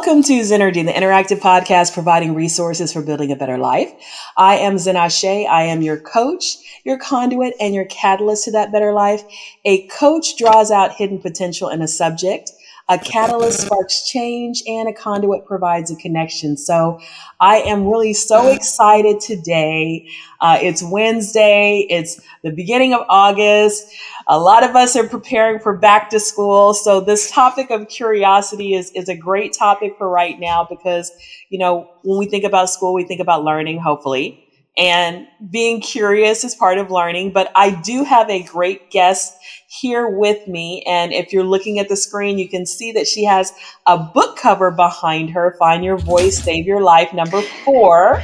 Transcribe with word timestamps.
Welcome 0.00 0.22
to 0.22 0.40
Zennurgy, 0.40 0.82
the 0.86 0.92
interactive 0.92 1.40
podcast 1.40 1.92
providing 1.92 2.34
resources 2.34 2.90
for 2.90 3.02
building 3.02 3.32
a 3.32 3.36
better 3.36 3.58
life. 3.58 3.92
I 4.34 4.56
am 4.56 4.76
Zenashe. 4.76 5.46
I 5.46 5.64
am 5.64 5.82
your 5.82 5.98
coach, 5.98 6.56
your 6.84 6.96
conduit, 6.96 7.52
and 7.60 7.74
your 7.74 7.84
catalyst 7.84 8.44
to 8.44 8.52
that 8.52 8.72
better 8.72 8.94
life. 8.94 9.22
A 9.66 9.86
coach 9.88 10.38
draws 10.38 10.70
out 10.70 10.94
hidden 10.94 11.18
potential 11.18 11.68
in 11.68 11.82
a 11.82 11.86
subject. 11.86 12.50
A 12.88 12.98
catalyst 12.98 13.60
sparks 13.60 14.08
change 14.08 14.62
and 14.66 14.88
a 14.88 14.92
conduit 14.92 15.44
provides 15.44 15.92
a 15.92 15.96
connection. 15.96 16.56
So 16.56 16.98
I 17.38 17.58
am 17.58 17.86
really 17.86 18.14
so 18.14 18.50
excited 18.50 19.20
today. 19.20 20.08
Uh, 20.40 20.58
it's 20.62 20.82
Wednesday. 20.82 21.86
It's 21.90 22.20
the 22.42 22.50
beginning 22.50 22.94
of 22.94 23.02
August. 23.10 23.86
A 24.32 24.38
lot 24.38 24.62
of 24.62 24.76
us 24.76 24.94
are 24.94 25.08
preparing 25.08 25.58
for 25.58 25.76
back 25.76 26.08
to 26.10 26.20
school. 26.20 26.72
So 26.72 27.00
this 27.00 27.30
topic 27.30 27.70
of 27.70 27.88
curiosity 27.88 28.74
is, 28.74 28.92
is 28.92 29.08
a 29.08 29.16
great 29.16 29.52
topic 29.52 29.96
for 29.98 30.08
right 30.08 30.38
now 30.38 30.66
because, 30.70 31.10
you 31.48 31.58
know, 31.58 31.90
when 32.04 32.18
we 32.18 32.26
think 32.26 32.44
about 32.44 32.70
school, 32.70 32.94
we 32.94 33.04
think 33.04 33.20
about 33.20 33.44
learning, 33.44 33.80
hopefully 33.80 34.46
and 34.80 35.26
being 35.50 35.80
curious 35.80 36.44
is 36.44 36.54
part 36.54 36.78
of 36.78 36.90
learning. 36.90 37.32
But 37.32 37.52
I 37.54 37.70
do 37.70 38.04
have 38.04 38.30
a 38.30 38.42
great 38.42 38.90
guest 38.90 39.36
here 39.68 40.08
with 40.08 40.48
me. 40.48 40.82
And 40.86 41.12
if 41.12 41.32
you're 41.32 41.44
looking 41.44 41.78
at 41.78 41.88
the 41.88 41.96
screen, 41.96 42.38
you 42.38 42.48
can 42.48 42.66
see 42.66 42.92
that 42.92 43.06
she 43.06 43.24
has 43.24 43.52
a 43.86 43.98
book 43.98 44.36
cover 44.38 44.70
behind 44.70 45.30
her 45.30 45.54
Find 45.58 45.84
Your 45.84 45.98
Voice, 45.98 46.42
Save 46.42 46.66
Your 46.66 46.82
Life, 46.82 47.12
number 47.12 47.42
four. 47.64 48.22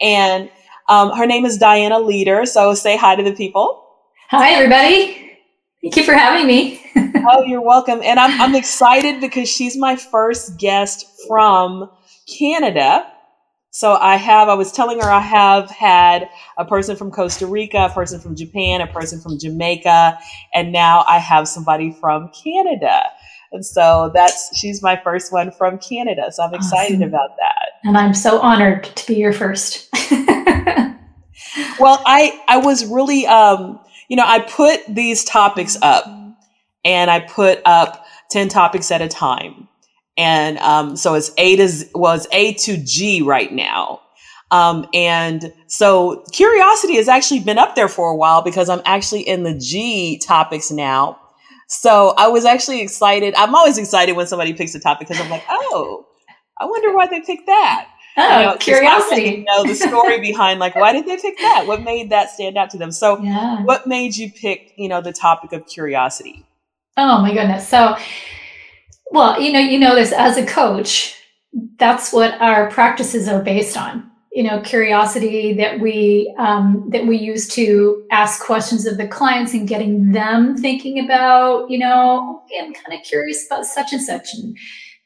And 0.00 0.50
um, 0.88 1.10
her 1.16 1.26
name 1.26 1.44
is 1.44 1.58
Dianna 1.58 2.00
Leeder. 2.00 2.46
So 2.46 2.74
say 2.74 2.96
hi 2.96 3.16
to 3.16 3.22
the 3.22 3.32
people. 3.32 3.84
Hi, 4.30 4.52
everybody. 4.52 5.27
Thank 5.82 5.96
you 5.96 6.04
for 6.04 6.14
having 6.14 6.46
me. 6.46 6.82
oh, 7.28 7.44
you're 7.44 7.60
welcome. 7.60 8.00
And 8.02 8.18
I'm, 8.18 8.40
I'm 8.40 8.54
excited 8.56 9.20
because 9.20 9.48
she's 9.48 9.76
my 9.76 9.94
first 9.94 10.58
guest 10.58 11.06
from 11.28 11.88
Canada. 12.38 13.06
So 13.70 13.94
I 13.94 14.16
have, 14.16 14.48
I 14.48 14.54
was 14.54 14.72
telling 14.72 14.98
her 14.98 15.08
I 15.08 15.20
have 15.20 15.70
had 15.70 16.28
a 16.56 16.64
person 16.64 16.96
from 16.96 17.12
Costa 17.12 17.46
Rica, 17.46 17.86
a 17.90 17.94
person 17.94 18.18
from 18.18 18.34
Japan, 18.34 18.80
a 18.80 18.88
person 18.88 19.20
from 19.20 19.38
Jamaica, 19.38 20.18
and 20.52 20.72
now 20.72 21.04
I 21.06 21.18
have 21.18 21.46
somebody 21.46 21.92
from 21.92 22.30
Canada. 22.42 23.04
And 23.52 23.64
so 23.64 24.10
that's, 24.12 24.56
she's 24.56 24.82
my 24.82 25.00
first 25.04 25.32
one 25.32 25.52
from 25.52 25.78
Canada. 25.78 26.32
So 26.32 26.42
I'm 26.42 26.54
excited 26.54 26.96
awesome. 26.96 27.08
about 27.08 27.36
that. 27.38 27.68
And 27.84 27.96
I'm 27.96 28.14
so 28.14 28.40
honored 28.40 28.84
to 28.84 29.06
be 29.06 29.14
your 29.14 29.32
first. 29.32 29.88
well, 31.78 32.02
I, 32.04 32.42
I 32.48 32.56
was 32.56 32.84
really, 32.84 33.28
um, 33.28 33.78
you 34.08 34.16
know, 34.16 34.24
I 34.26 34.40
put 34.40 34.80
these 34.88 35.24
topics 35.24 35.76
up 35.82 36.06
and 36.84 37.10
I 37.10 37.20
put 37.20 37.60
up 37.64 38.04
10 38.30 38.48
topics 38.48 38.90
at 38.90 39.02
a 39.02 39.08
time 39.08 39.68
and 40.18 40.58
um, 40.58 40.96
so 40.96 41.14
it's 41.14 41.30
A 41.38 41.54
to 41.56 41.68
Z, 41.68 41.90
well, 41.94 42.14
it's 42.16 42.26
A 42.32 42.52
to 42.54 42.76
G 42.76 43.22
right 43.22 43.52
now. 43.52 44.02
Um, 44.50 44.88
and 44.92 45.52
so 45.68 46.24
curiosity 46.32 46.96
has 46.96 47.06
actually 47.06 47.40
been 47.40 47.58
up 47.58 47.76
there 47.76 47.88
for 47.88 48.10
a 48.10 48.16
while 48.16 48.42
because 48.42 48.68
I'm 48.68 48.82
actually 48.84 49.20
in 49.20 49.44
the 49.44 49.54
G 49.54 50.18
topics 50.18 50.72
now. 50.72 51.20
So 51.68 52.14
I 52.16 52.28
was 52.28 52.44
actually 52.44 52.80
excited. 52.80 53.34
I'm 53.36 53.54
always 53.54 53.78
excited 53.78 54.16
when 54.16 54.26
somebody 54.26 54.54
picks 54.54 54.74
a 54.74 54.80
topic 54.80 55.06
because 55.06 55.22
I'm 55.22 55.30
like, 55.30 55.44
oh, 55.48 56.06
I 56.58 56.64
wonder 56.64 56.92
why 56.94 57.06
they 57.06 57.20
picked 57.20 57.46
that. 57.46 57.88
Oh, 58.16 58.38
you 58.40 58.46
know, 58.46 58.56
curiosity. 58.56 59.22
You 59.22 59.44
know 59.44 59.64
the 59.64 59.74
story 59.74 60.20
behind 60.20 60.58
like 60.58 60.74
why 60.74 60.92
did 60.92 61.06
they 61.06 61.16
pick 61.16 61.38
that? 61.38 61.66
What 61.66 61.82
made 61.82 62.10
that 62.10 62.30
stand 62.30 62.56
out 62.56 62.70
to 62.70 62.78
them? 62.78 62.90
So, 62.90 63.22
yeah. 63.22 63.62
what 63.62 63.86
made 63.86 64.16
you 64.16 64.30
pick 64.30 64.72
you 64.76 64.88
know 64.88 65.00
the 65.00 65.12
topic 65.12 65.52
of 65.52 65.66
curiosity? 65.66 66.44
Oh 66.96 67.22
my 67.22 67.32
goodness! 67.32 67.68
So 67.68 67.96
well, 69.10 69.40
you 69.40 69.52
know, 69.52 69.60
you 69.60 69.78
know 69.78 69.94
this 69.94 70.12
as 70.12 70.36
a 70.36 70.44
coach, 70.44 71.14
that's 71.78 72.12
what 72.12 72.34
our 72.40 72.70
practices 72.70 73.28
are 73.28 73.42
based 73.42 73.76
on. 73.76 74.10
You 74.32 74.44
know, 74.44 74.60
curiosity 74.60 75.54
that 75.54 75.80
we 75.80 76.32
um, 76.38 76.88
that 76.90 77.06
we 77.06 77.16
use 77.16 77.48
to 77.54 78.06
ask 78.10 78.44
questions 78.44 78.86
of 78.86 78.98
the 78.98 79.08
clients 79.08 79.54
and 79.54 79.66
getting 79.66 80.12
them 80.12 80.56
thinking 80.56 81.02
about, 81.04 81.70
you 81.70 81.78
know, 81.78 82.42
okay, 82.44 82.64
I'm 82.64 82.74
kind 82.74 82.98
of 82.98 83.04
curious 83.04 83.46
about 83.46 83.64
such 83.64 83.92
and 83.92 84.02
such, 84.02 84.34
and 84.34 84.56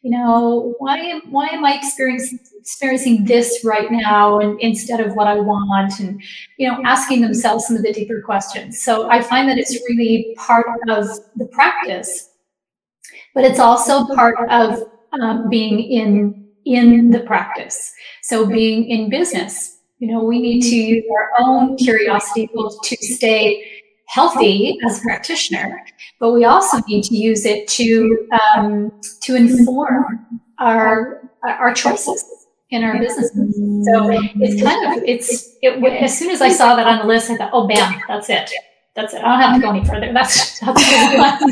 you 0.02 0.10
know, 0.10 0.74
why 0.78 0.98
am 0.98 1.20
why 1.30 1.46
am 1.46 1.64
I 1.64 1.74
experiencing 1.74 2.40
experiencing 2.62 3.24
this 3.24 3.62
right 3.64 3.92
now 3.92 4.40
and 4.40 4.58
instead 4.60 5.00
of 5.00 5.14
what 5.14 5.26
I 5.26 5.38
want, 5.38 6.00
and 6.00 6.22
you 6.56 6.68
know, 6.68 6.80
asking 6.84 7.20
themselves 7.20 7.66
some 7.66 7.76
of 7.76 7.82
the 7.82 7.92
deeper 7.92 8.22
questions. 8.22 8.80
So 8.80 9.10
I 9.10 9.20
find 9.22 9.48
that 9.48 9.58
it's 9.58 9.74
really 9.88 10.34
part 10.38 10.66
of 10.88 11.06
the 11.36 11.46
practice 11.46 12.30
but 13.34 13.44
it's 13.44 13.58
also 13.58 14.06
part 14.14 14.36
of 14.50 14.84
um, 15.20 15.48
being 15.48 15.80
in 15.80 16.48
in 16.64 17.10
the 17.10 17.20
practice. 17.20 17.92
So 18.22 18.46
being 18.46 18.84
in 18.88 19.10
business, 19.10 19.78
you 19.98 20.08
know, 20.08 20.22
we 20.22 20.40
need 20.40 20.62
to 20.62 20.76
use 20.76 21.04
our 21.10 21.44
own 21.44 21.76
curiosity 21.76 22.48
both 22.54 22.80
to 22.82 22.96
stay 22.96 23.64
healthy 24.06 24.78
as 24.86 24.98
a 24.98 25.02
practitioner, 25.02 25.84
but 26.20 26.32
we 26.32 26.44
also 26.44 26.78
need 26.86 27.02
to 27.04 27.16
use 27.16 27.44
it 27.44 27.66
to 27.68 28.28
um, 28.54 28.92
to 29.22 29.34
inform 29.34 30.40
our 30.58 31.30
our 31.42 31.74
choices 31.74 32.24
in 32.72 32.82
our 32.82 32.98
businesses. 32.98 33.54
So 33.84 34.08
it's 34.40 34.62
kind 34.62 34.98
of 34.98 35.04
it's 35.06 35.56
it, 35.62 35.82
as 36.02 36.18
soon 36.18 36.30
as 36.30 36.40
I 36.40 36.48
saw 36.48 36.74
that 36.74 36.86
on 36.86 36.98
the 36.98 37.04
list, 37.04 37.30
I 37.30 37.36
thought, 37.36 37.50
oh, 37.52 37.68
bam, 37.68 38.00
that's 38.08 38.30
it. 38.30 38.50
That's 38.96 39.14
it. 39.14 39.22
I 39.22 39.28
don't 39.28 39.40
have 39.40 39.56
to 39.56 39.62
go 39.62 39.70
any 39.70 39.84
further. 39.84 40.12
That's 40.12 40.60
that's 40.60 41.42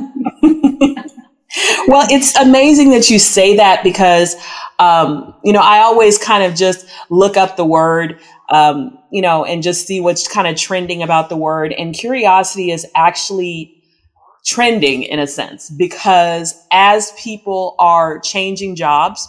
well, 1.88 2.06
it's 2.10 2.36
amazing 2.36 2.91
that 2.91 3.10
you 3.10 3.19
say 3.19 3.56
that 3.56 3.82
because, 3.82 4.36
um, 4.78 5.34
you 5.42 5.53
know, 5.53 5.60
I 5.60 5.78
always 5.78 6.19
kind 6.19 6.44
of 6.44 6.54
just 6.54 6.86
look 7.09 7.36
up 7.36 7.56
the 7.56 7.64
word, 7.64 8.20
um, 8.50 8.98
you 9.10 9.22
know, 9.22 9.44
and 9.44 9.62
just 9.62 9.86
see 9.86 10.00
what's 10.00 10.28
kind 10.28 10.47
of 10.47 10.56
trending 10.56 11.03
about 11.03 11.28
the 11.28 11.36
word. 11.36 11.72
And 11.72 11.94
curiosity 11.94 12.70
is 12.70 12.86
actually 12.94 13.75
trending 14.47 15.03
in 15.03 15.19
a 15.19 15.26
sense 15.26 15.70
because 15.70 16.54
as 16.70 17.12
people 17.19 17.75
are 17.78 18.20
changing 18.20 18.76
jobs, 18.76 19.26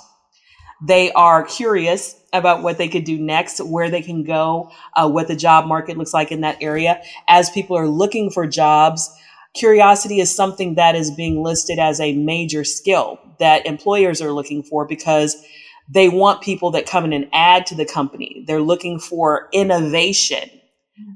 they 0.82 1.12
are 1.12 1.44
curious 1.44 2.16
about 2.34 2.64
what 2.64 2.78
they 2.78 2.88
could 2.88 3.04
do 3.04 3.20
next, 3.20 3.60
where 3.60 3.90
they 3.90 4.02
can 4.02 4.24
go, 4.24 4.72
uh, 4.96 5.10
what 5.10 5.28
the 5.28 5.36
job 5.36 5.68
market 5.68 5.98
looks 5.98 6.14
like 6.14 6.32
in 6.32 6.42
that 6.42 6.58
area. 6.62 7.02
As 7.28 7.50
people 7.50 7.78
are 7.78 7.88
looking 7.88 8.30
for 8.32 8.48
jobs, 8.48 9.10
curiosity 9.54 10.20
is 10.20 10.34
something 10.34 10.76
that 10.76 10.96
is 10.96 11.12
being 11.12 11.44
listed 11.44 11.78
as 11.78 12.00
a 12.00 12.16
major 12.16 12.64
skill 12.64 13.20
that 13.40 13.66
employers 13.66 14.22
are 14.22 14.32
looking 14.32 14.64
for 14.64 14.88
because 14.88 15.44
they 15.90 16.08
want 16.08 16.42
people 16.42 16.72
that 16.72 16.86
come 16.86 17.04
in 17.06 17.14
and 17.14 17.28
add 17.34 17.66
to 17.66 17.76
the 17.76 17.86
company. 17.86 18.44
They're 18.48 18.62
looking 18.62 19.00
for 19.00 19.50
innovation. 19.52 20.50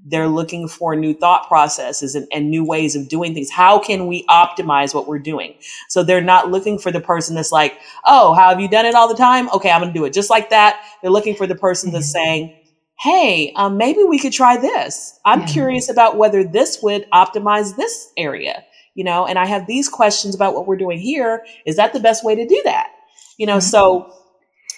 They're 0.06 0.28
looking 0.28 0.68
for 0.68 0.96
new 0.96 1.13
thought 1.13 1.47
processes 1.47 2.13
and, 2.13 2.28
and, 2.31 2.50
new 2.50 2.63
ways 2.63 2.96
of 2.96 3.09
doing 3.09 3.34
things. 3.34 3.50
How 3.50 3.79
can 3.79 4.06
we 4.07 4.23
optimize 4.28 4.94
what 4.94 5.07
we're 5.07 5.19
doing? 5.19 5.56
So 5.90 6.03
they're 6.03 6.22
not 6.22 6.51
looking 6.51 6.78
for 6.78 6.91
the 6.91 7.01
person 7.01 7.35
that's 7.35 7.51
like, 7.51 7.79
oh, 8.06 8.34
how 8.34 8.50
have 8.50 8.59
you 8.59 8.69
done 8.69 8.85
it 8.85 8.94
all 8.94 9.07
the 9.07 9.16
time? 9.16 9.50
Okay, 9.50 9.72
I'm 9.72 9.81
going 9.81 9.91
to 9.91 10.00
do 10.00 10.06
it 10.06 10.13
just 10.13 10.29
like 10.29 10.51
that. 10.51 10.79
They're 11.01 11.12
looking 11.12 11.35
for 11.35 11.47
the 11.47 11.56
person 11.56 11.91
that's 11.91 12.07
mm-hmm. 12.07 12.23
saying, 12.23 12.56
hey, 13.00 13.51
um, 13.56 13.78
maybe 13.78 14.03
we 14.03 14.19
could 14.19 14.34
try 14.34 14.57
this. 14.57 15.19
I'm 15.25 15.41
yeah. 15.41 15.47
curious 15.47 15.90
about 15.90 16.17
whether 16.17 16.44
this 16.44 16.81
would 16.81 17.09
optimize 17.12 17.75
this 17.75 18.11
area, 18.16 18.64
you 18.93 19.03
know, 19.03 19.26
and 19.26 19.37
I 19.37 19.46
have 19.46 19.67
these 19.67 19.90
questions 19.90 20.35
about 20.35 20.53
what 20.53 20.67
we're 20.67 20.78
doing 20.78 20.99
here. 20.99 21.46
Is 21.66 21.76
that 21.76 21.93
the 21.93 21.99
best 21.99 22.23
way 22.23 22.35
to 22.35 22.47
do 22.47 22.61
that? 22.66 22.91
You 23.37 23.47
know, 23.47 23.58
mm-hmm. 23.58 23.70
so 23.70 24.14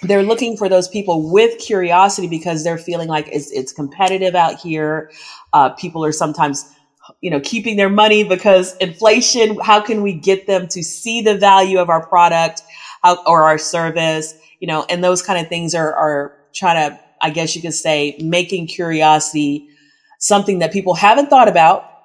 they're 0.04 0.24
looking 0.24 0.58
for 0.58 0.70
those 0.70 0.88
people 0.88 1.32
with 1.32 1.60
curiosity 1.60 2.28
because 2.28 2.64
they're 2.64 2.78
feeling 2.78 3.08
like 3.08 3.28
it's, 3.32 3.52
it's 3.52 3.74
competitive 3.74 4.36
out 4.36 4.60
here. 4.60 5.12
Uh, 5.54 5.70
people 5.70 6.04
are 6.06 6.12
sometimes 6.12 6.70
you 7.22 7.32
know 7.32 7.40
keeping 7.40 7.78
their 7.78 7.90
money 7.90 8.24
because 8.24 8.76
inflation 8.78 9.58
how 9.62 9.80
can 9.80 10.02
we 10.02 10.12
get 10.12 10.46
them 10.46 10.68
to 10.68 10.84
see 10.84 11.22
the 11.22 11.38
value 11.38 11.80
of 11.80 11.90
our 11.90 12.06
product 12.06 12.64
how, 13.02 13.24
or 13.26 13.44
our 13.44 13.58
service 13.58 14.36
you 14.60 14.68
know 14.68 14.86
and 14.90 15.02
those 15.02 15.22
kind 15.22 15.40
of 15.40 15.48
things 15.48 15.74
are 15.74 15.94
are 15.94 16.38
trying 16.54 16.76
to 16.76 17.00
I 17.22 17.30
guess 17.30 17.56
you 17.56 17.62
could 17.62 17.74
say, 17.74 18.18
making 18.22 18.68
curiosity 18.68 19.70
something 20.20 20.60
that 20.60 20.72
people 20.72 20.94
haven't 20.94 21.30
thought 21.30 21.48
about, 21.48 21.97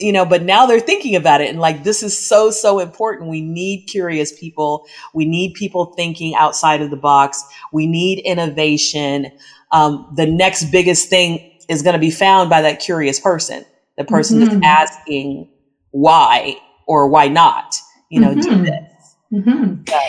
you 0.00 0.12
know, 0.12 0.24
but 0.24 0.42
now 0.42 0.66
they're 0.66 0.80
thinking 0.80 1.14
about 1.14 1.40
it. 1.40 1.50
And 1.50 1.60
like, 1.60 1.84
this 1.84 2.02
is 2.02 2.16
so, 2.16 2.50
so 2.50 2.78
important. 2.78 3.30
We 3.30 3.40
need 3.40 3.86
curious 3.86 4.38
people. 4.38 4.86
We 5.14 5.24
need 5.24 5.54
people 5.54 5.92
thinking 5.96 6.34
outside 6.34 6.80
of 6.80 6.90
the 6.90 6.96
box. 6.96 7.44
We 7.72 7.86
need 7.86 8.20
innovation. 8.20 9.30
Um, 9.72 10.10
the 10.16 10.26
next 10.26 10.70
biggest 10.70 11.08
thing 11.08 11.58
is 11.68 11.82
going 11.82 11.94
to 11.94 12.00
be 12.00 12.10
found 12.10 12.50
by 12.50 12.62
that 12.62 12.80
curious 12.80 13.20
person, 13.20 13.64
the 13.96 14.04
person 14.04 14.40
mm-hmm. 14.40 14.60
that's 14.60 14.92
asking 14.96 15.48
why 15.92 16.56
or 16.86 17.08
why 17.08 17.28
not, 17.28 17.76
you 18.08 18.20
know, 18.20 18.34
mm-hmm. 18.34 18.40
do 18.40 18.64
this. 18.64 19.16
Mm-hmm. 19.32 19.74
So, 19.88 20.00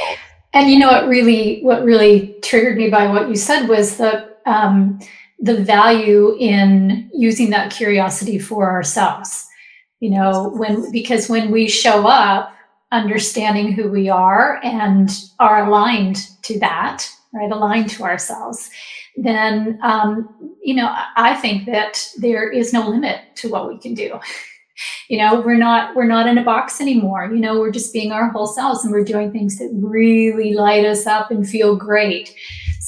and 0.54 0.70
you 0.70 0.80
know 0.80 0.88
what 0.88 1.08
really 1.08 1.62
what 1.62 1.84
really 1.84 2.36
triggered 2.42 2.78
me 2.78 2.90
by 2.90 3.08
what 3.08 3.30
you 3.30 3.36
said 3.36 3.68
was 3.68 3.98
the 3.98 4.30
um, 4.46 5.00
the 5.40 5.64
value 5.64 6.36
in 6.40 7.10
using 7.14 7.52
that 7.52 7.72
curiosity 7.72 8.40
for 8.40 8.70
ourselves. 8.70 9.48
You 10.02 10.10
know, 10.10 10.50
when 10.50 10.92
because 10.92 11.30
when 11.30 11.50
we 11.52 11.70
show 11.70 12.06
up 12.08 12.54
understanding 12.92 13.72
who 13.72 13.90
we 13.90 14.10
are 14.10 14.60
and 14.64 15.10
are 15.40 15.66
aligned 15.66 16.28
to 16.44 16.60
that, 16.60 17.08
right? 17.34 17.52
Aligned 17.52 17.90
to 17.92 18.04
ourselves, 18.04 18.70
then, 19.16 19.80
um, 19.82 20.54
you 20.62 20.74
know, 20.74 20.94
I 21.16 21.36
think 21.36 21.66
that 21.66 22.06
there 22.18 22.50
is 22.50 22.74
no 22.74 22.88
limit 22.90 23.22
to 23.36 23.50
what 23.50 23.68
we 23.68 23.78
can 23.78 23.94
do. 23.94 24.20
you 25.10 25.18
know, 25.18 25.42
we're 25.42 25.58
not, 25.58 25.96
we're 25.96 26.06
not 26.06 26.28
in 26.28 26.38
a 26.38 26.44
box 26.44 26.82
anymore. 26.82 27.26
You 27.26 27.40
know, 27.40 27.60
we're 27.60 27.72
just 27.72 27.94
being 27.94 28.12
our 28.12 28.30
whole 28.30 28.48
selves 28.48 28.84
and 28.84 28.94
we're 28.94 29.04
doing 29.04 29.32
things 29.32 29.58
that 29.60 29.70
really 29.74 30.54
light 30.54 30.86
us 30.86 31.06
up 31.06 31.32
and 31.32 31.48
feel 31.48 31.76
great. 31.76 32.34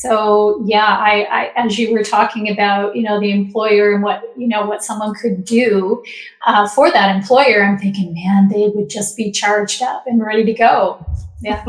So 0.03 0.61
yeah, 0.65 0.97
I, 0.99 1.21
I, 1.31 1.51
as 1.55 1.79
you 1.79 1.93
were 1.93 2.03
talking 2.03 2.49
about, 2.49 2.93
you 2.93 3.03
know, 3.03 3.21
the 3.21 3.31
employer 3.31 3.93
and 3.93 4.03
what 4.03 4.33
you 4.35 4.49
know 4.49 4.65
what 4.65 4.83
someone 4.83 5.13
could 5.13 5.45
do 5.45 6.03
uh, 6.45 6.67
for 6.67 6.91
that 6.91 7.15
employer, 7.15 7.63
I'm 7.63 7.77
thinking, 7.77 8.13
man, 8.13 8.49
they 8.49 8.67
would 8.67 8.89
just 8.89 9.15
be 9.15 9.31
charged 9.31 9.81
up 9.81 10.03
and 10.05 10.21
ready 10.21 10.43
to 10.43 10.53
go. 10.53 11.05
Yeah. 11.41 11.63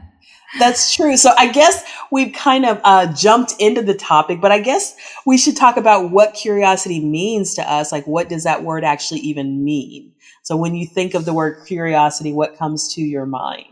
That's 0.58 0.94
true. 0.94 1.18
So 1.18 1.32
I 1.36 1.52
guess 1.52 1.84
we've 2.10 2.32
kind 2.32 2.64
of 2.64 2.80
uh, 2.84 3.12
jumped 3.12 3.54
into 3.58 3.82
the 3.82 3.94
topic, 3.94 4.40
but 4.40 4.50
I 4.50 4.58
guess 4.58 4.96
we 5.26 5.36
should 5.36 5.56
talk 5.56 5.76
about 5.76 6.10
what 6.10 6.32
curiosity 6.32 7.00
means 7.00 7.54
to 7.56 7.70
us. 7.70 7.92
Like, 7.92 8.06
what 8.06 8.30
does 8.30 8.44
that 8.44 8.64
word 8.64 8.82
actually 8.82 9.20
even 9.20 9.62
mean? 9.62 10.12
So 10.42 10.56
when 10.56 10.74
you 10.74 10.86
think 10.86 11.12
of 11.12 11.26
the 11.26 11.34
word 11.34 11.66
curiosity, 11.66 12.32
what 12.32 12.56
comes 12.56 12.92
to 12.94 13.02
your 13.02 13.26
mind? 13.26 13.66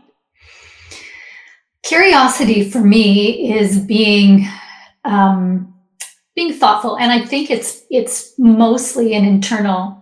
Curiosity 1.83 2.69
for 2.69 2.79
me 2.79 3.53
is 3.53 3.79
being 3.79 4.47
um, 5.05 5.73
being 6.35 6.53
thoughtful, 6.53 6.97
and 6.97 7.11
I 7.11 7.25
think 7.25 7.49
it's 7.49 7.83
it's 7.89 8.33
mostly 8.37 9.13
an 9.13 9.25
internal. 9.25 9.95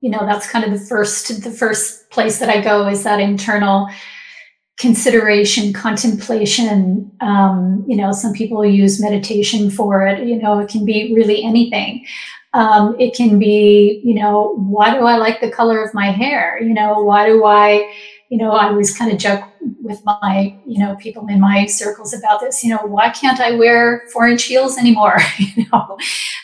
You 0.00 0.10
know, 0.10 0.26
that's 0.26 0.50
kind 0.50 0.64
of 0.64 0.72
the 0.72 0.86
first 0.86 1.42
the 1.42 1.50
first 1.50 2.10
place 2.10 2.38
that 2.38 2.48
I 2.48 2.60
go 2.60 2.86
is 2.88 3.04
that 3.04 3.20
internal 3.20 3.88
consideration, 4.78 5.72
contemplation. 5.72 7.10
Um, 7.20 7.84
you 7.86 7.96
know, 7.96 8.12
some 8.12 8.32
people 8.32 8.64
use 8.64 9.00
meditation 9.00 9.70
for 9.70 10.06
it. 10.06 10.26
You 10.26 10.40
know, 10.40 10.58
it 10.58 10.68
can 10.68 10.84
be 10.84 11.14
really 11.14 11.42
anything. 11.44 12.04
Um, 12.54 12.96
it 12.98 13.14
can 13.14 13.38
be, 13.38 14.02
you 14.04 14.14
know, 14.14 14.54
why 14.56 14.92
do 14.92 15.04
I 15.04 15.16
like 15.16 15.40
the 15.40 15.50
color 15.50 15.82
of 15.82 15.94
my 15.94 16.10
hair? 16.10 16.60
You 16.60 16.74
know, 16.74 17.02
why 17.02 17.26
do 17.26 17.44
I 17.44 17.90
you 18.32 18.38
know, 18.38 18.52
I 18.52 18.68
always 18.68 18.96
kind 18.96 19.12
of 19.12 19.18
joke 19.18 19.44
with 19.82 20.02
my, 20.06 20.58
you 20.66 20.78
know, 20.78 20.96
people 20.96 21.26
in 21.28 21.38
my 21.38 21.66
circles 21.66 22.14
about 22.14 22.40
this. 22.40 22.64
You 22.64 22.70
know, 22.70 22.78
why 22.86 23.10
can't 23.10 23.38
I 23.38 23.56
wear 23.56 24.04
four 24.10 24.26
inch 24.26 24.44
heels 24.44 24.78
anymore? 24.78 25.18
you 25.38 25.66
know, 25.70 25.98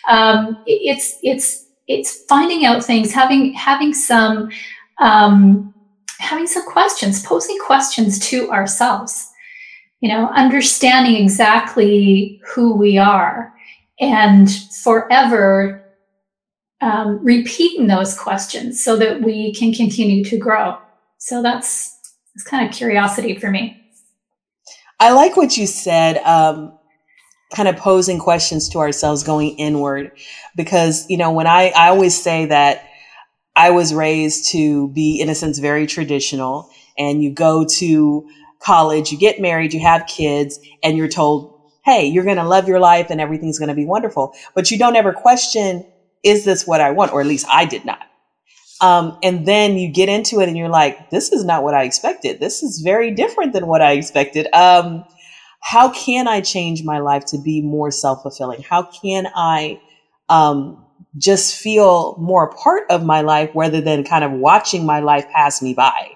um, 0.06 0.62
it's 0.66 1.16
it's 1.22 1.64
it's 1.86 2.24
finding 2.24 2.66
out 2.66 2.84
things, 2.84 3.10
having 3.10 3.54
having 3.54 3.94
some 3.94 4.50
um, 4.98 5.72
having 6.18 6.46
some 6.46 6.70
questions, 6.70 7.24
posing 7.24 7.56
questions 7.64 8.18
to 8.28 8.50
ourselves. 8.50 9.26
You 10.02 10.10
know, 10.10 10.28
understanding 10.34 11.16
exactly 11.16 12.38
who 12.46 12.76
we 12.76 12.98
are, 12.98 13.50
and 13.98 14.50
forever 14.82 15.82
um, 16.82 17.18
repeating 17.24 17.86
those 17.86 18.14
questions 18.14 18.84
so 18.84 18.94
that 18.98 19.22
we 19.22 19.54
can 19.54 19.72
continue 19.72 20.22
to 20.24 20.36
grow. 20.36 20.76
So 21.18 21.42
that's 21.42 21.94
it's 22.34 22.44
kind 22.44 22.68
of 22.68 22.74
curiosity 22.74 23.36
for 23.38 23.50
me. 23.50 23.82
I 25.00 25.12
like 25.12 25.36
what 25.36 25.56
you 25.56 25.66
said. 25.66 26.18
Um, 26.18 26.78
kind 27.54 27.68
of 27.68 27.76
posing 27.76 28.18
questions 28.18 28.68
to 28.68 28.78
ourselves, 28.78 29.22
going 29.22 29.56
inward, 29.58 30.12
because 30.56 31.08
you 31.08 31.16
know 31.16 31.30
when 31.30 31.46
I 31.46 31.70
I 31.70 31.88
always 31.88 32.20
say 32.20 32.46
that 32.46 32.88
I 33.56 33.70
was 33.70 33.92
raised 33.92 34.50
to 34.52 34.88
be 34.88 35.20
in 35.20 35.28
a 35.28 35.34
sense 35.34 35.58
very 35.58 35.86
traditional, 35.86 36.70
and 36.96 37.22
you 37.22 37.32
go 37.32 37.64
to 37.64 38.28
college, 38.60 39.12
you 39.12 39.18
get 39.18 39.40
married, 39.40 39.72
you 39.72 39.80
have 39.80 40.06
kids, 40.06 40.58
and 40.82 40.96
you're 40.96 41.08
told, 41.08 41.60
hey, 41.84 42.06
you're 42.06 42.24
going 42.24 42.36
to 42.36 42.44
love 42.44 42.68
your 42.68 42.80
life 42.80 43.06
and 43.10 43.20
everything's 43.20 43.58
going 43.58 43.68
to 43.68 43.74
be 43.74 43.86
wonderful. 43.86 44.34
But 44.54 44.70
you 44.70 44.78
don't 44.78 44.96
ever 44.96 45.12
question, 45.12 45.86
is 46.22 46.44
this 46.44 46.66
what 46.66 46.80
I 46.80 46.90
want? 46.90 47.12
Or 47.12 47.20
at 47.20 47.26
least 47.26 47.46
I 47.50 47.64
did 47.64 47.84
not. 47.84 48.07
Um, 48.80 49.18
and 49.22 49.46
then 49.46 49.76
you 49.76 49.90
get 49.92 50.08
into 50.08 50.40
it 50.40 50.48
and 50.48 50.56
you're 50.56 50.68
like, 50.68 51.10
this 51.10 51.32
is 51.32 51.44
not 51.44 51.64
what 51.64 51.74
I 51.74 51.82
expected. 51.82 52.38
This 52.40 52.62
is 52.62 52.80
very 52.80 53.10
different 53.10 53.52
than 53.52 53.66
what 53.66 53.82
I 53.82 53.92
expected. 53.92 54.46
Um, 54.52 55.04
how 55.60 55.92
can 55.92 56.28
I 56.28 56.40
change 56.40 56.84
my 56.84 56.98
life 56.98 57.24
to 57.26 57.38
be 57.38 57.60
more 57.60 57.90
self 57.90 58.22
fulfilling? 58.22 58.62
How 58.62 58.84
can 58.84 59.26
I 59.34 59.80
um, 60.28 60.84
just 61.16 61.56
feel 61.56 62.16
more 62.18 62.44
a 62.44 62.54
part 62.54 62.84
of 62.90 63.04
my 63.04 63.22
life 63.22 63.50
rather 63.54 63.80
than 63.80 64.04
kind 64.04 64.24
of 64.24 64.32
watching 64.32 64.86
my 64.86 65.00
life 65.00 65.26
pass 65.34 65.60
me 65.60 65.74
by, 65.74 66.12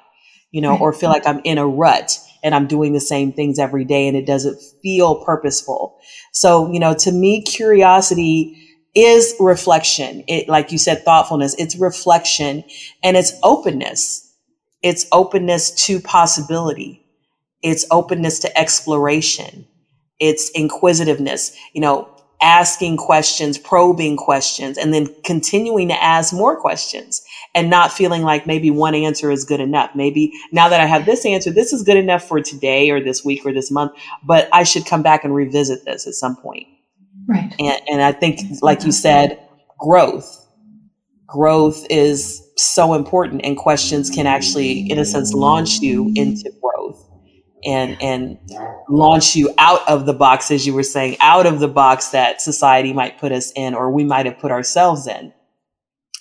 you 0.52 0.60
know, 0.60 0.76
or 0.78 0.92
feel 0.92 1.10
like 1.10 1.26
I'm 1.26 1.40
in 1.44 1.58
a 1.58 1.66
rut 1.66 2.18
and 2.44 2.54
I'm 2.54 2.66
doing 2.66 2.92
the 2.92 3.00
same 3.00 3.32
things 3.32 3.58
every 3.58 3.84
day 3.84 4.06
and 4.06 4.16
it 4.16 4.26
doesn't 4.26 4.60
feel 4.82 5.24
purposeful. 5.24 5.98
So, 6.32 6.70
you 6.72 6.78
know, 6.78 6.94
to 6.94 7.12
me, 7.12 7.42
curiosity 7.42 8.58
is 8.94 9.34
reflection. 9.40 10.24
It, 10.28 10.48
like 10.48 10.72
you 10.72 10.78
said, 10.78 11.04
thoughtfulness, 11.04 11.54
it's 11.58 11.76
reflection 11.76 12.64
and 13.02 13.16
it's 13.16 13.32
openness. 13.42 14.28
It's 14.82 15.06
openness 15.12 15.70
to 15.86 16.00
possibility. 16.00 17.04
It's 17.62 17.86
openness 17.90 18.40
to 18.40 18.58
exploration. 18.58 19.66
It's 20.18 20.50
inquisitiveness, 20.50 21.56
you 21.72 21.80
know, 21.80 22.08
asking 22.42 22.96
questions, 22.96 23.56
probing 23.56 24.16
questions, 24.16 24.76
and 24.76 24.92
then 24.92 25.06
continuing 25.24 25.88
to 25.88 26.02
ask 26.02 26.34
more 26.34 26.60
questions 26.60 27.22
and 27.54 27.70
not 27.70 27.92
feeling 27.92 28.22
like 28.22 28.46
maybe 28.46 28.70
one 28.70 28.94
answer 28.94 29.30
is 29.30 29.44
good 29.44 29.60
enough. 29.60 29.90
Maybe 29.94 30.32
now 30.50 30.68
that 30.68 30.80
I 30.80 30.86
have 30.86 31.06
this 31.06 31.24
answer, 31.24 31.50
this 31.50 31.72
is 31.72 31.82
good 31.84 31.96
enough 31.96 32.26
for 32.26 32.40
today 32.40 32.90
or 32.90 33.00
this 33.00 33.24
week 33.24 33.46
or 33.46 33.52
this 33.52 33.70
month, 33.70 33.92
but 34.24 34.48
I 34.52 34.64
should 34.64 34.86
come 34.86 35.02
back 35.02 35.24
and 35.24 35.34
revisit 35.34 35.84
this 35.84 36.06
at 36.06 36.14
some 36.14 36.36
point. 36.36 36.66
Right. 37.28 37.54
And, 37.58 37.80
and 37.88 38.02
I 38.02 38.12
think, 38.12 38.40
like 38.62 38.84
you 38.84 38.92
said, 38.92 39.38
growth. 39.78 40.38
Growth 41.26 41.86
is 41.88 42.42
so 42.56 42.94
important, 42.94 43.40
and 43.44 43.56
questions 43.56 44.10
can 44.10 44.26
actually, 44.26 44.90
in 44.90 44.98
a 44.98 45.04
sense, 45.04 45.32
launch 45.32 45.80
you 45.80 46.12
into 46.14 46.52
growth 46.60 47.08
and 47.64 47.96
and 48.02 48.38
launch 48.88 49.34
you 49.34 49.54
out 49.56 49.88
of 49.88 50.04
the 50.04 50.12
box, 50.12 50.50
as 50.50 50.66
you 50.66 50.74
were 50.74 50.82
saying, 50.82 51.16
out 51.20 51.46
of 51.46 51.60
the 51.60 51.68
box 51.68 52.08
that 52.08 52.42
society 52.42 52.92
might 52.92 53.18
put 53.18 53.32
us 53.32 53.52
in, 53.56 53.74
or 53.74 53.90
we 53.90 54.04
might 54.04 54.26
have 54.26 54.38
put 54.38 54.50
ourselves 54.50 55.06
in. 55.06 55.32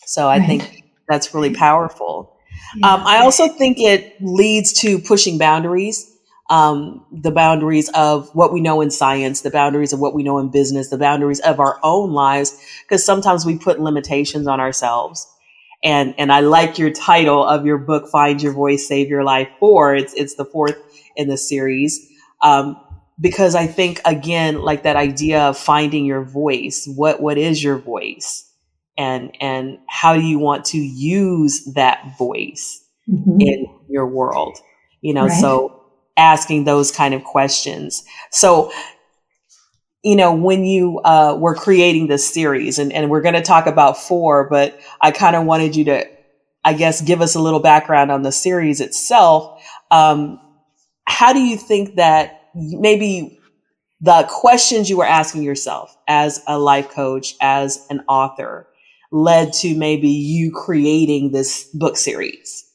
So 0.05 0.27
I 0.27 0.37
right. 0.37 0.47
think 0.47 0.83
that's 1.09 1.33
really 1.33 1.53
powerful. 1.53 2.37
Yeah. 2.77 2.93
Um, 2.93 3.01
I 3.05 3.17
also 3.17 3.47
think 3.49 3.79
it 3.79 4.15
leads 4.21 4.71
to 4.81 4.99
pushing 4.99 5.37
boundaries 5.37 6.10
um, 6.51 7.03
the 7.11 7.31
boundaries 7.31 7.89
of 7.95 8.29
what 8.35 8.53
we 8.53 8.61
know 8.61 8.81
in 8.81 8.91
science, 8.91 9.41
the 9.41 9.49
boundaries 9.49 9.93
of 9.93 9.99
what 9.99 10.13
we 10.13 10.21
know 10.21 10.37
in 10.37 10.51
business, 10.51 10.89
the 10.89 10.97
boundaries 10.97 11.39
of 11.39 11.59
our 11.59 11.79
own 11.81 12.11
lives, 12.11 12.55
because 12.83 13.03
sometimes 13.03 13.45
we 13.45 13.57
put 13.57 13.79
limitations 13.79 14.47
on 14.47 14.59
ourselves. 14.59 15.27
And 15.83 16.13
and 16.19 16.31
I 16.31 16.41
like 16.41 16.77
your 16.77 16.91
title 16.91 17.43
of 17.43 17.65
your 17.65 17.79
book, 17.79 18.07
"Find 18.11 18.39
Your 18.41 18.53
Voice, 18.53 18.87
Save 18.87 19.07
Your 19.07 19.23
Life." 19.23 19.47
Four. 19.59 19.95
It's 19.95 20.13
it's 20.13 20.35
the 20.35 20.45
fourth 20.45 20.77
in 21.15 21.27
the 21.27 21.37
series. 21.37 22.07
Um, 22.43 22.79
because 23.19 23.55
I 23.55 23.65
think 23.65 23.99
again, 24.05 24.61
like 24.61 24.83
that 24.83 24.95
idea 24.95 25.41
of 25.41 25.57
finding 25.57 26.05
your 26.05 26.23
voice. 26.23 26.87
What 26.87 27.19
what 27.19 27.39
is 27.39 27.63
your 27.63 27.79
voice? 27.79 28.47
and 28.97 29.35
and 29.39 29.79
how 29.87 30.13
do 30.13 30.21
you 30.21 30.37
want 30.37 30.65
to 30.65 30.77
use 30.77 31.65
that 31.73 32.15
voice 32.17 32.85
mm-hmm. 33.09 33.39
in 33.39 33.65
your 33.89 34.05
world 34.05 34.57
you 35.01 35.13
know 35.13 35.27
right. 35.27 35.41
so 35.41 35.80
asking 36.21 36.63
those 36.63 36.91
kind 36.91 37.15
of 37.15 37.23
questions. 37.23 38.03
So, 38.29 38.71
you 40.03 40.15
know, 40.15 40.33
when 40.33 40.63
you 40.63 40.99
uh, 40.99 41.35
were 41.37 41.55
creating 41.55 42.07
this 42.07 42.31
series, 42.31 42.77
and, 42.77 42.93
and 42.93 43.09
we're 43.09 43.21
going 43.21 43.33
to 43.33 43.41
talk 43.41 43.65
about 43.65 43.97
four, 43.97 44.47
but 44.47 44.79
I 45.01 45.09
kind 45.11 45.35
of 45.35 45.45
wanted 45.45 45.75
you 45.75 45.85
to, 45.85 46.05
I 46.63 46.73
guess, 46.73 47.01
give 47.01 47.21
us 47.21 47.33
a 47.35 47.41
little 47.41 47.59
background 47.59 48.11
on 48.11 48.21
the 48.21 48.31
series 48.31 48.81
itself. 48.81 49.63
Um, 49.89 50.39
how 51.05 51.33
do 51.33 51.39
you 51.39 51.57
think 51.57 51.95
that 51.95 52.49
maybe 52.53 53.39
the 53.99 54.27
questions 54.29 54.89
you 54.89 54.97
were 54.97 55.05
asking 55.05 55.41
yourself 55.41 55.95
as 56.07 56.41
a 56.47 56.57
life 56.57 56.89
coach, 56.89 57.35
as 57.41 57.85
an 57.89 58.03
author, 58.07 58.67
led 59.11 59.53
to 59.53 59.75
maybe 59.75 60.09
you 60.09 60.51
creating 60.51 61.31
this 61.31 61.67
book 61.73 61.97
series? 61.97 62.65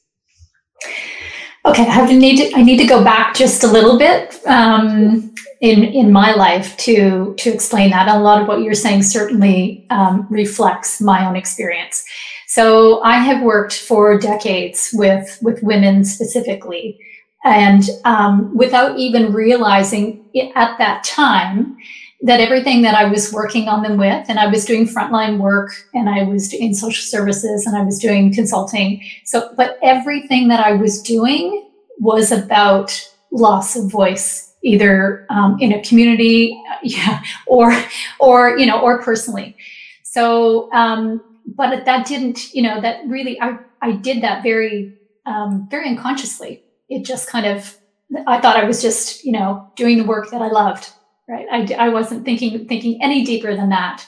Okay, 1.67 1.81
I 1.81 1.91
have 1.91 2.07
to 2.07 2.15
need 2.15 2.37
to, 2.37 2.57
I 2.57 2.63
need 2.63 2.77
to 2.77 2.87
go 2.87 3.03
back 3.03 3.35
just 3.35 3.65
a 3.65 3.67
little 3.67 3.97
bit 3.97 4.39
um, 4.47 5.33
in 5.59 5.83
in 5.83 6.13
my 6.13 6.33
life 6.33 6.77
to 6.77 7.35
to 7.37 7.53
explain 7.53 7.89
that. 7.89 8.07
A 8.07 8.19
lot 8.19 8.41
of 8.41 8.47
what 8.47 8.61
you're 8.61 8.73
saying 8.73 9.03
certainly 9.03 9.85
um, 9.89 10.25
reflects 10.29 11.01
my 11.01 11.27
own 11.27 11.35
experience. 11.35 12.05
So 12.47 13.03
I 13.03 13.17
have 13.17 13.43
worked 13.43 13.73
for 13.73 14.17
decades 14.17 14.91
with 14.93 15.39
with 15.41 15.61
women 15.61 16.05
specifically, 16.05 16.97
and 17.43 17.83
um, 18.05 18.55
without 18.55 18.97
even 18.97 19.33
realizing 19.33 20.23
at 20.55 20.77
that 20.77 21.03
time 21.03 21.75
that 22.21 22.39
everything 22.39 22.81
that 22.81 22.95
I 22.95 23.05
was 23.05 23.31
working 23.31 23.67
on 23.67 23.83
them 23.83 23.97
with, 23.97 24.25
and 24.27 24.39
I 24.39 24.47
was 24.47 24.65
doing 24.65 24.87
frontline 24.87 25.37
work 25.37 25.71
and 25.93 26.09
I 26.09 26.23
was 26.23 26.51
in 26.51 26.73
social 26.73 27.03
services 27.03 27.65
and 27.65 27.77
I 27.77 27.83
was 27.83 27.99
doing 27.99 28.33
consulting. 28.33 29.03
So, 29.23 29.53
but 29.55 29.77
everything 29.83 30.47
that 30.47 30.59
I 30.59 30.73
was 30.73 31.01
doing 31.01 31.69
was 31.99 32.31
about 32.31 33.07
loss 33.31 33.75
of 33.75 33.91
voice, 33.91 34.55
either 34.63 35.27
um, 35.29 35.57
in 35.59 35.71
a 35.71 35.83
community, 35.83 36.59
yeah, 36.83 37.21
or, 37.45 37.71
or, 38.19 38.57
you 38.57 38.65
know, 38.65 38.81
or 38.81 39.01
personally. 39.01 39.55
So, 40.03 40.71
um, 40.73 41.21
but 41.45 41.85
that 41.85 42.07
didn't, 42.07 42.53
you 42.53 42.63
know, 42.63 42.81
that 42.81 43.07
really, 43.07 43.39
I, 43.39 43.59
I 43.81 43.91
did 43.91 44.23
that 44.23 44.41
very, 44.41 44.97
um, 45.27 45.67
very 45.69 45.87
unconsciously. 45.87 46.63
It 46.89 47.05
just 47.05 47.29
kind 47.29 47.45
of, 47.45 47.77
I 48.25 48.41
thought 48.41 48.57
I 48.57 48.63
was 48.63 48.81
just, 48.81 49.23
you 49.23 49.33
know, 49.33 49.71
doing 49.75 49.99
the 49.99 50.03
work 50.03 50.31
that 50.31 50.41
I 50.41 50.47
loved 50.47 50.91
right? 51.27 51.45
I, 51.51 51.73
I 51.73 51.89
wasn't 51.89 52.25
thinking 52.25 52.67
thinking 52.67 53.01
any 53.01 53.23
deeper 53.23 53.55
than 53.55 53.69
that. 53.69 54.05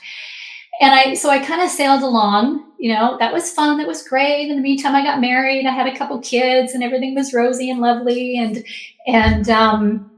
And 0.82 0.94
I 0.94 1.14
so 1.14 1.30
I 1.30 1.40
kind 1.40 1.62
of 1.62 1.70
sailed 1.70 2.04
along, 2.04 2.72
you 2.80 2.94
know, 2.94 3.18
that 3.20 3.34
was 3.34 3.52
fun, 3.52 3.78
that 3.78 3.88
was 3.88 4.08
great. 4.08 4.50
In 4.50 4.56
the 4.56 4.62
meantime, 4.62 4.96
I 4.96 5.04
got 5.04 5.20
married, 5.20 5.66
I 5.66 5.72
had 5.72 5.88
a 5.88 5.98
couple 5.98 6.20
kids, 6.22 6.74
and 6.74 6.84
everything 6.84 7.16
was 7.16 7.34
rosy 7.34 7.70
and 7.70 7.82
lovely. 7.82 8.38
And 8.38 8.64
and 9.08 9.50
um 9.50 10.10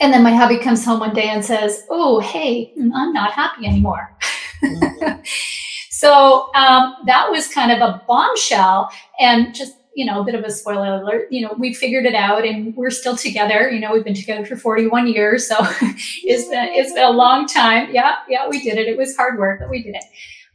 and 0.00 0.12
then 0.12 0.24
my 0.24 0.34
hubby 0.34 0.58
comes 0.58 0.84
home 0.84 1.00
one 1.00 1.14
day 1.14 1.28
and 1.28 1.44
says, 1.44 1.84
Oh, 1.88 2.18
hey, 2.20 2.72
I'm 2.76 3.12
not 3.12 3.32
happy 3.32 3.66
anymore. 3.66 4.16
Mm-hmm. 4.62 5.20
so 5.90 6.52
um, 6.54 6.96
that 7.06 7.30
was 7.30 7.46
kind 7.46 7.70
of 7.70 7.78
a 7.78 8.02
bombshell 8.08 8.90
and 9.20 9.54
just 9.54 9.76
you 9.94 10.06
know, 10.06 10.20
a 10.20 10.24
bit 10.24 10.34
of 10.34 10.44
a 10.44 10.50
spoiler 10.50 11.02
alert, 11.02 11.28
you 11.30 11.42
know, 11.42 11.54
we 11.58 11.74
figured 11.74 12.06
it 12.06 12.14
out 12.14 12.44
and 12.44 12.74
we're 12.76 12.90
still 12.90 13.16
together. 13.16 13.70
You 13.70 13.80
know, 13.80 13.92
we've 13.92 14.04
been 14.04 14.14
together 14.14 14.46
for 14.46 14.56
41 14.56 15.08
years. 15.08 15.46
So 15.46 15.56
it's 15.60 16.48
been, 16.48 16.68
it's 16.72 16.92
been 16.92 17.04
a 17.04 17.10
long 17.10 17.46
time. 17.46 17.88
Yeah. 17.92 18.16
Yeah. 18.28 18.48
We 18.48 18.62
did 18.62 18.78
it. 18.78 18.88
It 18.88 18.96
was 18.96 19.16
hard 19.16 19.38
work, 19.38 19.60
but 19.60 19.68
we 19.68 19.82
did 19.82 19.94
it. 19.94 20.04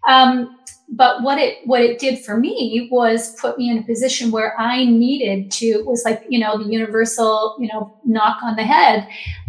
Um, 0.08 0.58
but 0.89 1.22
what 1.22 1.38
it 1.38 1.58
what 1.67 1.82
it 1.82 2.00
did 2.00 2.24
for 2.24 2.38
me 2.38 2.88
was 2.89 3.36
put 3.36 3.58
me 3.58 3.70
in 3.70 3.79
a 3.79 3.84
position 3.84 4.32
where 4.32 4.58
I 4.58 4.86
needed 4.86 5.51
to 5.51 5.84
was 5.84 6.03
like 6.06 6.24
you 6.29 6.39
know 6.39 6.58
the 6.58 6.70
universal 6.72 7.58
you 7.60 7.67
know 7.67 8.00
knock 8.06 8.41
on 8.41 8.56
the 8.56 8.63
head. 8.63 9.06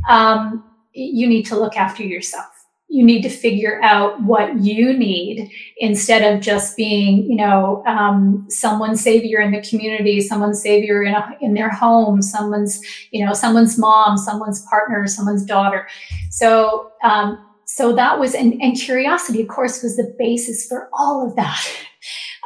Um, 0.09 0.65
you 0.93 1.29
need 1.29 1.45
to 1.45 1.57
look 1.57 1.77
after 1.77 2.03
yourself 2.03 2.58
you 2.89 3.05
need 3.05 3.21
to 3.23 3.29
figure 3.29 3.81
out 3.83 4.21
what 4.23 4.59
you 4.59 4.97
need 4.97 5.51
instead 5.77 6.23
of 6.23 6.41
just 6.41 6.75
being, 6.75 7.31
you 7.31 7.37
know, 7.37 7.85
um, 7.87 8.47
someone's 8.49 9.03
savior 9.03 9.41
in 9.41 9.53
the 9.53 9.61
community, 9.61 10.23
someone's 10.23 10.63
savior 10.63 11.03
in, 11.03 11.15
a, 11.15 11.37
in 11.43 11.53
their 11.53 11.69
home, 11.69 12.23
someone's, 12.23 12.81
you 13.11 13.25
know, 13.25 13.35
someone's 13.35 13.79
mom, 13.79 14.17
someone's 14.17 14.65
partner, 14.71 15.07
someone's 15.07 15.45
daughter. 15.45 15.87
So, 16.31 16.93
um, 17.03 17.45
so 17.67 17.95
that 17.95 18.19
was, 18.19 18.35
and, 18.35 18.55
and 18.63 18.75
curiosity, 18.75 19.43
of 19.43 19.49
course, 19.49 19.83
was 19.83 19.97
the 19.97 20.15
basis 20.19 20.67
for 20.67 20.89
all 20.95 21.27
of 21.27 21.37
that. 21.37 21.69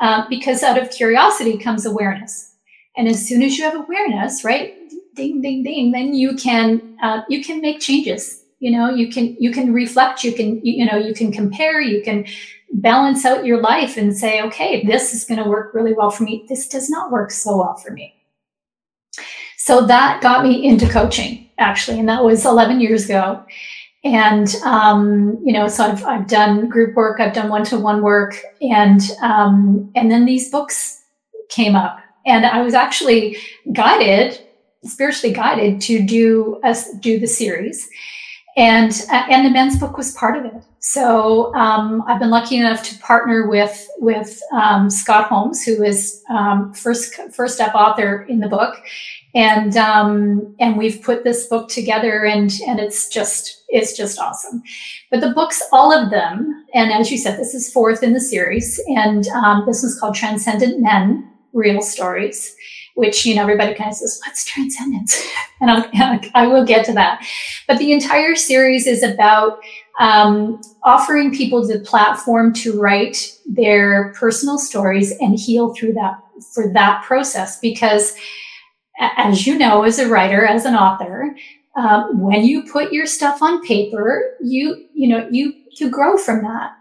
Uh, 0.01 0.25
because 0.31 0.65
out 0.65 0.81
of 0.81 0.91
curiosity 0.91 1.57
comes 1.57 1.87
awareness. 1.87 2.53
And 2.97 3.07
as 3.07 3.27
soon 3.27 3.43
as 3.43 3.57
you 3.57 3.65
have 3.65 3.77
awareness, 3.77 4.43
right, 4.43 4.75
ding, 5.15 5.41
ding, 5.41 5.63
ding, 5.63 5.93
then 5.93 6.15
you 6.15 6.35
can, 6.35 6.97
uh, 7.01 7.23
you 7.29 7.45
can 7.45 7.61
make 7.61 7.79
changes 7.79 8.42
you 8.63 8.71
know 8.71 8.89
you 8.89 9.11
can 9.11 9.37
you 9.41 9.51
can 9.51 9.73
reflect 9.73 10.23
you 10.23 10.33
can 10.33 10.65
you, 10.65 10.85
you 10.85 10.87
know 10.87 10.97
you 10.97 11.13
can 11.13 11.33
compare 11.33 11.81
you 11.81 12.01
can 12.01 12.25
balance 12.75 13.25
out 13.25 13.45
your 13.45 13.61
life 13.61 13.97
and 13.97 14.17
say 14.17 14.41
okay 14.41 14.85
this 14.87 15.13
is 15.13 15.25
going 15.25 15.43
to 15.43 15.51
work 15.51 15.75
really 15.75 15.93
well 15.93 16.11
for 16.11 16.23
me. 16.23 16.47
This 16.49 16.69
does 16.69 16.89
not 16.89 17.11
work 17.11 17.33
so 17.33 17.59
well 17.59 17.75
for 17.75 17.91
me. 17.91 18.15
So 19.59 19.85
that 19.87 20.23
got 20.23 20.45
me 20.45 20.65
into 20.65 20.89
coaching 20.89 21.51
actually 21.59 21.99
and 21.99 22.09
that 22.09 22.25
was 22.25 22.47
11 22.47 22.81
years 22.81 23.05
ago. 23.05 23.45
And 24.05 24.55
um, 24.65 25.39
you 25.45 25.53
know 25.53 25.67
so 25.67 25.85
I've, 25.85 26.05
I've 26.05 26.29
done 26.29 26.69
group 26.69 26.95
work 26.95 27.19
i've 27.19 27.35
done 27.35 27.49
one-to-one 27.49 28.01
work 28.01 28.37
and 28.61 29.01
um, 29.23 29.91
and 29.97 30.11
then 30.11 30.25
these 30.25 30.51
books 30.51 31.03
came 31.49 31.75
up. 31.75 31.99
And 32.27 32.47
i 32.47 32.63
was 32.63 32.75
actually 32.75 33.37
guided 33.73 34.39
spiritually 34.85 35.35
guided 35.35 35.81
to 35.81 36.01
do 36.05 36.61
us 36.63 36.93
do 36.99 37.19
the 37.19 37.27
series 37.27 37.89
and 38.57 39.07
uh, 39.11 39.25
and 39.31 39.47
the 39.47 39.51
men's 39.51 39.79
book 39.79 39.97
was 39.97 40.13
part 40.13 40.37
of 40.37 40.45
it. 40.45 40.63
So 40.81 41.55
um, 41.55 42.03
I've 42.07 42.19
been 42.19 42.31
lucky 42.31 42.57
enough 42.57 42.83
to 42.85 42.99
partner 42.99 43.49
with 43.49 43.89
with 43.99 44.39
um, 44.53 44.91
Scott 44.91 45.29
Holmes, 45.29 45.63
who 45.65 45.83
is 45.83 46.23
um, 46.29 46.73
first 46.75 47.15
first 47.33 47.55
step 47.55 47.75
author 47.75 48.23
in 48.29 48.41
the 48.41 48.49
book, 48.49 48.77
and 49.35 49.77
um, 49.77 50.55
and 50.61 50.77
we've 50.77 51.01
put 51.03 51.25
this 51.25 51.47
book 51.47 51.69
together, 51.69 52.27
and 52.27 52.53
and 52.67 52.79
it's 52.79 53.09
just 53.09 53.65
it's 53.69 53.97
just 53.97 54.19
awesome. 54.19 54.63
But 55.11 55.21
the 55.21 55.31
books, 55.31 55.63
all 55.73 55.93
of 55.93 56.11
them, 56.11 56.67
and 56.75 56.93
as 56.93 57.11
you 57.11 57.17
said, 57.17 57.39
this 57.39 57.55
is 57.55 57.73
fourth 57.73 58.03
in 58.03 58.13
the 58.13 58.21
series, 58.21 58.81
and 58.89 59.27
um, 59.29 59.65
this 59.67 59.83
one's 59.83 59.99
called 59.99 60.15
Transcendent 60.15 60.81
Men: 60.81 61.31
Real 61.55 61.81
Stories 61.81 62.55
which 62.95 63.25
you 63.25 63.35
know 63.35 63.43
everybody 63.43 63.75
kind 63.75 63.91
of 63.91 63.97
says 63.97 64.21
what's 64.25 64.45
transcendence? 64.45 65.21
And 65.61 65.71
I'll, 65.71 66.21
I 66.35 66.49
will 66.49 66.65
get 66.65 66.85
to 66.87 66.93
that. 66.95 67.25
But 67.69 67.79
the 67.79 67.93
entire 67.93 68.35
series 68.35 68.89
is 68.89 69.05
about 69.05 69.61
um, 70.01 70.61
offering 70.83 71.33
people 71.33 71.65
the 71.65 71.79
platform 71.79 72.53
to 72.55 72.81
write 72.81 73.39
their 73.47 74.13
personal 74.15 74.59
stories 74.59 75.13
and 75.21 75.39
heal 75.39 75.73
through 75.73 75.93
that 75.93 76.19
for 76.53 76.73
that 76.73 77.05
process. 77.05 77.61
Because 77.61 78.17
as 78.99 79.47
you 79.47 79.59
know 79.59 79.83
as 79.83 79.99
a 79.99 80.09
writer 80.09 80.45
as 80.45 80.65
an 80.65 80.75
author 80.75 81.35
um, 81.77 82.21
when 82.21 82.45
you 82.45 82.63
put 82.65 82.93
your 82.93 83.07
stuff 83.07 83.43
on 83.43 83.63
paper 83.63 84.37
you 84.43 84.87
you 84.95 85.09
know 85.09 85.27
you 85.31 85.53
you 85.73 85.91
grow 85.91 86.17
from 86.17 86.43
that 86.43 86.73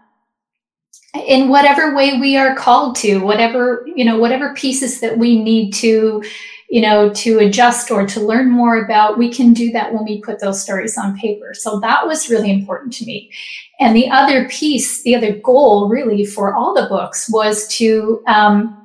in 1.14 1.48
whatever 1.48 1.94
way 1.94 2.18
we 2.18 2.36
are 2.36 2.54
called 2.54 2.96
to 2.96 3.18
whatever 3.18 3.86
you 3.94 4.04
know 4.04 4.18
whatever 4.18 4.54
pieces 4.54 5.00
that 5.00 5.18
we 5.18 5.42
need 5.42 5.72
to 5.72 6.22
you 6.70 6.80
know 6.80 7.12
to 7.12 7.38
adjust 7.38 7.90
or 7.90 8.06
to 8.06 8.20
learn 8.20 8.50
more 8.50 8.82
about 8.82 9.18
we 9.18 9.30
can 9.30 9.52
do 9.52 9.70
that 9.72 9.92
when 9.92 10.04
we 10.04 10.22
put 10.22 10.40
those 10.40 10.62
stories 10.62 10.96
on 10.96 11.18
paper. 11.18 11.52
So 11.52 11.78
that 11.80 12.06
was 12.06 12.30
really 12.30 12.50
important 12.50 12.94
to 12.94 13.04
me. 13.04 13.30
And 13.78 13.94
the 13.94 14.08
other 14.08 14.48
piece 14.48 15.02
the 15.02 15.14
other 15.14 15.32
goal 15.32 15.88
really 15.88 16.24
for 16.24 16.54
all 16.54 16.72
the 16.72 16.88
books 16.88 17.28
was 17.30 17.68
to 17.76 18.22
um, 18.26 18.78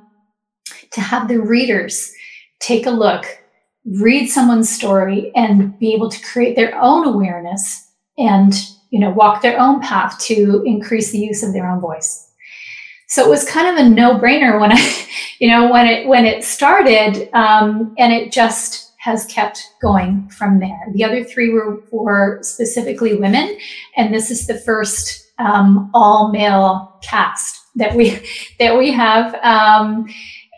to 0.90 1.00
have 1.00 1.28
the 1.28 1.40
readers 1.40 2.12
take 2.60 2.86
a 2.86 2.90
look 2.90 3.24
read 3.86 4.28
someone's 4.28 4.68
story 4.68 5.32
and 5.34 5.78
be 5.78 5.94
able 5.94 6.10
to 6.10 6.22
create 6.22 6.56
their 6.56 6.78
own 6.78 7.06
awareness 7.06 7.90
and 8.18 8.52
you 8.90 9.00
know, 9.00 9.10
walk 9.10 9.42
their 9.42 9.58
own 9.58 9.80
path 9.80 10.18
to 10.20 10.62
increase 10.64 11.10
the 11.10 11.18
use 11.18 11.42
of 11.42 11.52
their 11.52 11.68
own 11.68 11.80
voice. 11.80 12.30
So 13.08 13.24
it 13.24 13.28
was 13.28 13.44
kind 13.44 13.66
of 13.66 13.84
a 13.84 13.88
no-brainer 13.88 14.60
when 14.60 14.72
I, 14.72 15.06
you 15.38 15.48
know, 15.48 15.70
when 15.70 15.86
it 15.86 16.06
when 16.06 16.24
it 16.24 16.44
started, 16.44 17.30
um, 17.34 17.94
and 17.98 18.12
it 18.12 18.32
just 18.32 18.92
has 18.98 19.24
kept 19.26 19.74
going 19.80 20.28
from 20.28 20.60
there. 20.60 20.86
The 20.92 21.04
other 21.04 21.24
three 21.24 21.50
were 21.50 21.82
were 21.90 22.40
specifically 22.42 23.16
women, 23.16 23.56
and 23.96 24.12
this 24.12 24.30
is 24.30 24.46
the 24.46 24.58
first 24.58 25.32
um, 25.38 25.90
all-male 25.94 26.98
cast 27.02 27.62
that 27.76 27.94
we 27.94 28.20
that 28.58 28.76
we 28.76 28.92
have, 28.92 29.34
um, 29.42 30.06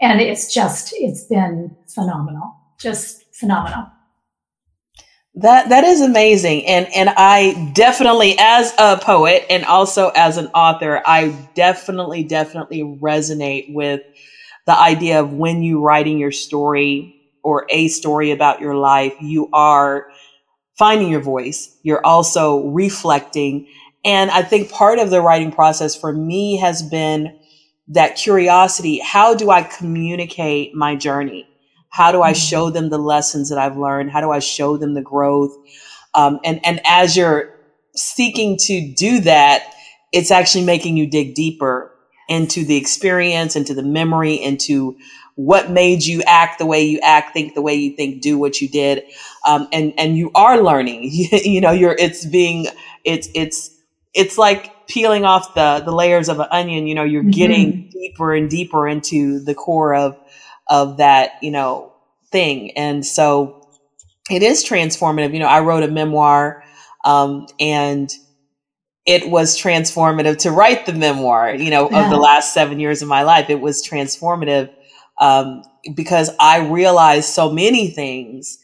and 0.03 0.21
it's 0.21 0.53
just 0.53 0.93
it's 0.97 1.25
been 1.25 1.77
phenomenal, 1.87 2.57
just 2.79 3.33
phenomenal. 3.33 3.87
That 5.41 5.71
that 5.71 5.85
is 5.85 6.03
amazing. 6.03 6.67
And 6.67 6.87
and 6.95 7.11
I 7.17 7.73
definitely 7.75 8.37
as 8.39 8.75
a 8.79 8.99
poet 8.99 9.47
and 9.51 9.65
also 9.65 10.11
as 10.15 10.37
an 10.37 10.49
author, 10.49 11.03
I 11.07 11.31
definitely 11.55 12.25
definitely 12.25 12.83
resonate 12.83 13.73
with 13.73 14.03
the 14.67 14.79
idea 14.79 15.21
of 15.21 15.33
when 15.33 15.63
you 15.63 15.83
writing 15.83 16.19
your 16.19 16.33
story 16.33 17.17
or 17.43 17.67
a 17.71 17.89
story 17.89 18.33
about 18.33 18.61
your 18.61 18.77
life, 18.77 19.15
you 19.21 19.49
are 19.55 20.11
finding 20.79 21.11
your 21.11 21.23
voice. 21.23 21.77
You're 21.83 22.07
also 22.07 22.69
reflecting. 22.69 23.69
And 24.05 24.31
I 24.31 24.43
think 24.43 24.71
part 24.71 25.01
of 25.01 25.11
the 25.11 25.23
writing 25.23 25.53
process 25.53 25.97
for 25.97 26.13
me 26.13 26.59
has 26.59 26.83
been 26.83 27.39
that 27.89 28.17
curiosity. 28.17 29.01
How 29.01 29.35
do 29.35 29.51
I 29.51 29.65
communicate 29.65 30.75
my 30.75 30.97
journey? 30.97 31.50
How 31.91 32.13
do 32.13 32.23
I 32.23 32.33
mm-hmm. 32.33 32.39
show 32.39 32.71
them 32.71 32.89
the 32.89 32.99
lessons 32.99 33.51
that 33.51 33.59
I've 33.59 33.77
learned? 33.77 34.11
How 34.11 34.21
do 34.21 34.31
I 34.31 34.39
show 34.39 34.77
them 34.77 34.95
the 34.95 35.03
growth? 35.03 35.57
Um, 36.15 36.41
and 36.45 36.65
and 36.65 36.81
as 36.87 37.17
you're 37.17 37.55
seeking 37.95 38.57
to 38.63 38.93
do 38.95 39.21
that, 39.21 39.75
it's 40.13 40.31
actually 40.31 40.65
making 40.65 40.97
you 40.97 41.07
dig 41.07 41.35
deeper 41.35 41.93
into 42.29 42.65
the 42.65 42.77
experience, 42.77 43.57
into 43.57 43.75
the 43.75 43.83
memory, 43.83 44.35
into 44.35 44.97
what 45.35 45.71
made 45.71 46.05
you 46.05 46.23
act 46.27 46.59
the 46.59 46.67
way 46.67 46.83
you 46.83 47.01
act, 47.01 47.33
think 47.33 47.55
the 47.55 47.63
way 47.63 47.75
you 47.75 47.97
think, 47.97 48.21
do 48.21 48.39
what 48.39 48.61
you 48.61 48.69
did, 48.69 49.03
um, 49.47 49.69
and 49.73 49.93
and 49.99 50.17
you 50.17 50.31
are 50.35 50.61
learning. 50.61 51.09
you 51.13 51.61
know, 51.61 51.73
you're 51.73 51.97
it's 51.99 52.25
being 52.27 52.67
it's 53.05 53.29
it's 53.35 53.77
it's 54.15 54.39
like 54.39 54.87
peeling 54.87 55.25
off 55.25 55.55
the 55.55 55.83
the 55.85 55.93
layers 55.93 56.29
of 56.29 56.41
an 56.41 56.47
onion. 56.51 56.87
You 56.87 56.95
know, 56.95 57.05
you're 57.05 57.23
mm-hmm. 57.23 57.31
getting 57.31 57.91
deeper 57.91 58.35
and 58.35 58.51
deeper 58.51 58.87
into 58.87 59.41
the 59.41 59.55
core 59.55 59.95
of 59.95 60.17
of 60.71 60.99
that, 60.99 61.33
you 61.43 61.51
know, 61.51 61.93
thing. 62.31 62.71
And 62.77 63.05
so 63.05 63.69
it 64.31 64.43
is 64.43 64.65
transformative. 64.65 65.33
You 65.35 65.41
know, 65.41 65.47
I 65.47 65.61
wrote 65.61 65.83
a 65.83 65.89
memoir, 65.89 66.63
um, 67.05 67.47
and 67.59 68.11
it 69.07 69.29
was 69.29 69.61
transformative 69.61 70.39
to 70.39 70.51
write 70.51 70.87
the 70.87 70.93
memoir, 70.93 71.55
you 71.55 71.71
know, 71.71 71.91
yeah. 71.91 72.05
of 72.05 72.11
the 72.11 72.17
last 72.17 72.55
seven 72.55 72.79
years 72.79 73.03
of 73.03 73.09
my 73.09 73.23
life. 73.23 73.51
It 73.51 73.61
was 73.61 73.87
transformative 73.87 74.71
um, 75.19 75.63
because 75.95 76.31
I 76.39 76.69
realized 76.69 77.31
so 77.31 77.51
many 77.51 77.89
things. 77.89 78.59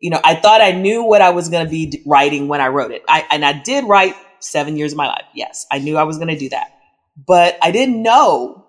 You 0.00 0.10
know, 0.10 0.20
I 0.24 0.34
thought 0.34 0.60
I 0.60 0.72
knew 0.72 1.04
what 1.04 1.22
I 1.22 1.30
was 1.30 1.48
going 1.48 1.64
to 1.64 1.70
be 1.70 2.02
writing 2.04 2.48
when 2.48 2.60
I 2.60 2.68
wrote 2.68 2.90
it. 2.90 3.02
I, 3.08 3.24
and 3.30 3.44
I 3.44 3.52
did 3.52 3.84
write 3.84 4.16
seven 4.40 4.76
years 4.76 4.92
of 4.92 4.98
my 4.98 5.06
life. 5.06 5.24
Yes, 5.34 5.66
I 5.70 5.78
knew 5.78 5.96
I 5.96 6.02
was 6.02 6.16
going 6.16 6.28
to 6.28 6.38
do 6.38 6.48
that. 6.48 6.72
But 7.26 7.56
I 7.62 7.70
didn't 7.70 8.02
know 8.02 8.63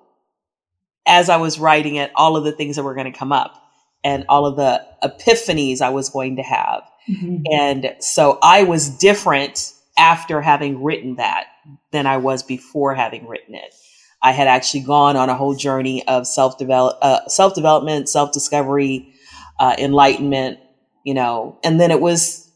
as 1.05 1.29
I 1.29 1.37
was 1.37 1.59
writing 1.59 1.95
it 1.95 2.11
all 2.15 2.37
of 2.37 2.43
the 2.43 2.51
things 2.51 2.75
that 2.75 2.83
were 2.83 2.95
going 2.95 3.11
to 3.11 3.17
come 3.17 3.31
up 3.31 3.61
and 4.03 4.25
all 4.29 4.45
of 4.45 4.55
the 4.55 4.85
epiphanies 5.03 5.81
I 5.81 5.89
was 5.89 6.09
going 6.09 6.35
to 6.37 6.43
have. 6.43 6.83
Mm-hmm. 7.09 7.43
And 7.51 7.95
so 7.99 8.39
I 8.41 8.63
was 8.63 8.89
different 8.89 9.73
after 9.97 10.41
having 10.41 10.83
written 10.83 11.15
that 11.15 11.45
than 11.91 12.05
I 12.05 12.17
was 12.17 12.43
before 12.43 12.93
having 12.93 13.27
written 13.27 13.55
it. 13.55 13.73
I 14.21 14.31
had 14.31 14.47
actually 14.47 14.81
gone 14.81 15.15
on 15.15 15.29
a 15.29 15.35
whole 15.35 15.55
journey 15.55 16.07
of 16.07 16.25
self 16.25 16.57
develop, 16.57 16.97
uh, 17.01 17.27
self 17.27 17.53
development, 17.53 18.09
self 18.09 18.31
discovery, 18.31 19.13
uh, 19.59 19.75
enlightenment, 19.77 20.59
you 21.03 21.13
know, 21.13 21.59
and 21.63 21.79
then 21.79 21.91
it 21.91 22.01
was 22.01 22.49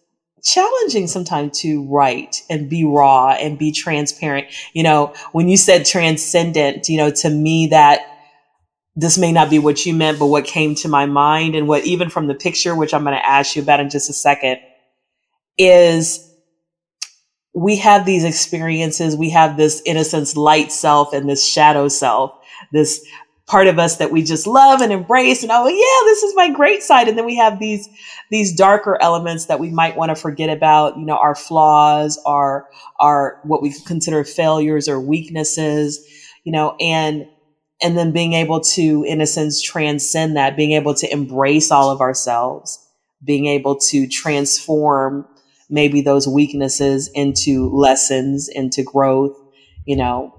challenging 0.44 1.08
sometimes 1.08 1.60
to 1.60 1.86
write 1.88 2.44
and 2.50 2.70
be 2.70 2.86
raw 2.86 3.32
and 3.32 3.60
be 3.60 3.72
transparent. 3.72 4.48
You 4.74 4.84
know, 4.84 5.13
when 5.32 5.48
you 5.48 5.58
said 5.58 5.86
transcendent, 5.86 6.89
you 6.89 6.98
know, 6.98 7.12
to 7.12 7.29
me 7.29 7.68
that 7.68 8.19
this 9.00 9.18
may 9.18 9.32
not 9.32 9.50
be 9.50 9.60
what 9.60 9.86
you 9.86 9.94
meant, 9.94 10.20
but 10.20 10.25
what 10.25 10.44
came 10.44 10.75
to 10.75 10.89
my 10.89 11.06
mind 11.06 11.56
and 11.56 11.70
what 11.70 11.86
even 11.86 12.10
from 12.10 12.27
the 12.27 12.36
picture, 12.36 12.75
which 12.75 12.94
I'm 12.94 13.03
going 13.03 13.15
to 13.15 13.25
ask 13.25 13.56
you 13.56 13.62
about 13.62 13.79
in 13.79 13.89
just 13.89 14.10
a 14.10 14.13
second, 14.13 14.60
is 15.58 16.29
we 17.53 17.77
have 17.77 18.06
these 18.06 18.25
experiences. 18.25 19.15
We 19.15 19.29
have 19.29 19.56
this 19.56 19.82
innocence, 19.86 20.36
light 20.36 20.70
self 20.74 21.13
and 21.13 21.29
this 21.29 21.46
shadow 21.46 21.88
self, 21.88 22.34
this 22.74 23.06
part 23.48 23.68
of 23.68 23.79
us 23.79 23.96
that 23.98 24.12
we 24.12 24.22
just 24.22 24.46
love 24.46 24.82
and 24.82 24.91
embrace. 24.91 25.44
And 25.44 25.51
oh, 25.53 25.65
yeah, 25.65 26.10
this 26.10 26.22
is 26.22 26.36
my 26.36 26.50
great 26.51 26.84
side. 26.84 27.08
And 27.08 27.18
then 27.18 27.25
we 27.25 27.38
have 27.38 27.58
these, 27.58 27.88
these 28.29 28.53
darker 28.53 28.98
elements 29.01 29.46
that 29.46 29.62
we 29.62 29.70
might 29.70 29.96
want 29.96 30.10
to 30.10 30.15
forget 30.15 30.50
about, 30.50 30.98
you 30.98 31.06
know, 31.06 31.18
our 31.18 31.36
flaws, 31.36 32.20
our, 32.25 32.68
our, 33.00 33.39
what 33.44 33.62
we 33.62 33.74
consider 33.86 34.25
failures 34.25 34.89
or 34.89 35.00
weaknesses, 35.00 36.06
you 36.44 36.51
know, 36.51 36.75
and, 36.82 37.27
and 37.81 37.98
then 37.98 38.12
being 38.12 38.33
able 38.33 38.59
to, 38.59 39.03
in 39.03 39.21
a 39.21 39.27
sense, 39.27 39.62
transcend 39.62 40.36
that, 40.36 40.57
being 40.57 40.71
able 40.71 40.93
to 40.95 41.12
embrace 41.12 41.71
all 41.71 41.89
of 41.91 42.01
ourselves, 42.01 42.86
being 43.24 43.45
able 43.45 43.77
to 43.77 44.07
transform 44.07 45.25
maybe 45.69 46.01
those 46.01 46.27
weaknesses 46.27 47.09
into 47.13 47.69
lessons, 47.69 48.50
into 48.50 48.83
growth, 48.83 49.38
you 49.86 49.95
know, 49.95 50.36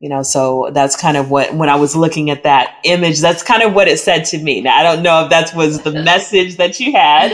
you 0.00 0.10
know, 0.10 0.22
so 0.22 0.70
that's 0.74 0.96
kind 0.96 1.16
of 1.16 1.30
what, 1.30 1.54
when 1.54 1.70
I 1.70 1.76
was 1.76 1.96
looking 1.96 2.28
at 2.28 2.42
that 2.42 2.76
image, 2.84 3.20
that's 3.20 3.42
kind 3.42 3.62
of 3.62 3.72
what 3.72 3.88
it 3.88 3.98
said 3.98 4.24
to 4.26 4.38
me. 4.38 4.60
Now, 4.60 4.76
I 4.76 4.82
don't 4.82 5.02
know 5.02 5.24
if 5.24 5.30
that 5.30 5.54
was 5.54 5.80
the 5.82 5.92
message 6.04 6.56
that 6.56 6.78
you 6.78 6.92
had. 6.92 7.32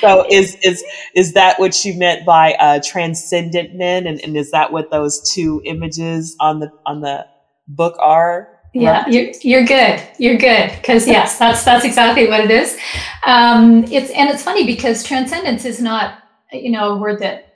So 0.00 0.26
is, 0.28 0.56
is, 0.64 0.82
is 1.14 1.34
that 1.34 1.60
what 1.60 1.84
you 1.84 1.94
meant 1.94 2.26
by, 2.26 2.54
uh, 2.54 2.80
transcendent 2.84 3.74
men? 3.74 4.06
And, 4.06 4.20
and 4.22 4.36
is 4.36 4.50
that 4.50 4.72
what 4.72 4.90
those 4.90 5.20
two 5.30 5.62
images 5.64 6.34
on 6.40 6.58
the, 6.58 6.72
on 6.84 7.00
the 7.00 7.26
book 7.68 7.96
are? 8.00 8.59
Yeah, 8.72 9.04
you're, 9.08 9.32
you're 9.42 9.64
good. 9.64 10.00
You're 10.18 10.38
good. 10.38 10.70
Cause 10.84 11.06
yes, 11.06 11.38
that's, 11.40 11.64
that's 11.64 11.84
exactly 11.84 12.28
what 12.28 12.40
it 12.40 12.50
is. 12.50 12.78
Um, 13.26 13.84
it's, 13.84 14.10
and 14.10 14.30
it's 14.30 14.42
funny 14.42 14.64
because 14.64 15.02
transcendence 15.02 15.64
is 15.64 15.80
not 15.80 16.20
you 16.52 16.70
know, 16.70 16.94
a 16.94 16.98
word 16.98 17.20
that 17.20 17.54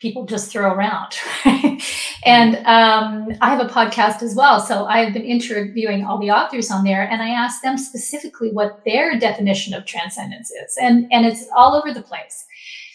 people 0.00 0.26
just 0.26 0.50
throw 0.50 0.72
around. 0.72 1.12
and 2.24 2.56
um, 2.66 3.28
I 3.40 3.50
have 3.50 3.60
a 3.60 3.68
podcast 3.68 4.22
as 4.22 4.34
well. 4.34 4.58
So 4.58 4.84
I've 4.86 5.12
been 5.12 5.24
interviewing 5.24 6.04
all 6.04 6.18
the 6.18 6.32
authors 6.32 6.70
on 6.70 6.82
there 6.82 7.08
and 7.08 7.22
I 7.22 7.28
asked 7.28 7.62
them 7.62 7.78
specifically 7.78 8.50
what 8.50 8.82
their 8.84 9.16
definition 9.18 9.74
of 9.74 9.86
transcendence 9.86 10.50
is. 10.50 10.76
And, 10.80 11.06
and 11.12 11.24
it's 11.24 11.46
all 11.56 11.74
over 11.76 11.94
the 11.94 12.02
place. 12.02 12.44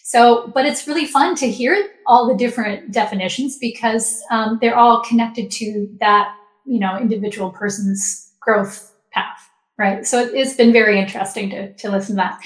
So, 0.03 0.51
but 0.53 0.65
it's 0.65 0.87
really 0.87 1.05
fun 1.05 1.35
to 1.35 1.49
hear 1.49 1.91
all 2.05 2.27
the 2.27 2.35
different 2.35 2.91
definitions 2.91 3.57
because 3.57 4.21
um, 4.29 4.57
they're 4.61 4.77
all 4.77 5.01
connected 5.03 5.49
to 5.51 5.89
that, 5.99 6.33
you 6.67 6.79
know, 6.79 6.97
individual 6.97 7.49
person's 7.51 8.31
growth 8.39 8.93
path 9.11 9.47
right? 9.77 10.07
So 10.07 10.19
it's 10.19 10.55
been 10.55 10.73
very 10.73 10.99
interesting 10.99 11.49
to, 11.51 11.73
to 11.73 11.91
listen 11.91 12.15
to 12.15 12.21
that. 12.21 12.39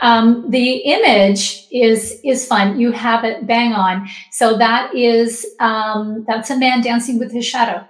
Um, 0.00 0.50
the 0.50 0.76
image 0.76 1.66
is 1.70 2.18
is 2.24 2.46
fun. 2.46 2.80
You 2.80 2.92
have 2.92 3.24
it 3.24 3.46
bang 3.46 3.72
on. 3.72 4.08
So 4.32 4.56
that 4.58 4.94
is 4.94 5.46
um, 5.60 6.24
that's 6.26 6.50
a 6.50 6.58
man 6.58 6.80
dancing 6.80 7.18
with 7.18 7.32
his 7.32 7.44
shadow. 7.44 7.86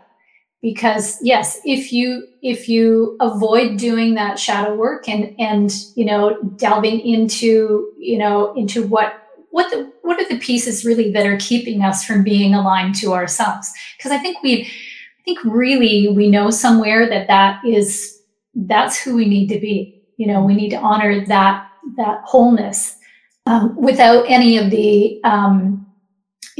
Because 0.61 1.19
yes, 1.23 1.61
if 1.64 1.93
you 1.93 2.27
if 2.43 2.69
you 2.69 3.16
avoid 3.21 3.79
doing 3.79 4.14
that 4.14 4.38
shadow 4.38 4.75
work 4.75 5.09
and 5.09 5.35
and 5.38 5.73
you 5.95 6.05
know 6.05 6.43
delving 6.57 7.01
into 7.01 7.93
you 7.99 8.19
know 8.19 8.53
into 8.55 8.87
what 8.87 9.23
what 9.51 9.71
the 9.71 9.90
what 10.03 10.21
are 10.21 10.29
the 10.29 10.38
pieces 10.38 10.85
really 10.85 11.12
that 11.12 11.27
are 11.27 11.38
keeping 11.38 11.83
us 11.83 12.05
from 12.05 12.25
being 12.25 12.55
aligned 12.55 12.97
to 12.97 13.14
ourselves? 13.14 13.73
Because 13.97 14.11
I 14.11 14.19
think 14.19 14.43
we 14.43 14.71
think 15.35 15.45
really 15.45 16.09
we 16.09 16.29
know 16.29 16.51
somewhere 16.51 17.09
that 17.09 17.29
that 17.29 17.64
is 17.64 18.23
that's 18.55 19.01
who 19.01 19.14
we 19.14 19.27
need 19.27 19.49
to 19.49 19.61
be. 19.61 20.03
You 20.16 20.27
know, 20.27 20.45
we 20.45 20.55
need 20.55 20.71
to 20.71 20.77
honor 20.77 21.25
that 21.27 21.69
that 21.97 22.21
wholeness 22.25 22.97
um, 23.47 23.75
without 23.77 24.25
any 24.29 24.59
of 24.59 24.71
the 24.71 25.21
um, 25.25 25.80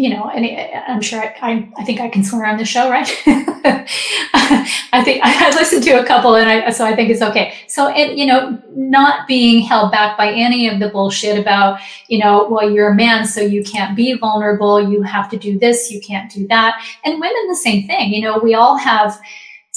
you 0.01 0.09
know, 0.09 0.31
and 0.31 0.47
I'm 0.89 1.03
sure 1.03 1.21
I, 1.21 1.35
I, 1.43 1.69
I, 1.77 1.85
think 1.85 2.01
I 2.01 2.09
can 2.09 2.25
swear 2.25 2.47
on 2.47 2.57
the 2.57 2.65
show, 2.65 2.89
right? 2.89 3.07
I 3.27 5.03
think 5.05 5.21
I 5.23 5.51
listened 5.51 5.83
to 5.85 6.01
a 6.01 6.07
couple 6.07 6.37
and 6.37 6.49
I, 6.49 6.71
so 6.71 6.87
I 6.87 6.97
think 6.97 7.11
it's 7.11 7.21
okay. 7.21 7.53
So, 7.69 7.95
it, 7.95 8.17
you 8.17 8.25
know, 8.25 8.59
not 8.75 9.29
being 9.29 9.61
held 9.61 9.93
back 9.93 10.17
by 10.17 10.33
any 10.33 10.69
of 10.69 10.81
the 10.81 10.89
bullshit 10.89 11.39
about, 11.39 11.81
you 12.09 12.19
know, 12.19 12.49
well, 12.49 12.71
you're 12.71 12.93
a 12.93 12.95
man, 12.95 13.27
so 13.27 13.43
you 13.43 13.63
can't 13.63 13.95
be 13.95 14.15
vulnerable. 14.15 14.91
You 14.91 15.03
have 15.03 15.29
to 15.33 15.37
do 15.37 15.59
this. 15.59 15.91
You 15.91 16.01
can't 16.01 16.33
do 16.33 16.47
that. 16.47 16.83
And 17.05 17.21
women, 17.21 17.49
the 17.49 17.57
same 17.57 17.87
thing. 17.87 18.15
You 18.15 18.23
know, 18.23 18.39
we 18.39 18.55
all 18.55 18.79
have, 18.79 19.21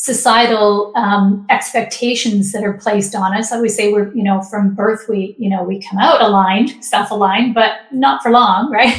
societal 0.03 0.91
um, 0.97 1.45
expectations 1.49 2.51
that 2.51 2.61
are 2.61 2.73
placed 2.73 3.15
on 3.15 3.33
us. 3.33 3.53
I 3.53 3.55
always 3.55 3.73
say 3.73 3.93
we're, 3.93 4.13
you 4.13 4.21
know, 4.21 4.41
from 4.41 4.75
birth 4.75 5.05
we, 5.07 5.33
you 5.39 5.49
know, 5.49 5.63
we 5.63 5.81
come 5.81 5.97
out 5.97 6.21
aligned, 6.21 6.83
self-aligned, 6.83 7.53
but 7.53 7.71
not 7.93 8.21
for 8.21 8.29
long, 8.29 8.69
right? 8.79 8.93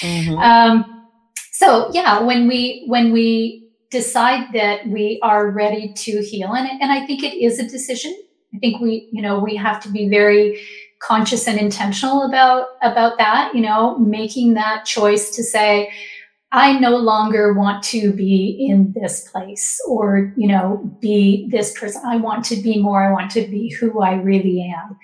Mm-hmm. 0.00 0.38
um, 0.38 1.06
so 1.52 1.88
yeah, 1.92 2.20
when 2.20 2.48
we 2.48 2.82
when 2.88 3.12
we 3.12 3.70
decide 3.92 4.48
that 4.54 4.88
we 4.88 5.20
are 5.22 5.50
ready 5.50 5.92
to 5.92 6.20
heal, 6.20 6.52
and 6.52 6.68
and 6.82 6.90
I 6.90 7.06
think 7.06 7.22
it 7.22 7.34
is 7.34 7.60
a 7.60 7.68
decision. 7.68 8.12
I 8.52 8.58
think 8.58 8.80
we, 8.80 9.08
you 9.12 9.22
know, 9.22 9.38
we 9.38 9.54
have 9.54 9.80
to 9.82 9.88
be 9.88 10.08
very 10.08 10.60
conscious 11.00 11.46
and 11.46 11.60
intentional 11.60 12.22
about 12.22 12.68
about 12.82 13.18
that. 13.18 13.54
You 13.54 13.60
know, 13.60 13.98
making 13.98 14.54
that 14.54 14.84
choice 14.84 15.30
to 15.36 15.44
say 15.44 15.92
I 16.52 16.78
no 16.78 16.96
longer 16.96 17.52
want 17.52 17.84
to 17.84 18.12
be 18.12 18.66
in 18.68 18.92
this 18.92 19.28
place 19.28 19.80
or, 19.86 20.32
you 20.36 20.48
know, 20.48 20.78
be 21.00 21.48
this 21.48 21.78
person. 21.78 22.02
I 22.04 22.16
want 22.16 22.44
to 22.46 22.56
be 22.56 22.82
more. 22.82 23.04
I 23.04 23.12
want 23.12 23.30
to 23.32 23.46
be 23.46 23.70
who 23.70 24.00
I 24.00 24.14
really 24.14 24.62
am. 24.62 24.98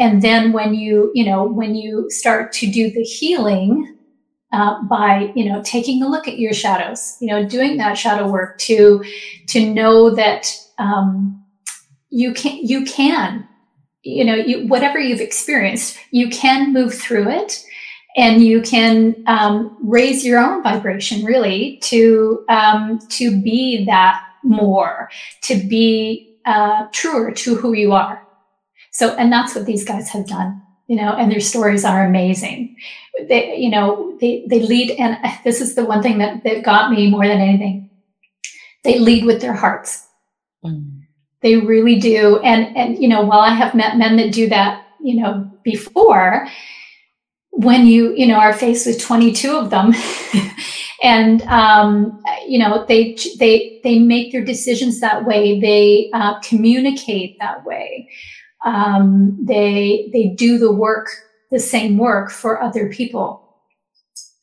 And 0.00 0.22
then 0.22 0.52
when 0.52 0.74
you, 0.74 1.12
you 1.14 1.24
know, 1.24 1.44
when 1.44 1.76
you 1.76 2.10
start 2.10 2.52
to 2.54 2.70
do 2.70 2.90
the 2.90 3.02
healing 3.02 3.96
uh, 4.52 4.82
by, 4.84 5.32
you 5.36 5.44
know, 5.44 5.62
taking 5.62 6.02
a 6.02 6.08
look 6.08 6.26
at 6.26 6.38
your 6.38 6.52
shadows, 6.52 7.16
you 7.20 7.28
know, 7.28 7.46
doing 7.48 7.76
that 7.76 7.94
shadow 7.94 8.28
work 8.28 8.58
to, 8.58 9.04
to 9.48 9.72
know 9.72 10.10
that, 10.10 10.52
um, 10.78 11.38
you 12.10 12.34
can, 12.34 12.58
you 12.60 12.84
can, 12.84 13.48
you 14.02 14.24
know, 14.24 14.34
you, 14.34 14.66
whatever 14.66 14.98
you've 14.98 15.20
experienced, 15.20 15.96
you 16.10 16.28
can 16.28 16.72
move 16.72 16.92
through 16.92 17.30
it 17.30 17.64
and 18.16 18.44
you 18.44 18.60
can 18.62 19.22
um, 19.26 19.76
raise 19.82 20.24
your 20.24 20.38
own 20.38 20.62
vibration 20.62 21.24
really 21.24 21.78
to 21.78 22.44
um, 22.48 22.98
to 23.08 23.40
be 23.40 23.84
that 23.86 24.22
more 24.42 25.08
to 25.42 25.56
be 25.56 26.36
uh, 26.44 26.86
truer 26.92 27.30
to 27.32 27.54
who 27.54 27.72
you 27.72 27.92
are. 27.92 28.26
So 28.90 29.14
and 29.16 29.32
that's 29.32 29.54
what 29.54 29.66
these 29.66 29.84
guys 29.84 30.08
have 30.10 30.26
done 30.26 30.62
you 30.92 30.96
know 30.96 31.14
and 31.14 31.32
their 31.32 31.40
stories 31.40 31.84
are 31.86 32.04
amazing. 32.04 32.76
They 33.28 33.56
you 33.56 33.70
know 33.70 34.16
they 34.20 34.44
they 34.46 34.60
lead 34.60 34.90
and 34.98 35.16
this 35.42 35.62
is 35.62 35.74
the 35.74 35.86
one 35.86 36.02
thing 36.02 36.18
that, 36.18 36.44
that 36.44 36.62
got 36.64 36.90
me 36.90 37.10
more 37.10 37.26
than 37.26 37.40
anything. 37.40 37.88
They 38.84 38.98
lead 38.98 39.24
with 39.24 39.40
their 39.40 39.54
hearts. 39.54 40.06
Mm. 40.64 41.00
they 41.40 41.56
really 41.56 41.98
do. 41.98 42.38
And 42.40 42.76
and 42.76 43.02
you 43.02 43.08
know 43.08 43.22
while 43.22 43.40
i 43.40 43.54
have 43.54 43.74
met 43.74 43.96
men 43.96 44.16
that 44.16 44.32
do 44.32 44.48
that 44.48 44.86
you 45.00 45.20
know 45.20 45.50
before 45.64 46.46
when 47.52 47.86
you 47.86 48.14
you 48.14 48.26
know 48.26 48.36
are 48.36 48.54
faced 48.54 48.86
with 48.86 49.00
22 49.00 49.54
of 49.54 49.70
them 49.70 49.92
and 51.02 51.42
um, 51.42 52.22
you 52.46 52.58
know 52.58 52.84
they 52.86 53.16
they 53.38 53.80
they 53.82 53.98
make 53.98 54.32
their 54.32 54.44
decisions 54.44 55.00
that 55.00 55.24
way. 55.24 55.60
They 55.60 56.10
uh, 56.14 56.40
communicate 56.40 57.38
that 57.40 57.64
way. 57.64 58.08
Um, 58.64 59.36
they 59.42 60.08
they 60.12 60.28
do 60.28 60.58
the 60.58 60.72
work 60.72 61.08
the 61.50 61.58
same 61.58 61.98
work 61.98 62.30
for 62.30 62.62
other 62.62 62.88
people. 62.88 63.58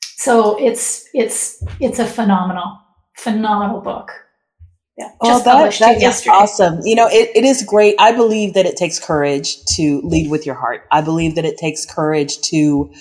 So 0.02 0.62
it's 0.64 1.08
it's 1.14 1.64
it's 1.80 2.00
a 2.00 2.06
phenomenal 2.06 2.78
phenomenal 3.16 3.82
book. 3.82 4.12
Yeah, 5.00 5.12
oh, 5.22 5.42
that, 5.44 5.80
that 5.80 6.04
is 6.04 6.28
awesome. 6.28 6.82
You 6.84 6.94
know, 6.94 7.08
it, 7.08 7.32
it 7.34 7.46
is 7.46 7.64
great. 7.64 7.96
I 8.00 8.12
believe 8.12 8.54
that 8.56 8.66
it 8.66 8.76
takes 8.76 9.00
courage 9.00 9.64
to 9.76 10.02
lead 10.04 10.30
with 10.30 10.46
your 10.46 10.56
heart. 10.56 10.86
I 10.92 11.00
believe 11.00 11.36
that 11.36 11.46
it 11.46 11.58
takes 11.58 11.86
courage 11.86 12.42
to 12.50 12.92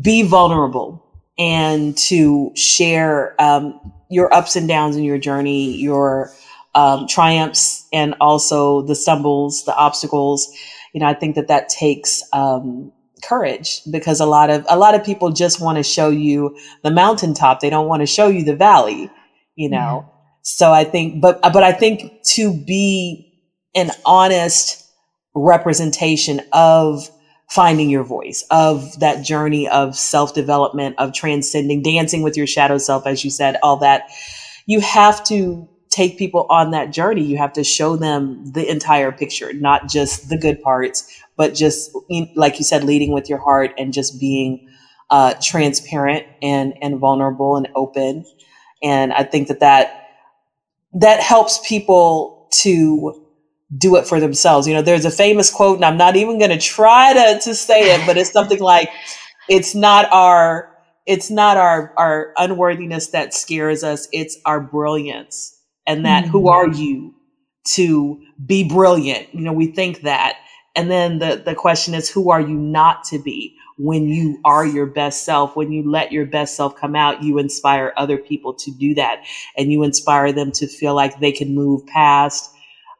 be 0.00 0.22
vulnerable 0.22 1.04
and 1.36 1.98
to 1.98 2.52
share 2.54 3.34
um, 3.42 3.92
your 4.08 4.32
ups 4.32 4.54
and 4.54 4.68
downs 4.68 4.94
in 4.94 5.02
your 5.02 5.18
journey, 5.18 5.74
your 5.76 6.30
um, 6.76 7.08
triumphs, 7.08 7.84
and 7.92 8.14
also 8.20 8.82
the 8.82 8.94
stumbles, 8.94 9.64
the 9.64 9.74
obstacles. 9.74 10.48
You 10.92 11.00
know, 11.00 11.06
I 11.06 11.14
think 11.14 11.34
that 11.34 11.48
that 11.48 11.68
takes 11.68 12.22
um, 12.32 12.92
courage 13.24 13.80
because 13.90 14.20
a 14.20 14.26
lot 14.26 14.50
of 14.50 14.64
a 14.68 14.78
lot 14.78 14.94
of 14.94 15.02
people 15.02 15.32
just 15.32 15.60
want 15.60 15.78
to 15.78 15.82
show 15.82 16.10
you 16.10 16.56
the 16.84 16.92
mountaintop. 16.92 17.58
They 17.58 17.70
don't 17.70 17.88
want 17.88 18.02
to 18.02 18.06
show 18.06 18.28
you 18.28 18.44
the 18.44 18.54
valley. 18.54 19.10
You 19.56 19.70
know, 19.70 20.06
yeah. 20.06 20.13
So 20.44 20.72
I 20.72 20.84
think, 20.84 21.22
but 21.22 21.40
but 21.40 21.62
I 21.62 21.72
think 21.72 22.22
to 22.34 22.52
be 22.52 23.32
an 23.74 23.90
honest 24.04 24.86
representation 25.34 26.42
of 26.52 27.10
finding 27.48 27.88
your 27.88 28.04
voice, 28.04 28.44
of 28.50 29.00
that 29.00 29.24
journey 29.24 29.66
of 29.68 29.96
self 29.96 30.34
development, 30.34 30.96
of 30.98 31.14
transcending, 31.14 31.82
dancing 31.82 32.22
with 32.22 32.36
your 32.36 32.46
shadow 32.46 32.76
self, 32.76 33.06
as 33.06 33.24
you 33.24 33.30
said, 33.30 33.56
all 33.62 33.78
that. 33.78 34.10
You 34.66 34.80
have 34.80 35.24
to 35.24 35.66
take 35.88 36.18
people 36.18 36.46
on 36.50 36.72
that 36.72 36.90
journey. 36.90 37.22
You 37.22 37.38
have 37.38 37.54
to 37.54 37.64
show 37.64 37.96
them 37.96 38.44
the 38.52 38.68
entire 38.70 39.12
picture, 39.12 39.52
not 39.54 39.88
just 39.88 40.28
the 40.28 40.36
good 40.36 40.60
parts, 40.60 41.22
but 41.36 41.54
just, 41.54 41.96
like 42.34 42.58
you 42.58 42.64
said, 42.64 42.84
leading 42.84 43.12
with 43.12 43.30
your 43.30 43.38
heart 43.38 43.72
and 43.78 43.92
just 43.92 44.20
being 44.20 44.68
uh, 45.08 45.34
transparent 45.40 46.26
and, 46.42 46.74
and 46.82 46.98
vulnerable 46.98 47.56
and 47.56 47.68
open. 47.74 48.26
And 48.82 49.12
I 49.12 49.22
think 49.22 49.48
that 49.48 49.60
that, 49.60 50.03
that 50.94 51.20
helps 51.20 51.66
people 51.66 52.48
to 52.62 53.24
do 53.76 53.96
it 53.96 54.06
for 54.06 54.20
themselves. 54.20 54.66
You 54.66 54.74
know, 54.74 54.82
there's 54.82 55.04
a 55.04 55.10
famous 55.10 55.50
quote, 55.50 55.76
and 55.76 55.84
I'm 55.84 55.96
not 55.96 56.16
even 56.16 56.38
going 56.38 56.50
to 56.50 56.58
try 56.58 57.12
to 57.12 57.40
to 57.40 57.54
say 57.54 57.94
it, 57.94 58.06
but 58.06 58.16
it's 58.16 58.32
something 58.32 58.60
like, 58.60 58.90
"It's 59.48 59.74
not 59.74 60.10
our 60.12 60.70
it's 61.06 61.30
not 61.30 61.56
our 61.56 61.92
our 61.96 62.32
unworthiness 62.36 63.08
that 63.08 63.34
scares 63.34 63.82
us; 63.82 64.08
it's 64.12 64.38
our 64.44 64.60
brilliance." 64.60 65.50
And 65.86 66.06
that, 66.06 66.24
mm-hmm. 66.24 66.32
who 66.32 66.48
are 66.48 66.68
you 66.68 67.14
to 67.74 68.22
be 68.46 68.66
brilliant? 68.66 69.34
You 69.34 69.42
know, 69.42 69.52
we 69.52 69.66
think 69.66 70.02
that, 70.02 70.36
and 70.74 70.90
then 70.90 71.18
the 71.18 71.42
the 71.44 71.54
question 71.54 71.94
is, 71.94 72.08
who 72.08 72.30
are 72.30 72.40
you 72.40 72.56
not 72.56 73.04
to 73.04 73.18
be? 73.18 73.56
When 73.76 74.08
you 74.08 74.40
are 74.44 74.64
your 74.64 74.86
best 74.86 75.24
self, 75.24 75.56
when 75.56 75.72
you 75.72 75.90
let 75.90 76.12
your 76.12 76.26
best 76.26 76.56
self 76.56 76.76
come 76.76 76.94
out, 76.94 77.22
you 77.22 77.38
inspire 77.38 77.92
other 77.96 78.18
people 78.18 78.54
to 78.54 78.70
do 78.70 78.94
that, 78.94 79.24
and 79.56 79.72
you 79.72 79.82
inspire 79.82 80.32
them 80.32 80.52
to 80.52 80.66
feel 80.66 80.94
like 80.94 81.18
they 81.18 81.32
can 81.32 81.54
move 81.54 81.84
past 81.86 82.50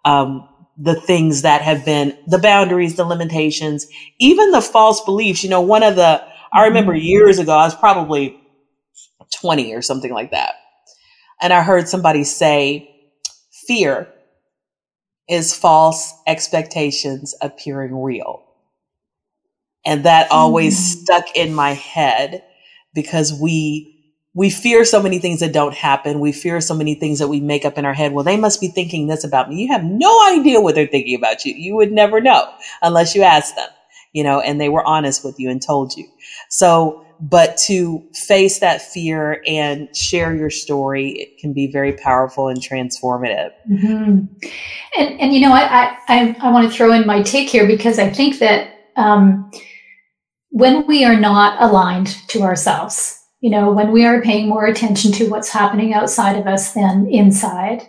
um, 0.05 0.49
the 0.77 1.01
things 1.01 1.43
that 1.43 1.63
have 1.63 1.85
been 1.85 2.17
the 2.27 2.39
boundaries, 2.39 2.97
the 2.97 3.05
limitations, 3.05 3.87
even 4.19 4.51
the 4.51 4.61
false 4.61 5.05
beliefs. 5.05 5.45
You 5.45 5.51
know, 5.51 5.61
one 5.61 5.83
of 5.83 5.97
the, 5.97 6.25
I 6.53 6.65
remember 6.67 6.93
mm-hmm. 6.93 7.07
years 7.07 7.39
ago, 7.39 7.53
I 7.53 7.65
was 7.65 7.75
probably 7.75 8.41
20 9.41 9.73
or 9.75 9.83
something 9.83 10.13
like 10.13 10.31
that. 10.33 10.55
And 11.41 11.53
I 11.53 11.63
heard 11.63 11.89
somebody 11.89 12.25
say, 12.25 12.91
fear 13.67 14.09
is 15.29 15.55
false 15.55 16.13
expectations 16.27 17.35
appearing 17.41 18.01
real. 18.01 18.44
And 19.87 20.05
that 20.05 20.31
always 20.31 20.75
mm. 20.75 21.03
stuck 21.03 21.37
in 21.37 21.55
my 21.55 21.73
head 21.73 22.43
because 22.95 23.33
we 23.33 23.91
we 24.37 24.51
fear 24.51 24.85
so 24.85 25.01
many 25.01 25.21
things 25.21 25.41
that 25.41 25.53
don't 25.53 25.75
happen. 25.75 26.19
We 26.19 26.33
fear 26.33 26.61
so 26.61 26.75
many 26.75 26.97
things 26.97 27.21
that 27.21 27.29
we 27.29 27.41
make 27.41 27.65
up 27.65 27.79
in 27.79 27.85
our 27.85 27.95
head. 27.95 28.13
Well, 28.13 28.25
they 28.25 28.37
must 28.37 28.61
be 28.61 28.69
thinking 28.69 29.07
this 29.07 29.23
about 29.23 29.49
me. 29.49 29.63
You 29.63 29.73
have 29.73 29.85
no 29.85 30.27
idea 30.33 30.61
what 30.61 30.75
they're 30.75 30.89
thinking 30.89 31.15
about 31.15 31.45
you. 31.45 31.55
You 31.55 31.77
would 31.77 31.93
never 31.93 32.21
know 32.21 32.53
unless 32.83 33.15
you 33.15 33.23
ask 33.23 33.55
them, 33.55 33.69
you 34.13 34.25
know, 34.25 34.41
and 34.41 34.61
they 34.61 34.69
were 34.69 34.85
honest 34.85 35.25
with 35.25 35.39
you 35.39 35.51
and 35.51 35.63
told 35.63 35.97
you. 35.97 36.09
So, 36.49 37.07
but 37.21 37.57
to 37.59 38.03
face 38.13 38.59
that 38.59 38.83
fear 38.83 39.41
and 39.47 39.95
share 39.95 40.35
your 40.35 40.51
story, 40.51 41.11
it 41.11 41.39
can 41.39 41.53
be 41.53 41.71
very 41.71 41.93
powerful 41.93 42.49
and 42.49 42.61
transformative. 42.61 43.53
Mm-hmm. 43.71 44.25
And, 44.99 45.21
and, 45.21 45.33
you 45.33 45.41
know, 45.41 45.53
I, 45.53 45.97
I, 46.09 46.37
I 46.41 46.51
want 46.51 46.69
to 46.69 46.77
throw 46.77 46.93
in 46.93 47.07
my 47.07 47.23
take 47.23 47.49
here 47.49 47.69
because 47.69 48.01
I 48.01 48.11
think 48.11 48.41
that, 48.41 48.69
um, 48.97 49.49
when 50.55 50.87
we 50.87 51.05
are 51.05 51.19
not 51.19 51.61
aligned 51.61 52.07
to 52.29 52.43
ourselves, 52.43 53.21
you 53.41 53.51
know, 53.51 53.73
when 53.73 53.91
we 53.91 54.07
are 54.07 54.23
paying 54.23 54.49
more 54.49 54.67
attention 54.67 55.11
to 55.11 55.29
what's 55.29 55.49
happening 55.49 55.93
outside 55.93 56.39
of 56.39 56.47
us 56.47 56.75
than 56.75 57.09
inside, 57.09 57.83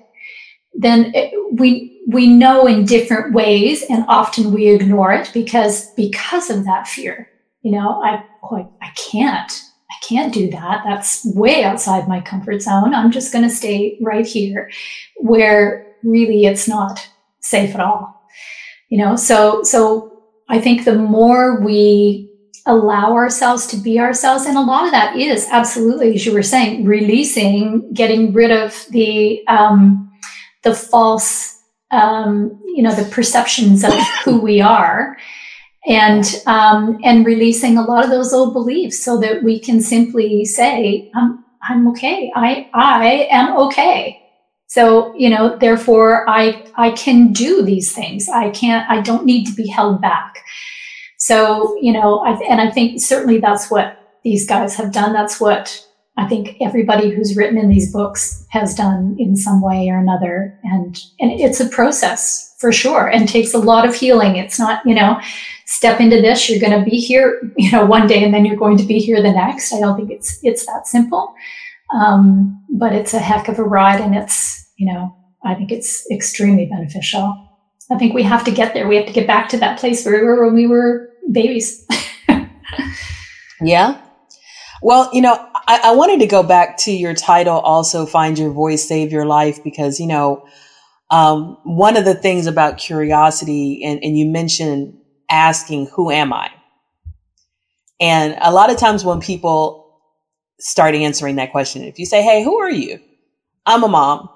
then 0.73 1.11
it, 1.13 1.31
we 1.51 2.01
we 2.07 2.25
know 2.25 2.65
in 2.65 2.83
different 2.83 3.35
ways, 3.35 3.83
and 3.87 4.03
often 4.07 4.51
we 4.51 4.69
ignore 4.69 5.13
it 5.13 5.29
because 5.31 5.91
because 5.91 6.49
of 6.49 6.65
that 6.65 6.87
fear. 6.87 7.29
You 7.61 7.73
know, 7.73 8.01
I 8.01 8.23
oh, 8.41 8.67
I, 8.81 8.89
can't 9.11 9.51
I 9.91 9.95
can't 10.09 10.33
do 10.33 10.49
that. 10.49 10.81
That's 10.83 11.23
way 11.35 11.63
outside 11.63 12.07
my 12.07 12.19
comfort 12.19 12.63
zone. 12.63 12.95
I'm 12.95 13.11
just 13.11 13.31
going 13.31 13.47
to 13.47 13.55
stay 13.55 13.99
right 14.01 14.25
here, 14.25 14.71
where 15.17 15.85
really 16.03 16.45
it's 16.45 16.67
not 16.67 17.07
safe 17.41 17.75
at 17.75 17.79
all. 17.79 18.23
You 18.89 18.97
know, 18.97 19.15
so 19.15 19.61
so 19.61 20.23
I 20.49 20.59
think 20.59 20.83
the 20.83 20.95
more 20.95 21.61
we 21.61 22.24
allow 22.65 23.13
ourselves 23.13 23.67
to 23.67 23.77
be 23.77 23.99
ourselves. 23.99 24.45
And 24.45 24.57
a 24.57 24.61
lot 24.61 24.85
of 24.85 24.91
that 24.91 25.15
is 25.15 25.47
absolutely, 25.51 26.15
as 26.15 26.25
you 26.25 26.33
were 26.33 26.43
saying, 26.43 26.85
releasing, 26.85 27.91
getting 27.93 28.33
rid 28.33 28.51
of 28.51 28.85
the 28.89 29.45
um, 29.47 30.11
the 30.63 30.73
false, 30.73 31.61
um, 31.91 32.59
you 32.75 32.81
know, 32.81 32.93
the 32.93 33.09
perceptions 33.09 33.83
of 33.83 33.93
who 34.23 34.41
we 34.41 34.61
are, 34.61 35.17
and 35.87 36.41
um, 36.47 36.99
and 37.03 37.25
releasing 37.25 37.77
a 37.77 37.83
lot 37.83 38.03
of 38.03 38.09
those 38.09 38.33
old 38.33 38.53
beliefs, 38.53 38.99
so 38.99 39.19
that 39.19 39.43
we 39.43 39.59
can 39.59 39.79
simply 39.79 40.43
say, 40.45 41.11
"I'm 41.15 41.43
I'm 41.69 41.87
okay. 41.89 42.31
I 42.35 42.69
I 42.73 43.27
am 43.29 43.55
okay." 43.57 44.21
So 44.67 45.15
you 45.15 45.29
know, 45.29 45.55
therefore, 45.57 46.27
I 46.27 46.65
I 46.75 46.91
can 46.91 47.31
do 47.31 47.61
these 47.61 47.93
things. 47.93 48.27
I 48.27 48.49
can't. 48.49 48.89
I 48.89 49.01
don't 49.01 49.25
need 49.25 49.45
to 49.45 49.53
be 49.53 49.67
held 49.67 50.01
back. 50.01 50.35
So, 51.25 51.75
you 51.81 51.91
know, 51.91 52.19
I, 52.19 52.33
and 52.43 52.61
I 52.61 52.69
think 52.69 53.01
certainly 53.01 53.39
that's 53.39 53.71
what 53.71 53.97
these 54.23 54.45
guys 54.45 54.75
have 54.75 54.91
done. 54.91 55.11
That's 55.11 55.41
what 55.41 55.83
I 56.17 56.27
think 56.27 56.57
everybody 56.61 57.09
who's 57.09 57.35
written 57.35 57.57
in 57.57 57.67
these 57.67 57.91
books 57.91 58.45
has 58.49 58.75
done 58.75 59.15
in 59.17 59.35
some 59.35 59.59
way 59.59 59.89
or 59.89 59.97
another. 59.97 60.55
And, 60.65 60.95
and 61.19 61.31
it's 61.31 61.59
a 61.59 61.67
process 61.67 62.55
for 62.59 62.71
sure 62.71 63.07
and 63.07 63.27
takes 63.27 63.55
a 63.55 63.57
lot 63.57 63.87
of 63.87 63.95
healing. 63.95 64.35
It's 64.35 64.59
not, 64.59 64.85
you 64.85 64.93
know, 64.93 65.19
step 65.65 65.99
into 65.99 66.21
this, 66.21 66.47
you're 66.47 66.59
going 66.59 66.79
to 66.79 66.87
be 66.87 66.97
here, 66.97 67.41
you 67.57 67.71
know, 67.71 67.87
one 67.87 68.05
day 68.05 68.23
and 68.23 68.31
then 68.31 68.45
you're 68.45 68.55
going 68.55 68.77
to 68.77 68.85
be 68.85 68.99
here 68.99 69.19
the 69.19 69.31
next. 69.31 69.73
I 69.73 69.79
don't 69.79 69.97
think 69.97 70.11
it's, 70.11 70.37
it's 70.43 70.67
that 70.67 70.85
simple. 70.85 71.33
Um, 71.91 72.63
but 72.69 72.93
it's 72.93 73.15
a 73.15 73.19
heck 73.19 73.47
of 73.47 73.57
a 73.57 73.63
ride 73.63 73.99
and 73.99 74.15
it's, 74.15 74.71
you 74.77 74.93
know, 74.93 75.15
I 75.43 75.55
think 75.55 75.71
it's 75.71 76.05
extremely 76.11 76.67
beneficial. 76.67 77.45
I 77.91 77.97
think 77.97 78.13
we 78.13 78.23
have 78.23 78.43
to 78.45 78.51
get 78.51 78.73
there. 78.73 78.87
We 78.87 78.95
have 78.95 79.05
to 79.05 79.13
get 79.13 79.27
back 79.27 79.49
to 79.49 79.57
that 79.57 79.79
place 79.79 80.05
where 80.05 80.19
we 80.19 80.23
were 80.23 80.45
when 80.45 80.55
we 80.55 80.67
were 80.67 81.09
babies. 81.31 81.85
yeah. 83.61 84.01
Well, 84.81 85.09
you 85.13 85.21
know, 85.21 85.33
I, 85.67 85.79
I, 85.85 85.95
wanted 85.95 86.19
to 86.19 86.27
go 86.27 86.43
back 86.43 86.77
to 86.79 86.91
your 86.91 87.13
title 87.13 87.59
also, 87.59 88.05
Find 88.05 88.37
Your 88.37 88.51
Voice, 88.51 88.87
Save 88.87 89.11
Your 89.11 89.25
Life, 89.25 89.63
because, 89.63 89.99
you 89.99 90.05
know, 90.05 90.45
um, 91.09 91.57
one 91.63 91.97
of 91.97 92.05
the 92.05 92.13
things 92.13 92.45
about 92.45 92.77
curiosity, 92.77 93.83
and, 93.83 94.03
and 94.03 94.17
you 94.17 94.25
mentioned 94.25 94.97
asking, 95.29 95.87
Who 95.95 96.11
am 96.11 96.33
I? 96.33 96.51
And 97.99 98.37
a 98.41 98.51
lot 98.51 98.69
of 98.69 98.77
times 98.77 99.05
when 99.05 99.19
people 99.19 100.01
start 100.59 100.93
answering 100.95 101.37
that 101.37 101.51
question, 101.51 101.83
if 101.83 101.97
you 101.97 102.05
say, 102.05 102.21
Hey, 102.21 102.43
who 102.43 102.59
are 102.59 102.71
you? 102.71 102.99
I'm 103.65 103.83
a 103.83 103.87
mom, 103.87 104.29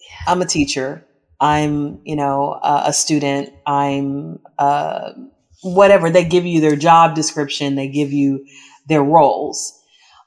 yeah. 0.00 0.32
I'm 0.32 0.42
a 0.42 0.46
teacher, 0.46 1.06
I'm, 1.40 2.00
you 2.04 2.16
know, 2.16 2.50
uh, 2.62 2.82
a 2.86 2.92
student, 2.92 3.50
I'm, 3.66 4.40
uh, 4.58 5.12
whatever 5.62 6.10
they 6.10 6.24
give 6.24 6.46
you 6.46 6.60
their 6.60 6.76
job 6.76 7.14
description 7.14 7.74
they 7.74 7.88
give 7.88 8.12
you 8.12 8.44
their 8.88 9.02
roles. 9.02 9.76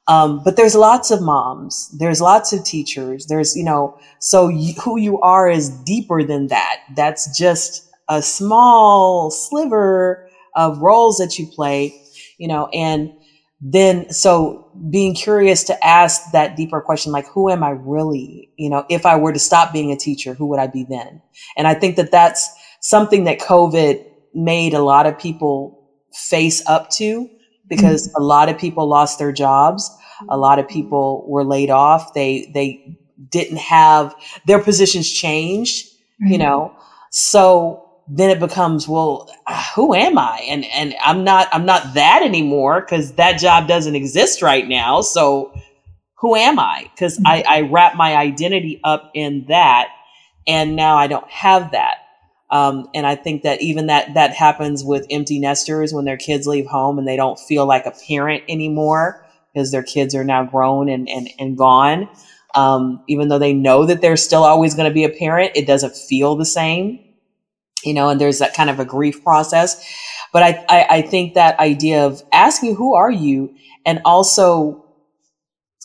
Um, 0.08 0.42
but 0.44 0.58
there's 0.58 0.76
lots 0.76 1.12
of 1.12 1.22
moms 1.22 1.90
there's 1.98 2.20
lots 2.20 2.52
of 2.52 2.66
teachers 2.66 3.28
there's 3.28 3.56
you 3.56 3.64
know 3.64 3.98
so 4.20 4.50
you, 4.50 4.74
who 4.74 4.98
you 4.98 5.20
are 5.22 5.50
is 5.50 5.70
deeper 5.70 6.24
than 6.24 6.48
that. 6.48 6.82
That's 6.96 7.38
just 7.38 7.90
a 8.10 8.22
small 8.22 9.32
sliver 9.32 10.30
of 10.56 10.78
roles 10.80 11.18
that 11.18 11.40
you 11.40 11.48
play 11.48 12.00
you 12.38 12.48
know 12.48 12.68
and 12.74 13.14
then 13.62 14.10
so 14.12 14.70
being 14.90 15.16
curious 15.16 15.64
to 15.64 15.86
ask 15.86 16.32
that 16.34 16.58
deeper 16.58 16.82
question 16.82 17.14
like 17.14 17.26
who 17.28 17.50
am 17.50 17.64
i 17.64 17.70
really? 17.70 18.52
You 18.58 18.70
know 18.70 18.86
if 18.90 19.06
i 19.06 19.16
were 19.16 19.32
to 19.32 19.40
stop 19.40 19.72
being 19.72 19.92
a 19.92 19.98
teacher 19.98 20.34
who 20.34 20.48
would 20.48 20.60
i 20.60 20.68
be 20.68 20.84
then? 20.84 21.22
And 21.56 21.66
i 21.66 21.74
think 21.74 21.96
that 21.96 22.12
that's 22.12 22.50
something 22.82 23.24
that 23.24 23.40
covid 23.40 24.06
made 24.34 24.74
a 24.74 24.84
lot 24.84 25.06
of 25.06 25.18
people 25.18 25.90
face 26.14 26.66
up 26.68 26.90
to 26.92 27.30
because 27.68 28.08
mm-hmm. 28.08 28.22
a 28.22 28.26
lot 28.26 28.50
of 28.50 28.58
people 28.58 28.88
lost 28.88 29.20
their 29.20 29.32
jobs. 29.32 29.90
A 30.30 30.38
lot 30.38 30.60
of 30.60 30.68
people 30.68 31.26
were 31.28 31.44
laid 31.44 31.70
off. 31.70 32.14
They 32.14 32.52
they 32.54 32.98
didn't 33.30 33.58
have 33.58 34.16
their 34.46 34.60
positions 34.60 35.12
changed, 35.12 35.88
you 36.20 36.38
know. 36.38 36.76
So 37.12 37.84
then 38.08 38.30
it 38.30 38.40
becomes, 38.40 38.88
well, 38.88 39.30
who 39.76 39.94
am 39.94 40.18
I? 40.18 40.46
And 40.48 40.66
and 40.66 40.96
I'm 41.04 41.24
not 41.24 41.48
I'm 41.52 41.66
not 41.66 41.94
that 41.94 42.22
anymore 42.24 42.82
because 42.82 43.14
that 43.14 43.40
job 43.40 43.68
doesn't 43.68 43.96
exist 43.96 44.42
right 44.42 44.68
now. 44.68 45.02
So 45.02 45.54
who 46.18 46.36
am 46.36 46.60
I? 46.60 46.90
Because 46.94 47.18
mm-hmm. 47.18 47.28
I, 47.28 47.44
I 47.48 47.62
wrap 47.62 47.96
my 47.96 48.16
identity 48.16 48.80
up 48.84 49.12
in 49.14 49.46
that, 49.50 49.90
and 50.48 50.76
now 50.76 50.96
I 50.96 51.08
don't 51.08 51.30
have 51.30 51.72
that. 51.72 51.98
Um, 52.54 52.88
and 52.94 53.08
I 53.08 53.16
think 53.16 53.42
that 53.42 53.64
even 53.64 53.88
that 53.88 54.14
that 54.14 54.32
happens 54.36 54.84
with 54.84 55.08
empty 55.10 55.40
nesters 55.40 55.92
when 55.92 56.06
their 56.06 56.18
kids 56.18 56.46
leave 56.46 56.68
home 56.68 57.00
and 57.00 57.08
they 57.08 57.16
don't 57.16 57.40
feel 57.40 57.66
like 57.66 57.88
a 57.88 57.94
parent 58.08 58.44
anymore 58.48 59.26
because 59.52 59.72
their 59.72 59.82
kids 59.82 60.14
are 60.14 60.24
now 60.24 60.46
grown 60.46 60.88
and 60.88 61.10
and, 61.10 61.30
and 61.40 61.58
gone. 61.58 62.08
Um, 62.54 63.04
even 63.08 63.30
though 63.30 63.40
they 63.40 63.54
know 63.54 63.88
that 63.88 64.02
they're 64.02 64.16
still 64.16 64.44
always 64.44 64.76
going 64.76 64.88
to 64.88 64.94
be 64.94 65.04
a 65.04 65.10
parent, 65.10 65.54
it 65.56 65.66
doesn't 65.66 65.96
feel 65.96 66.36
the 66.36 66.46
same, 66.46 67.00
you 67.84 67.96
know. 67.96 68.10
And 68.10 68.22
there's 68.22 68.38
that 68.38 68.54
kind 68.54 68.70
of 68.70 68.80
a 68.80 68.86
grief 68.86 69.24
process. 69.24 69.84
But 70.32 70.44
I, 70.44 70.66
I, 70.70 70.88
I 70.98 71.02
think 71.02 71.34
that 71.34 71.60
idea 71.60 72.06
of 72.06 72.22
asking 72.32 72.76
who 72.76 72.94
are 72.94 73.10
you, 73.10 73.56
and 73.84 74.00
also 74.06 74.83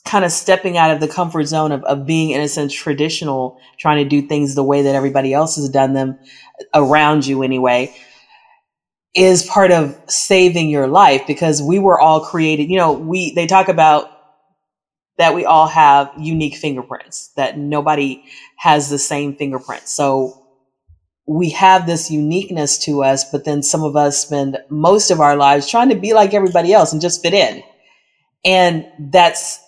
kind 0.08 0.24
of 0.24 0.32
stepping 0.32 0.78
out 0.78 0.90
of 0.90 1.00
the 1.00 1.08
comfort 1.08 1.44
zone 1.44 1.70
of, 1.70 1.84
of 1.84 2.06
being 2.06 2.30
in 2.30 2.40
a 2.40 2.48
sense 2.48 2.72
traditional, 2.72 3.60
trying 3.78 4.02
to 4.02 4.08
do 4.08 4.26
things 4.26 4.54
the 4.54 4.64
way 4.64 4.82
that 4.82 4.94
everybody 4.94 5.34
else 5.34 5.56
has 5.56 5.68
done 5.68 5.92
them 5.92 6.18
around 6.74 7.26
you 7.26 7.42
anyway, 7.42 7.94
is 9.14 9.44
part 9.44 9.70
of 9.70 10.00
saving 10.08 10.70
your 10.70 10.86
life 10.86 11.26
because 11.26 11.62
we 11.62 11.78
were 11.78 12.00
all 12.00 12.20
created, 12.20 12.70
you 12.70 12.76
know, 12.76 12.92
we 12.92 13.32
they 13.34 13.46
talk 13.46 13.68
about 13.68 14.10
that 15.18 15.34
we 15.34 15.44
all 15.44 15.66
have 15.66 16.10
unique 16.16 16.54
fingerprints, 16.54 17.30
that 17.36 17.58
nobody 17.58 18.24
has 18.56 18.88
the 18.88 18.98
same 18.98 19.34
fingerprint. 19.34 19.88
So 19.88 20.46
we 21.26 21.50
have 21.50 21.86
this 21.86 22.10
uniqueness 22.10 22.78
to 22.78 23.02
us, 23.02 23.30
but 23.30 23.44
then 23.44 23.62
some 23.62 23.82
of 23.82 23.96
us 23.96 24.18
spend 24.18 24.56
most 24.70 25.10
of 25.10 25.20
our 25.20 25.36
lives 25.36 25.68
trying 25.68 25.90
to 25.90 25.96
be 25.96 26.14
like 26.14 26.32
everybody 26.32 26.72
else 26.72 26.92
and 26.92 27.02
just 27.02 27.20
fit 27.20 27.34
in. 27.34 27.62
And 28.44 28.86
that's 28.98 29.60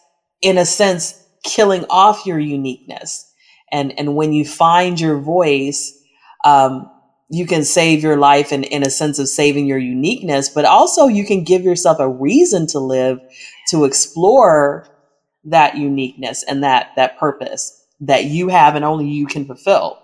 in 0.42 0.58
a 0.58 0.66
sense 0.66 1.22
killing 1.44 1.84
off 1.90 2.26
your 2.26 2.38
uniqueness. 2.38 3.26
And 3.72 3.98
and 3.98 4.16
when 4.16 4.32
you 4.32 4.44
find 4.44 5.00
your 5.00 5.18
voice, 5.18 5.96
um, 6.44 6.90
you 7.28 7.46
can 7.46 7.64
save 7.64 8.02
your 8.02 8.16
life 8.16 8.52
in, 8.52 8.64
in 8.64 8.82
a 8.82 8.90
sense 8.90 9.18
of 9.20 9.28
saving 9.28 9.66
your 9.66 9.78
uniqueness, 9.78 10.48
but 10.48 10.64
also 10.64 11.06
you 11.06 11.24
can 11.24 11.44
give 11.44 11.62
yourself 11.62 12.00
a 12.00 12.08
reason 12.08 12.66
to 12.68 12.80
live, 12.80 13.20
to 13.68 13.84
explore 13.84 14.88
that 15.44 15.76
uniqueness 15.76 16.42
and 16.42 16.64
that 16.64 16.90
that 16.96 17.18
purpose 17.18 17.76
that 18.00 18.24
you 18.24 18.48
have 18.48 18.74
and 18.74 18.84
only 18.84 19.06
you 19.06 19.26
can 19.26 19.46
fulfill. 19.46 19.98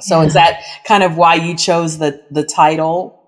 So 0.00 0.20
yeah. 0.20 0.26
is 0.26 0.34
that 0.34 0.62
kind 0.86 1.02
of 1.02 1.16
why 1.16 1.34
you 1.36 1.56
chose 1.56 1.98
the 1.98 2.22
the 2.30 2.44
title? 2.44 3.23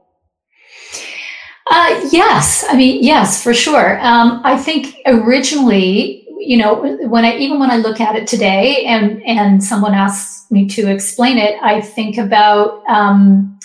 Uh, 1.69 2.09
yes, 2.13 2.65
I 2.69 2.77
mean 2.77 3.03
yes, 3.03 3.43
for 3.43 3.53
sure. 3.53 3.99
Um, 4.01 4.41
I 4.45 4.57
think 4.57 4.97
originally, 5.07 6.27
you 6.39 6.57
know, 6.57 6.97
when 7.09 7.25
I 7.25 7.37
even 7.37 7.59
when 7.59 7.71
I 7.71 7.77
look 7.77 8.01
at 8.01 8.15
it 8.15 8.27
today, 8.29 8.85
and 8.85 9.23
and 9.27 9.63
someone 9.63 9.95
asks 9.95 10.51
me 10.51 10.69
to 10.69 10.89
explain 10.91 11.39
it, 11.39 11.61
I 11.63 11.81
think 11.81 12.19
about. 12.19 12.83
Um, 12.89 13.59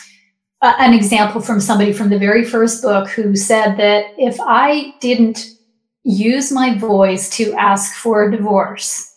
an 0.64 0.94
example 0.94 1.42
from 1.42 1.60
somebody 1.60 1.92
from 1.92 2.10
the 2.10 2.20
very 2.20 2.46
first 2.46 2.84
book 2.84 3.10
who 3.10 3.36
said 3.36 3.78
that 3.78 4.06
if 4.18 4.38
I 4.40 4.94
didn't 5.00 5.56
use 6.04 6.52
my 6.52 6.78
voice 6.78 7.30
to 7.38 7.54
ask 7.54 7.96
for 7.96 8.24
a 8.24 8.32
divorce, 8.32 9.12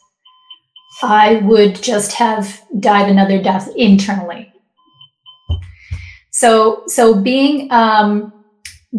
I 1.03 1.37
would 1.45 1.83
just 1.83 2.13
have 2.13 2.63
died 2.81 3.11
another 3.11 3.43
death 3.43 3.69
internally. 3.77 4.53
So, 6.31 6.85
so 6.87 7.15
being 7.21 7.71
um, 7.71 8.33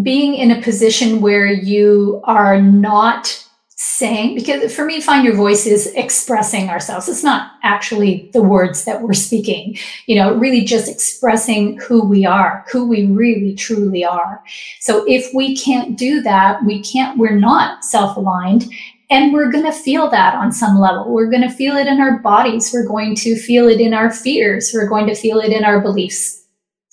being 0.02 0.36
in 0.36 0.52
a 0.52 0.62
position 0.62 1.22
where 1.22 1.48
you 1.48 2.22
are 2.26 2.62
not 2.62 3.42
saying 3.78 4.36
because 4.36 4.74
for 4.74 4.86
me 4.86 5.02
find 5.02 5.26
your 5.26 5.36
voice 5.36 5.66
is 5.66 5.88
expressing 5.96 6.70
ourselves. 6.70 7.10
It's 7.10 7.24
not 7.24 7.52
actually 7.64 8.30
the 8.34 8.42
words 8.42 8.86
that 8.86 9.02
we're 9.02 9.14
speaking. 9.14 9.78
You 10.08 10.16
know 10.16 10.36
really 10.36 10.64
just 10.64 10.90
expressing 10.90 11.78
who 11.80 12.04
we 12.04 12.26
are 12.26 12.66
who 12.72 12.88
we 12.88 13.06
really 13.06 13.54
truly 13.54 14.04
are. 14.04 14.42
So 14.80 15.06
if 15.08 15.34
we 15.34 15.56
can't 15.58 15.98
do 15.98 16.22
that 16.22 16.64
we 16.66 16.82
can't 16.82 17.18
we're 17.18 17.40
not 17.40 17.84
self-aligned 17.84 18.66
and 19.10 19.34
we're 19.34 19.52
going 19.52 19.66
to 19.66 19.72
feel 19.72 20.10
that 20.10 20.34
on 20.34 20.52
some 20.52 20.80
level. 20.80 21.14
We're 21.14 21.30
going 21.30 21.48
to 21.48 21.56
feel 21.56 21.76
it 21.76 21.86
in 21.86 22.02
our 22.02 22.18
bodies. 22.20 22.72
We're 22.74 22.88
going 22.88 23.16
to 23.18 23.36
feel 23.36 23.68
it 23.68 23.80
in 23.80 23.94
our 23.94 24.12
fears. 24.12 24.72
We're 24.74 24.90
going 24.90 25.06
to 25.06 25.14
feel 25.14 25.40
it 25.40 25.52
in 25.52 25.64
our 25.64 25.80
beliefs 25.80 26.45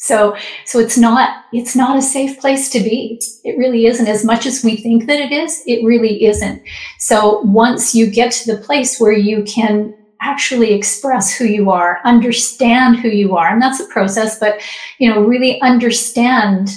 so, 0.02 0.36
so 0.64 0.80
it's 0.80 0.98
not, 0.98 1.44
it's 1.52 1.76
not 1.76 1.96
a 1.96 2.02
safe 2.02 2.40
place 2.40 2.68
to 2.70 2.80
be. 2.80 3.20
It 3.44 3.56
really 3.56 3.86
isn't 3.86 4.08
as 4.08 4.24
much 4.24 4.46
as 4.46 4.64
we 4.64 4.74
think 4.76 5.06
that 5.06 5.20
it 5.20 5.30
is. 5.30 5.62
It 5.64 5.84
really 5.84 6.24
isn't. 6.24 6.60
So 6.98 7.42
once 7.42 7.94
you 7.94 8.10
get 8.10 8.32
to 8.32 8.52
the 8.52 8.60
place 8.62 8.98
where 8.98 9.12
you 9.12 9.44
can 9.44 9.94
actually 10.20 10.72
express 10.72 11.32
who 11.32 11.44
you 11.44 11.70
are, 11.70 12.00
understand 12.04 12.98
who 12.98 13.10
you 13.10 13.36
are, 13.36 13.48
and 13.48 13.62
that's 13.62 13.78
a 13.78 13.86
process, 13.86 14.40
but, 14.40 14.60
you 14.98 15.08
know, 15.08 15.20
really 15.20 15.60
understand 15.60 16.70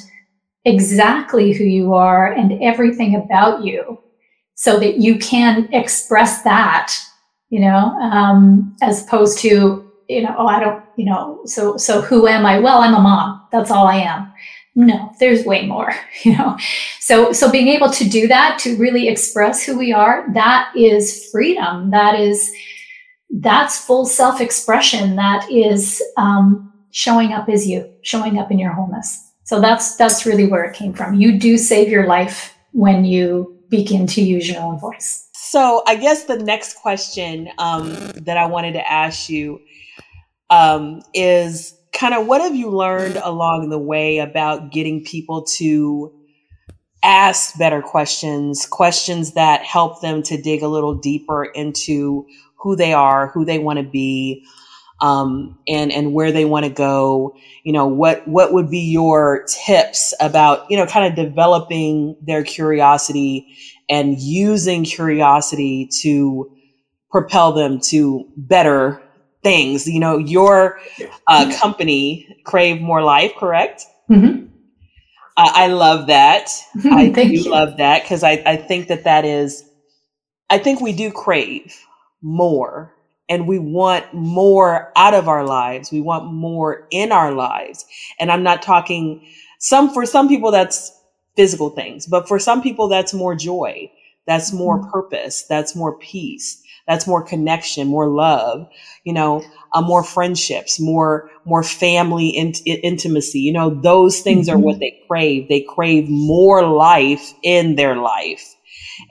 exactly 0.66 1.52
who 1.52 1.64
you 1.64 1.96
are 1.96 2.32
and 2.32 2.62
everything 2.62 3.16
about 3.16 3.64
you 3.64 4.00
so 4.54 4.80
that 4.80 4.98
you 4.98 5.18
can 5.18 5.68
express 5.74 6.44
that, 6.44 6.96
you 7.50 7.60
know, 7.60 7.90
um, 8.02 8.76
as 8.84 9.04
opposed 9.04 9.40
to 9.40 9.85
you 10.08 10.22
know, 10.22 10.36
oh, 10.38 10.48
I 10.48 10.60
don't, 10.60 10.84
you 10.96 11.06
know, 11.06 11.42
so 11.46 11.78
so 11.78 12.02
who 12.02 12.28
am 12.28 12.46
I? 12.46 12.60
Well, 12.60 12.80
I'm 12.80 12.94
a 12.94 13.00
mom. 13.00 13.42
That's 13.52 13.72
all 13.72 13.88
I 13.88 13.98
am. 13.98 14.32
No, 14.76 15.12
there's 15.20 15.46
way 15.46 15.66
more, 15.66 15.94
you 16.24 16.38
know. 16.38 16.58
So 17.00 17.32
so 17.32 17.52
being 17.52 17.68
able 17.70 17.90
to 17.92 18.08
do 18.08 18.28
that, 18.28 18.60
to 18.60 18.78
really 18.78 19.08
express 19.08 19.64
who 19.64 19.78
we 19.78 19.94
are, 19.94 20.26
that 20.34 20.72
is 20.76 21.30
freedom. 21.32 21.92
That 21.92 22.20
is 22.20 22.54
that's 23.30 23.84
full 23.84 24.06
self-expression. 24.06 25.16
That 25.16 25.50
is 25.52 26.02
um, 26.18 26.72
showing 26.92 27.34
up 27.34 27.50
as 27.50 27.68
you, 27.68 27.90
showing 28.02 28.38
up 28.38 28.52
in 28.52 28.60
your 28.60 28.72
wholeness. 28.72 29.22
So 29.44 29.60
that's 29.62 29.96
that's 29.96 30.26
really 30.26 30.48
where 30.48 30.64
it 30.64 30.76
came 30.76 30.94
from. 30.94 31.16
You 31.16 31.40
do 31.40 31.58
save 31.58 31.90
your 31.90 32.08
life 32.08 32.56
when 32.72 33.06
you 33.06 33.56
begin 33.70 34.08
to 34.08 34.22
use 34.22 34.50
your 34.50 34.62
own 34.62 34.80
voice. 34.80 35.30
So 35.34 35.84
I 35.88 35.96
guess 35.96 36.26
the 36.26 36.38
next 36.38 36.78
question 36.78 37.50
um, 37.60 37.94
that 38.18 38.38
I 38.38 38.46
wanted 38.46 38.74
to 38.74 38.92
ask 38.92 39.30
you 39.30 39.60
um, 40.50 41.02
is 41.14 41.78
kind 41.94 42.14
of 42.14 42.28
what 42.28 42.42
have 42.42 42.56
you 42.56 42.70
learned 42.70 43.18
along 43.18 43.70
the 43.70 43.80
way 43.80 44.20
about 44.20 44.72
getting 44.72 45.04
people 45.04 45.44
to 45.44 46.14
ask 47.04 47.58
better 47.58 47.82
questions, 47.82 48.66
questions 48.66 49.34
that 49.34 49.64
help 49.64 50.02
them 50.02 50.24
to 50.24 50.42
dig 50.42 50.62
a 50.62 50.68
little 50.68 50.96
deeper 50.96 51.46
into 51.46 52.26
who 52.58 52.76
they 52.76 52.94
are, 52.94 53.28
who 53.28 53.46
they 53.46 53.60
want 53.60 53.78
to 53.78 53.84
be, 53.84 54.44
um, 55.02 55.58
and 55.68 55.92
and 55.92 56.14
where 56.14 56.32
they 56.32 56.46
want 56.46 56.66
to 56.66 56.72
go. 56.72 57.36
You 57.64 57.74
know, 57.74 57.86
what 57.86 58.28
what 58.28 58.54
would 58.54 58.70
be 58.70 58.80
your 58.80 59.46
tips 59.48 60.14
about 60.20 60.70
you 60.70 60.78
know 60.78 60.86
kind 60.88 61.06
of 61.06 61.16
developing 61.16 62.18
their 62.22 62.44
curiosity 62.44 63.48
and 63.88 64.20
using 64.20 64.84
curiosity 64.84 65.88
to 66.02 66.52
propel 67.12 67.54
them 67.54 67.80
to 67.80 68.26
better 68.36 69.02
things. 69.46 69.88
You 69.88 70.00
know, 70.00 70.18
your 70.18 70.80
uh, 71.28 71.54
company, 71.62 72.42
Crave 72.46 72.82
More 72.82 73.04
Life, 73.04 73.34
correct? 73.38 73.86
Mm-hmm. 74.10 74.48
Uh, 75.38 75.52
I 75.54 75.68
love 75.68 76.08
that. 76.08 76.50
I 76.84 77.10
do 77.10 77.28
you. 77.28 77.52
love 77.52 77.78
that 77.78 78.02
because 78.02 78.24
I, 78.24 78.42
I 78.46 78.58
think 78.58 78.88
that 78.88 79.04
that 79.04 79.24
is, 79.24 79.64
I 80.50 80.58
think 80.58 80.82
we 80.82 80.94
do 80.94 81.12
crave 81.12 81.78
more 82.24 82.92
and 83.30 83.48
we 83.48 83.60
want 83.60 84.12
more 84.14 84.92
out 84.96 85.14
of 85.14 85.28
our 85.28 85.46
lives. 85.46 85.92
We 85.92 86.02
want 86.02 86.34
more 86.34 86.88
in 86.90 87.12
our 87.12 87.32
lives. 87.32 87.86
And 88.20 88.32
I'm 88.32 88.44
not 88.44 88.64
talking 88.64 89.28
some, 89.60 89.94
for 89.94 90.08
some 90.08 90.28
people, 90.28 90.50
that's 90.50 90.92
physical 91.36 91.70
things, 91.70 92.08
but 92.08 92.28
for 92.28 92.40
some 92.40 92.64
people, 92.64 92.88
that's 92.88 93.14
more 93.14 93.36
joy. 93.36 93.92
That's 94.26 94.52
more 94.52 94.80
mm-hmm. 94.80 94.90
purpose. 94.90 95.44
That's 95.44 95.76
more 95.76 96.00
peace 96.00 96.65
that's 96.88 97.08
more 97.08 97.24
connection 97.24 97.88
more 97.88 98.08
love 98.08 98.68
you 99.04 99.14
know 99.14 99.44
uh, 99.74 99.82
more 99.82 100.04
friendships 100.04 100.80
more 100.80 101.30
more 101.46 101.64
family 101.64 102.30
in- 102.30 102.54
intimacy 102.66 103.40
you 103.40 103.52
know 103.52 103.70
those 103.70 104.22
things 104.22 104.48
mm-hmm. 104.48 104.58
are 104.58 104.60
what 104.60 104.74
mm-hmm. 104.74 104.82
they 104.82 105.02
crave 105.08 105.50
they 105.50 105.62
crave 105.62 106.10
more 106.10 106.68
life 106.68 107.34
in 107.44 107.76
their 107.76 107.96
life 107.96 108.56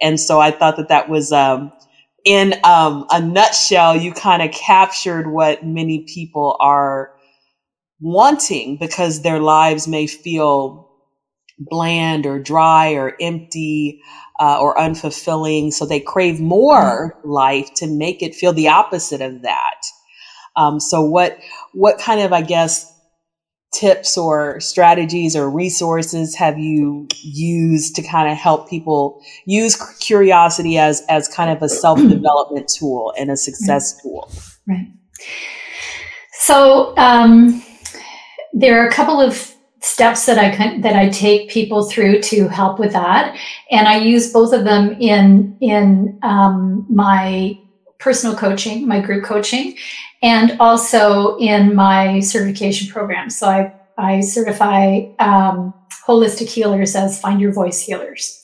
and 0.01 0.19
so 0.19 0.41
i 0.41 0.51
thought 0.51 0.77
that 0.77 0.89
that 0.89 1.09
was 1.09 1.33
um, 1.33 1.73
in 2.25 2.55
um, 2.65 3.07
a 3.11 3.21
nutshell 3.21 3.97
you 3.97 4.13
kind 4.13 4.43
of 4.43 4.51
captured 4.51 5.31
what 5.31 5.65
many 5.65 6.05
people 6.13 6.57
are 6.61 7.13
wanting 8.01 8.77
because 8.77 9.23
their 9.23 9.41
lives 9.41 9.87
may 9.89 10.07
feel 10.07 10.91
bland 11.59 12.27
or 12.27 12.39
dry 12.39 12.93
or 12.93 13.15
empty 13.21 14.03
uh, 14.41 14.59
or 14.61 14.75
unfulfilling. 14.77 15.73
So 15.73 15.87
they 15.87 16.01
crave 16.01 16.41
more 16.41 17.19
life 17.25 17.73
to 17.75 17.87
make 17.87 18.23
it 18.23 18.35
feel 18.35 18.53
the 18.53 18.69
opposite 18.69 19.21
of 19.21 19.43
that. 19.43 19.87
Um, 20.57 20.81
so 20.81 21.03
what 21.03 21.39
what 21.73 21.99
kind 21.99 22.21
of 22.21 22.33
I 22.33 22.43
guess 22.43 22.91
tips 23.73 24.17
or 24.17 24.61
strategies 24.61 25.35
or 25.35 25.51
resources 25.51 26.37
have 26.37 26.59
you 26.59 27.09
used 27.23 27.97
to 27.97 28.03
kind 28.03 28.31
of 28.31 28.39
help 28.39 28.71
people 28.71 29.21
use 29.47 29.77
curiosity 30.01 30.79
as 30.79 31.03
as 31.09 31.29
kind 31.29 31.51
of 31.51 31.63
a 31.63 31.69
self 31.69 31.99
development 31.99 32.69
tool 32.69 33.13
and 33.19 33.31
a 33.31 33.37
success 33.49 33.95
right. 33.95 34.03
tool? 34.03 34.33
Right. 34.67 34.87
So 36.33 36.95
um, 36.97 37.65
there 38.53 38.83
are 38.83 38.87
a 38.87 38.93
couple 38.93 39.21
of 39.21 39.54
steps 39.85 40.25
that 40.25 40.39
I 40.39 40.49
can, 40.49 40.81
that 40.81 40.97
I 40.97 41.11
take 41.11 41.51
people 41.51 41.85
through 41.85 42.23
to 42.23 42.49
help 42.49 42.79
with 42.79 42.93
that, 42.93 43.37
and 43.71 43.87
I 43.87 43.99
use 43.99 44.33
both 44.33 44.55
of 44.55 44.65
them 44.65 44.93
in 44.99 45.57
in 45.61 46.19
um, 46.23 46.87
my 46.89 47.59
personal 47.99 48.35
coaching, 48.35 48.89
my 48.89 49.01
group 49.01 49.25
coaching, 49.25 49.77
and 50.23 50.57
also 50.59 51.37
in 51.37 51.75
my 51.75 52.21
certification 52.21 52.91
program. 52.91 53.29
So 53.29 53.47
I 53.47 53.75
I 53.99 54.21
certify 54.21 55.03
um, 55.19 55.75
holistic 56.07 56.49
healers 56.49 56.97
as 56.97 57.21
Find 57.21 57.39
Your 57.39 57.53
Voice 57.53 57.83
healers. 57.83 58.43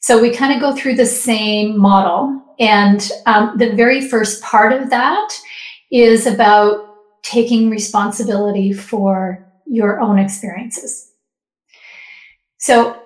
So 0.00 0.20
we 0.20 0.30
kind 0.30 0.52
of 0.52 0.60
go 0.60 0.76
through 0.76 0.96
the 0.96 1.06
same 1.06 1.78
model, 1.78 2.42
and 2.60 3.10
um, 3.24 3.56
the 3.56 3.72
very 3.74 4.06
first 4.06 4.42
part 4.42 4.74
of 4.74 4.90
that 4.90 5.28
is 5.90 6.26
about 6.26 6.84
taking 7.22 7.70
responsibility 7.70 8.72
for 8.72 9.47
your 9.68 10.00
own 10.00 10.18
experiences. 10.18 11.12
So 12.58 13.00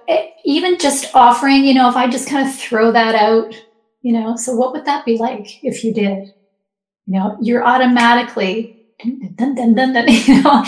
even 0.45 0.79
just 0.79 1.15
offering, 1.15 1.65
you 1.65 1.75
know, 1.75 1.89
if 1.89 1.97
I 1.97 2.09
just 2.09 2.29
kind 2.29 2.49
of 2.49 2.55
throw 2.55 2.91
that 2.93 3.15
out, 3.15 3.55
you 4.01 4.13
know, 4.13 4.37
so 4.37 4.55
what 4.55 4.73
would 4.73 4.85
that 4.87 5.05
be 5.05 5.19
like 5.19 5.63
if 5.63 5.85
you 5.85 5.93
did? 5.93 6.33
You 7.07 7.19
know, 7.19 7.37
you're 7.41 7.65
automatically, 7.65 8.85
dun, 9.37 9.55
dun, 9.55 9.75
dun, 9.75 10.09
you 10.09 10.43
know, 10.43 10.65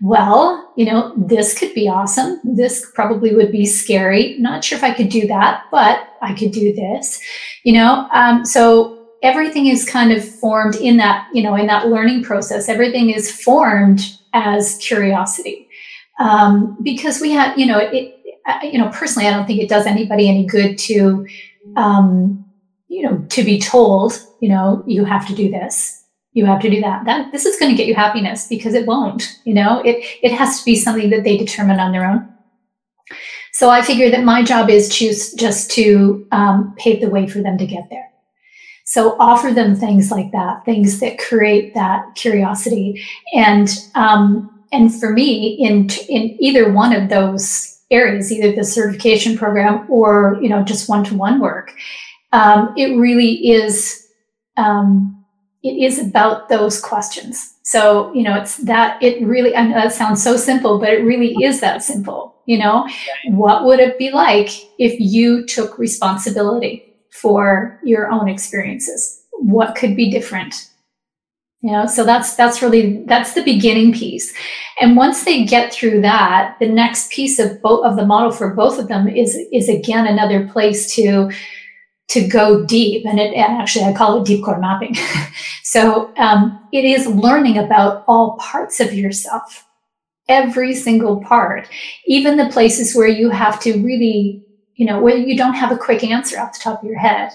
well, 0.00 0.72
you 0.76 0.86
know, 0.86 1.12
this 1.16 1.58
could 1.58 1.74
be 1.74 1.88
awesome. 1.88 2.40
This 2.42 2.90
probably 2.94 3.34
would 3.34 3.52
be 3.52 3.66
scary. 3.66 4.38
Not 4.38 4.64
sure 4.64 4.78
if 4.78 4.84
I 4.84 4.94
could 4.94 5.10
do 5.10 5.26
that, 5.26 5.64
but 5.70 6.08
I 6.22 6.34
could 6.34 6.52
do 6.52 6.72
this, 6.72 7.20
you 7.64 7.74
know. 7.74 8.08
Um, 8.12 8.46
so 8.46 9.08
everything 9.22 9.66
is 9.66 9.86
kind 9.86 10.12
of 10.12 10.24
formed 10.24 10.76
in 10.76 10.96
that, 10.96 11.28
you 11.34 11.42
know, 11.42 11.54
in 11.54 11.66
that 11.66 11.88
learning 11.88 12.22
process. 12.22 12.68
Everything 12.68 13.10
is 13.10 13.30
formed 13.30 14.18
as 14.32 14.76
curiosity 14.78 15.68
um, 16.18 16.76
because 16.82 17.20
we 17.20 17.30
have, 17.32 17.58
you 17.58 17.66
know, 17.66 17.78
it. 17.78 18.16
You 18.62 18.78
know, 18.78 18.88
personally, 18.88 19.28
I 19.28 19.32
don't 19.32 19.46
think 19.46 19.60
it 19.60 19.68
does 19.68 19.86
anybody 19.86 20.28
any 20.28 20.44
good 20.44 20.76
to, 20.78 21.26
um, 21.76 22.44
you 22.88 23.02
know, 23.02 23.24
to 23.28 23.44
be 23.44 23.60
told, 23.60 24.18
you 24.40 24.48
know, 24.48 24.82
you 24.86 25.04
have 25.04 25.28
to 25.28 25.34
do 25.34 25.50
this, 25.50 26.04
you 26.32 26.46
have 26.46 26.60
to 26.62 26.70
do 26.70 26.80
that. 26.80 27.04
That 27.04 27.30
this 27.32 27.44
is 27.44 27.58
going 27.60 27.70
to 27.70 27.76
get 27.76 27.86
you 27.86 27.94
happiness 27.94 28.48
because 28.48 28.74
it 28.74 28.86
won't. 28.86 29.38
You 29.44 29.54
know, 29.54 29.80
it 29.84 30.04
it 30.22 30.32
has 30.32 30.58
to 30.58 30.64
be 30.64 30.74
something 30.74 31.10
that 31.10 31.22
they 31.22 31.36
determine 31.36 31.78
on 31.78 31.92
their 31.92 32.04
own. 32.04 32.28
So 33.52 33.68
I 33.68 33.82
figure 33.82 34.10
that 34.10 34.24
my 34.24 34.42
job 34.42 34.70
is 34.70 34.88
choose 34.88 35.32
just 35.34 35.70
to 35.72 36.26
um, 36.32 36.74
pave 36.76 37.00
the 37.00 37.10
way 37.10 37.28
for 37.28 37.42
them 37.42 37.58
to 37.58 37.66
get 37.66 37.88
there. 37.90 38.09
So 38.90 39.14
offer 39.20 39.52
them 39.52 39.76
things 39.76 40.10
like 40.10 40.32
that, 40.32 40.64
things 40.64 40.98
that 40.98 41.16
create 41.16 41.74
that 41.74 42.12
curiosity. 42.16 43.00
And 43.32 43.68
um, 43.94 44.64
and 44.72 44.92
for 44.92 45.12
me, 45.12 45.52
in 45.60 45.88
in 46.08 46.36
either 46.40 46.72
one 46.72 46.92
of 46.92 47.08
those 47.08 47.78
areas, 47.92 48.32
either 48.32 48.52
the 48.52 48.64
certification 48.64 49.38
program 49.38 49.88
or 49.88 50.38
you 50.42 50.48
know 50.48 50.64
just 50.64 50.88
one 50.88 51.04
to 51.04 51.14
one 51.14 51.38
work, 51.38 51.72
um, 52.32 52.74
it 52.76 52.96
really 52.96 53.48
is 53.48 54.08
um, 54.56 55.24
it 55.62 55.80
is 55.80 56.00
about 56.00 56.48
those 56.48 56.80
questions. 56.80 57.58
So 57.62 58.12
you 58.12 58.24
know 58.24 58.34
it's 58.40 58.56
that 58.56 59.00
it 59.00 59.24
really 59.24 59.54
and 59.54 59.72
that 59.72 59.92
sounds 59.92 60.20
so 60.20 60.36
simple, 60.36 60.80
but 60.80 60.88
it 60.88 61.04
really 61.04 61.36
is 61.44 61.60
that 61.60 61.84
simple. 61.84 62.42
You 62.46 62.58
know, 62.58 62.88
what 63.26 63.66
would 63.66 63.78
it 63.78 63.98
be 63.98 64.10
like 64.10 64.50
if 64.80 64.98
you 64.98 65.46
took 65.46 65.78
responsibility? 65.78 66.89
For 67.10 67.78
your 67.84 68.10
own 68.10 68.28
experiences. 68.28 69.22
What 69.32 69.74
could 69.74 69.96
be 69.96 70.10
different? 70.10 70.68
You 71.62 71.72
know 71.72 71.86
so 71.86 72.04
that's 72.04 72.36
that's 72.36 72.62
really 72.62 73.04
that's 73.04 73.34
the 73.34 73.44
beginning 73.44 73.92
piece. 73.92 74.32
And 74.80 74.96
once 74.96 75.24
they 75.24 75.44
get 75.44 75.74
through 75.74 76.00
that 76.00 76.56
the 76.58 76.68
next 76.68 77.12
piece 77.12 77.38
of 77.38 77.60
both 77.60 77.84
of 77.84 77.96
the 77.96 78.06
model 78.06 78.32
for 78.32 78.54
both 78.54 78.78
of 78.78 78.88
them 78.88 79.08
is 79.08 79.38
is 79.52 79.68
again 79.68 80.06
another 80.06 80.48
place 80.48 80.94
to 80.94 81.30
to 82.08 82.26
go 82.26 82.64
deep. 82.64 83.04
And 83.04 83.20
it 83.20 83.34
and 83.34 83.60
actually 83.60 83.84
i 83.84 83.92
call 83.92 84.22
it 84.22 84.26
deep 84.26 84.44
core 84.44 84.58
mapping. 84.58 84.96
So 85.70 86.12
um, 86.16 86.68
it 86.72 86.84
is 86.84 87.06
learning 87.06 87.56
about 87.56 88.02
all 88.08 88.36
parts 88.38 88.80
of 88.80 88.92
yourself. 88.92 89.64
Every 90.28 90.74
single 90.74 91.22
part. 91.22 91.68
Even 92.06 92.36
the 92.36 92.48
places 92.48 92.96
where 92.96 93.06
you 93.06 93.30
have 93.30 93.60
to 93.60 93.80
really 93.80 94.44
you 94.80 94.86
know, 94.86 94.98
where 94.98 95.14
you 95.14 95.36
don't 95.36 95.52
have 95.52 95.70
a 95.70 95.76
quick 95.76 96.02
answer 96.02 96.40
off 96.40 96.54
the 96.54 96.60
top 96.62 96.82
of 96.82 96.88
your 96.88 96.98
head. 96.98 97.32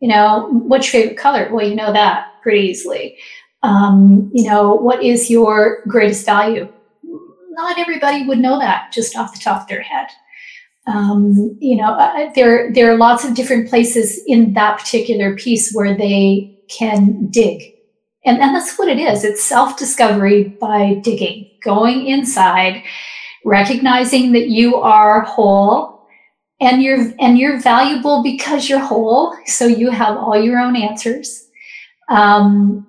You 0.00 0.08
know, 0.08 0.48
what's 0.50 0.90
your 0.90 1.02
favorite 1.02 1.18
color? 1.18 1.50
Well, 1.52 1.68
you 1.68 1.74
know 1.74 1.92
that 1.92 2.28
pretty 2.42 2.68
easily. 2.68 3.18
Um, 3.62 4.30
you 4.32 4.48
know, 4.48 4.76
what 4.76 5.02
is 5.02 5.28
your 5.28 5.82
greatest 5.86 6.24
value? 6.24 6.72
Not 7.50 7.78
everybody 7.78 8.24
would 8.26 8.38
know 8.38 8.58
that 8.58 8.92
just 8.94 9.14
off 9.14 9.34
the 9.34 9.40
top 9.40 9.60
of 9.60 9.68
their 9.68 9.82
head. 9.82 10.06
Um, 10.86 11.54
you 11.60 11.76
know, 11.76 11.92
uh, 11.92 12.32
there 12.34 12.72
there 12.72 12.90
are 12.90 12.96
lots 12.96 13.26
of 13.26 13.34
different 13.34 13.68
places 13.68 14.18
in 14.26 14.54
that 14.54 14.78
particular 14.78 15.36
piece 15.36 15.74
where 15.74 15.94
they 15.94 16.58
can 16.70 17.28
dig, 17.28 17.74
and 18.24 18.40
and 18.40 18.56
that's 18.56 18.78
what 18.78 18.88
it 18.88 18.98
is. 18.98 19.22
It's 19.22 19.44
self 19.44 19.76
discovery 19.76 20.56
by 20.58 20.94
digging, 21.04 21.50
going 21.62 22.06
inside, 22.06 22.82
recognizing 23.44 24.32
that 24.32 24.48
you 24.48 24.76
are 24.76 25.20
whole 25.20 25.99
and 26.60 26.82
you're 26.82 27.12
and 27.18 27.38
you're 27.38 27.58
valuable 27.60 28.22
because 28.22 28.68
you're 28.68 28.78
whole 28.78 29.36
so 29.46 29.66
you 29.66 29.90
have 29.90 30.16
all 30.16 30.40
your 30.40 30.58
own 30.58 30.76
answers. 30.76 31.48
Um, 32.08 32.86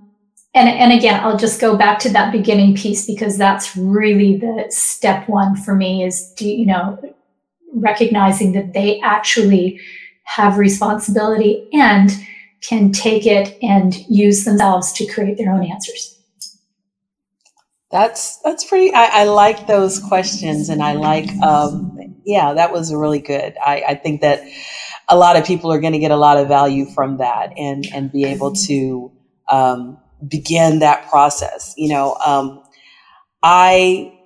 and 0.53 0.67
and 0.67 0.91
again 0.91 1.19
i'll 1.23 1.37
just 1.37 1.61
go 1.61 1.77
back 1.77 1.99
to 1.99 2.09
that 2.09 2.31
beginning 2.31 2.75
piece 2.75 3.05
because 3.05 3.37
that's 3.37 3.75
really 3.75 4.37
the 4.37 4.65
step 4.69 5.27
one 5.29 5.55
for 5.55 5.75
me 5.75 6.03
is 6.03 6.33
do 6.33 6.47
you 6.47 6.65
know 6.65 6.99
recognizing 7.73 8.51
that 8.51 8.73
they 8.73 8.99
actually 9.01 9.79
have 10.23 10.57
responsibility 10.57 11.67
and 11.73 12.11
can 12.61 12.91
take 12.91 13.25
it 13.25 13.57
and 13.61 14.05
use 14.09 14.43
themselves 14.43 14.91
to 14.91 15.05
create 15.07 15.37
their 15.37 15.51
own 15.51 15.63
answers 15.63 16.20
that's 17.91 18.37
that's 18.37 18.63
pretty 18.65 18.93
i, 18.93 19.21
I 19.21 19.23
like 19.25 19.67
those 19.67 19.99
questions 19.99 20.69
and 20.69 20.81
i 20.81 20.93
like 20.93 21.29
um, 21.43 21.91
yeah, 22.25 22.53
that 22.53 22.71
was 22.71 22.93
really 22.93 23.19
good. 23.19 23.55
I, 23.63 23.83
I 23.89 23.95
think 23.95 24.21
that 24.21 24.43
a 25.09 25.17
lot 25.17 25.35
of 25.35 25.45
people 25.45 25.71
are 25.71 25.79
going 25.79 25.93
to 25.93 25.99
get 25.99 26.11
a 26.11 26.17
lot 26.17 26.37
of 26.37 26.47
value 26.47 26.85
from 26.85 27.17
that 27.17 27.53
and 27.57 27.85
and 27.93 28.11
be 28.11 28.25
able 28.25 28.53
to 28.53 29.11
um, 29.49 29.97
begin 30.27 30.79
that 30.79 31.09
process. 31.09 31.73
You 31.77 31.89
know, 31.89 32.15
um, 32.25 32.63
I 33.41 34.17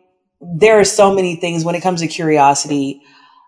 there 0.41 0.80
are 0.80 0.86
so 0.86 1.13
many 1.13 1.38
things 1.38 1.63
when 1.63 1.75
it 1.75 1.82
comes 1.82 2.01
to 2.01 2.08
curiosity. 2.08 3.01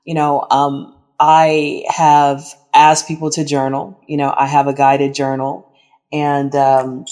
You 0.05 0.15
know, 0.15 0.47
um, 0.49 0.97
I 1.19 1.83
have 1.89 2.43
asked 2.73 3.07
people 3.07 3.29
to 3.31 3.43
journal. 3.43 3.99
You 4.07 4.17
know, 4.17 4.33
I 4.35 4.47
have 4.47 4.67
a 4.67 4.73
guided 4.73 5.13
journal, 5.13 5.71
and 6.11 6.55
um, 6.55 7.05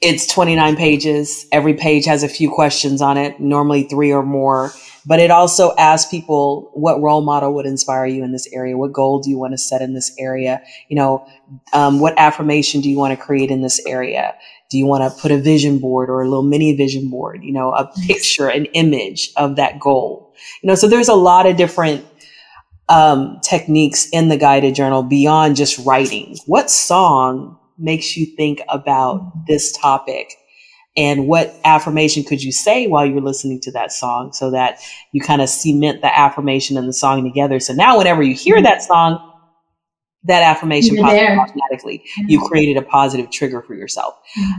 it's 0.00 0.26
29 0.26 0.76
pages. 0.76 1.46
Every 1.52 1.74
page 1.74 2.06
has 2.06 2.22
a 2.22 2.28
few 2.28 2.50
questions 2.50 3.02
on 3.02 3.18
it, 3.18 3.38
normally 3.38 3.82
three 3.82 4.12
or 4.12 4.22
more. 4.22 4.72
But 5.06 5.18
it 5.18 5.30
also 5.30 5.74
asks 5.76 6.10
people 6.10 6.70
what 6.74 7.00
role 7.00 7.22
model 7.22 7.54
would 7.54 7.66
inspire 7.66 8.06
you 8.06 8.22
in 8.22 8.32
this 8.32 8.50
area? 8.52 8.76
What 8.76 8.92
goal 8.92 9.20
do 9.20 9.30
you 9.30 9.38
want 9.38 9.52
to 9.52 9.58
set 9.58 9.82
in 9.82 9.94
this 9.94 10.12
area? 10.18 10.62
You 10.88 10.96
know, 10.96 11.26
um, 11.72 12.00
what 12.00 12.14
affirmation 12.18 12.80
do 12.80 12.90
you 12.90 12.98
want 12.98 13.18
to 13.18 13.22
create 13.22 13.50
in 13.50 13.62
this 13.62 13.84
area? 13.86 14.34
Do 14.70 14.78
you 14.78 14.86
want 14.86 15.02
to 15.02 15.20
put 15.20 15.32
a 15.32 15.38
vision 15.38 15.78
board 15.78 16.08
or 16.10 16.22
a 16.22 16.28
little 16.28 16.42
mini 16.42 16.76
vision 16.76 17.10
board? 17.10 17.42
You 17.42 17.52
know, 17.52 17.72
a 17.72 17.90
picture, 18.06 18.48
an 18.48 18.66
image 18.66 19.32
of 19.36 19.56
that 19.56 19.80
goal. 19.80 20.34
You 20.62 20.68
know, 20.68 20.74
so 20.74 20.88
there's 20.88 21.08
a 21.08 21.14
lot 21.14 21.46
of 21.46 21.56
different 21.56 22.04
um, 22.88 23.40
techniques 23.42 24.08
in 24.12 24.28
the 24.28 24.36
guided 24.36 24.74
journal 24.74 25.02
beyond 25.02 25.56
just 25.56 25.84
writing. 25.86 26.36
What 26.46 26.70
song 26.70 27.58
makes 27.80 28.16
you 28.16 28.26
think 28.36 28.60
about 28.68 29.32
this 29.46 29.72
topic? 29.72 30.34
And 30.96 31.28
what 31.28 31.54
affirmation 31.64 32.24
could 32.24 32.42
you 32.42 32.52
say 32.52 32.86
while 32.88 33.06
you're 33.06 33.20
listening 33.20 33.60
to 33.60 33.72
that 33.72 33.92
song 33.92 34.32
so 34.32 34.50
that 34.50 34.80
you 35.12 35.20
kind 35.20 35.40
of 35.40 35.48
cement 35.48 36.02
the 36.02 36.18
affirmation 36.18 36.76
and 36.76 36.88
the 36.88 36.92
song 36.92 37.22
together? 37.22 37.60
So 37.60 37.72
now, 37.72 37.96
whenever 37.96 38.22
you 38.22 38.34
hear 38.34 38.60
that 38.60 38.82
song, 38.82 39.26
that 40.24 40.42
affirmation 40.42 40.96
pops 40.96 41.14
automatically. 41.14 42.04
You 42.26 42.40
created 42.40 42.76
a 42.76 42.82
positive 42.82 43.30
trigger 43.30 43.62
for 43.62 43.74
yourself. 43.74 44.14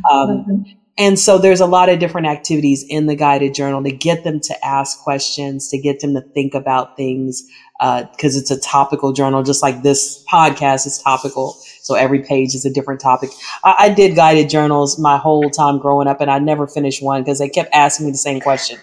Um, 0.09 0.65
And 0.97 1.17
so 1.17 1.38
there's 1.38 1.61
a 1.61 1.65
lot 1.65 1.89
of 1.89 1.99
different 1.99 2.28
activities 2.28 2.86
in 2.88 3.07
the 3.07 3.15
guided 3.15 3.53
journal 3.53 3.82
to 3.84 3.91
get 3.91 4.24
them 4.24 4.39
to 4.41 4.65
ask 4.65 5.01
questions, 5.01 5.69
to 5.69 5.78
get 5.80 5.99
them 6.01 6.13
to 6.13 6.22
think 6.22 6.53
about 6.53 6.97
things, 6.97 7.43
because 7.80 8.36
uh, 8.36 8.39
it's 8.39 8.51
a 8.51 8.59
topical 8.59 9.13
journal, 9.13 9.41
just 9.41 9.63
like 9.63 9.84
this 9.84 10.24
podcast 10.32 10.86
is 10.86 11.01
topical. 11.01 11.57
So 11.91 11.97
every 11.97 12.19
page 12.19 12.55
is 12.55 12.63
a 12.63 12.69
different 12.69 13.01
topic. 13.01 13.31
I, 13.65 13.75
I 13.79 13.89
did 13.89 14.15
guided 14.15 14.49
journals 14.49 14.97
my 14.97 15.17
whole 15.17 15.49
time 15.49 15.77
growing 15.77 16.07
up, 16.07 16.21
and 16.21 16.31
I 16.31 16.39
never 16.39 16.67
finished 16.67 17.03
one 17.03 17.21
because 17.21 17.39
they 17.39 17.49
kept 17.49 17.69
asking 17.73 18.05
me 18.05 18.13
the 18.13 18.17
same 18.17 18.39
question. 18.39 18.79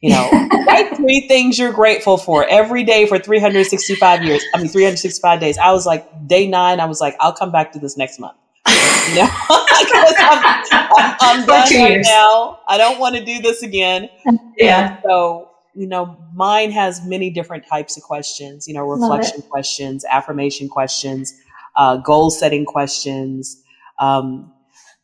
You 0.00 0.10
know, 0.10 0.28
write 0.66 0.96
three 0.96 1.28
things 1.28 1.60
you're 1.60 1.72
grateful 1.72 2.16
for 2.16 2.44
every 2.48 2.82
day 2.82 3.06
for 3.06 3.20
365 3.20 4.24
years. 4.24 4.42
I 4.52 4.58
mean, 4.58 4.66
365 4.66 5.38
days. 5.38 5.58
I 5.58 5.70
was 5.70 5.86
like, 5.86 6.08
day 6.26 6.48
nine, 6.48 6.80
I 6.80 6.86
was 6.86 7.00
like, 7.00 7.14
I'll 7.20 7.32
come 7.32 7.52
back 7.52 7.70
to 7.74 7.78
this 7.78 7.96
next 7.96 8.18
month. 8.18 8.36
no, 8.66 8.72
I'm, 9.48 10.64
I'm, 10.72 11.16
I'm 11.20 11.46
done 11.46 11.68
right 11.72 12.00
now. 12.02 12.58
I 12.66 12.78
don't 12.78 12.98
want 12.98 13.14
to 13.14 13.24
do 13.24 13.40
this 13.40 13.62
again. 13.62 14.08
Yeah. 14.56 14.94
And 14.94 14.98
so 15.04 15.50
you 15.74 15.86
know, 15.86 16.16
mine 16.34 16.72
has 16.72 17.06
many 17.06 17.30
different 17.30 17.64
types 17.64 17.96
of 17.96 18.02
questions, 18.02 18.66
you 18.66 18.74
know, 18.74 18.84
reflection 18.84 19.40
questions, 19.42 20.04
affirmation 20.04 20.68
questions, 20.68 21.32
uh, 21.76 21.96
goal 21.98 22.30
setting 22.30 22.64
questions, 22.64 23.62
um, 23.98 24.52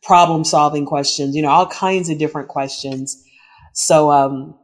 problem 0.03 0.43
solving 0.43 0.85
questions, 0.85 1.35
you 1.35 1.41
know, 1.41 1.49
all 1.49 1.67
kinds 1.67 2.09
of 2.09 2.17
different 2.17 2.47
questions. 2.47 3.23
So, 3.73 4.11
um, 4.11 4.55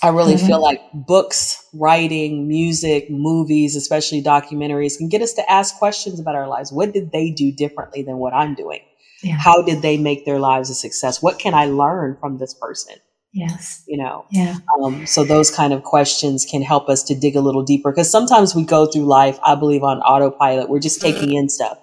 I 0.00 0.10
really 0.10 0.34
mm-hmm. 0.34 0.46
feel 0.46 0.62
like 0.62 0.80
books, 0.92 1.66
writing, 1.74 2.46
music, 2.46 3.10
movies, 3.10 3.74
especially 3.74 4.22
documentaries, 4.22 4.96
can 4.96 5.08
get 5.08 5.22
us 5.22 5.32
to 5.34 5.50
ask 5.50 5.76
questions 5.76 6.20
about 6.20 6.36
our 6.36 6.46
lives. 6.46 6.70
What 6.70 6.92
did 6.92 7.10
they 7.10 7.30
do 7.30 7.50
differently 7.50 8.02
than 8.02 8.18
what 8.18 8.32
I'm 8.32 8.54
doing? 8.54 8.80
Yeah. 9.22 9.36
How 9.36 9.62
did 9.62 9.82
they 9.82 9.98
make 9.98 10.24
their 10.24 10.38
lives 10.38 10.70
a 10.70 10.74
success? 10.74 11.20
What 11.20 11.40
can 11.40 11.52
I 11.52 11.66
learn 11.66 12.16
from 12.20 12.38
this 12.38 12.54
person? 12.54 12.94
Yes. 13.32 13.84
You 13.86 13.98
know, 13.98 14.24
yeah. 14.30 14.56
Um, 14.82 15.06
so 15.06 15.22
those 15.22 15.50
kind 15.50 15.72
of 15.72 15.82
questions 15.82 16.46
can 16.50 16.62
help 16.62 16.88
us 16.88 17.02
to 17.04 17.14
dig 17.14 17.36
a 17.36 17.40
little 17.40 17.62
deeper 17.62 17.92
because 17.92 18.10
sometimes 18.10 18.54
we 18.54 18.64
go 18.64 18.86
through 18.86 19.04
life, 19.04 19.38
I 19.44 19.54
believe, 19.54 19.82
on 19.82 19.98
autopilot. 20.00 20.68
We're 20.68 20.80
just 20.80 21.00
taking 21.00 21.34
in 21.34 21.48
stuff, 21.48 21.78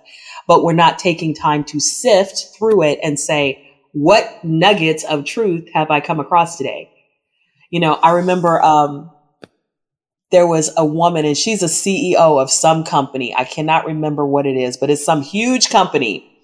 but 0.47 0.63
we're 0.63 0.73
not 0.73 0.97
taking 0.97 1.35
time 1.35 1.63
to 1.65 1.79
sift 1.79 2.57
through 2.57 2.83
it 2.83 2.99
and 3.03 3.19
say, 3.19 3.61
what 3.93 4.43
nuggets 4.43 5.03
of 5.05 5.23
truth 5.25 5.69
have 5.73 5.91
I 5.91 6.01
come 6.01 6.19
across 6.19 6.57
today? 6.57 6.89
You 7.69 7.79
know, 7.79 7.93
I 7.93 8.11
remember 8.11 8.61
um, 8.61 9.11
there 10.31 10.47
was 10.47 10.71
a 10.75 10.85
woman 10.85 11.25
and 11.25 11.37
she's 11.37 11.63
a 11.63 11.67
CEO 11.67 12.41
of 12.41 12.51
some 12.51 12.83
company. 12.83 13.33
I 13.35 13.45
cannot 13.45 13.85
remember 13.85 14.25
what 14.25 14.45
it 14.45 14.57
is, 14.57 14.77
but 14.77 14.89
it's 14.89 15.05
some 15.05 15.21
huge 15.21 15.69
company 15.69 16.34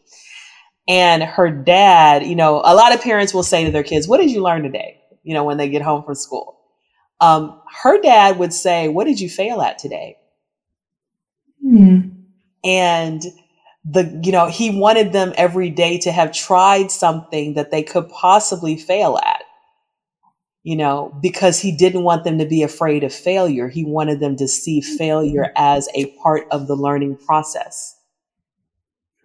and 0.92 1.24
her 1.24 1.50
dad, 1.50 2.26
you 2.26 2.36
know, 2.36 2.58
a 2.66 2.76
lot 2.76 2.94
of 2.94 3.02
parents 3.02 3.34
will 3.34 3.44
say 3.44 3.64
to 3.64 3.72
their 3.72 3.82
kids, 3.82 4.10
What 4.10 4.20
did 4.20 4.30
you 4.30 4.44
learn 4.44 4.62
today? 4.62 5.00
You 5.24 5.34
know, 5.34 5.46
when 5.46 5.56
they 5.56 5.70
get 5.70 5.82
home 5.82 6.04
from 6.04 6.16
school. 6.16 6.60
Um, 7.22 7.62
her 7.82 8.02
dad 8.02 8.38
would 8.40 8.52
say, 8.52 8.90
What 8.90 9.06
did 9.06 9.22
you 9.22 9.30
fail 9.30 9.62
at 9.62 9.80
today? 9.80 10.18
Mm. 11.66 12.12
And 12.66 13.24
the, 13.86 14.20
you 14.22 14.34
know, 14.34 14.48
he 14.48 14.78
wanted 14.78 15.14
them 15.14 15.32
every 15.38 15.70
day 15.70 15.98
to 16.00 16.12
have 16.12 16.34
tried 16.34 16.92
something 16.92 17.54
that 17.54 17.72
they 17.72 17.84
could 17.84 18.10
possibly 18.10 18.76
fail 18.76 19.18
at, 19.18 19.44
you 20.64 20.76
know, 20.76 21.18
because 21.22 21.58
he 21.58 21.72
didn't 21.72 22.04
want 22.04 22.26
them 22.26 22.38
to 22.38 22.46
be 22.46 22.64
afraid 22.64 23.06
of 23.06 23.14
failure. 23.14 23.70
He 23.70 23.86
wanted 23.86 24.20
them 24.20 24.36
to 24.36 24.48
see 24.48 24.82
failure 24.82 25.54
as 25.56 25.88
a 25.96 26.08
part 26.18 26.48
of 26.52 26.68
the 26.68 26.76
learning 26.76 27.16
process. 27.16 27.96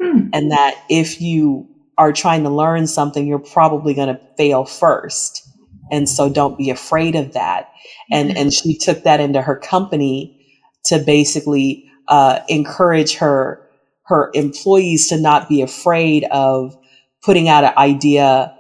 Hmm. 0.01 0.29
And 0.33 0.51
that 0.51 0.77
if 0.91 1.21
you 1.21 1.69
are 1.99 2.13
trying 2.13 2.43
to 2.43 2.51
learn 2.51 2.87
something, 2.87 3.27
you're 3.27 3.39
probably 3.39 3.95
going 3.95 4.15
to 4.15 4.21
fail 4.37 4.65
first. 4.65 5.49
And 5.91 6.09
so 6.09 6.29
don't 6.29 6.59
be 6.59 6.71
afraid 6.71 7.15
of 7.15 7.33
that. 7.33 7.71
And, 8.11 8.37
and 8.37 8.53
she 8.53 8.77
took 8.77 9.05
that 9.05 9.21
into 9.21 9.41
her 9.41 9.57
company 9.57 10.47
to 10.87 10.99
basically, 10.99 11.91
uh, 12.09 12.41
encourage 12.49 13.15
her, 13.17 13.69
her 14.05 14.31
employees 14.35 15.09
to 15.09 15.21
not 15.21 15.49
be 15.49 15.63
afraid 15.63 16.25
of 16.31 16.77
putting 17.23 17.49
out 17.49 17.65
an 17.65 17.73
idea 17.77 18.55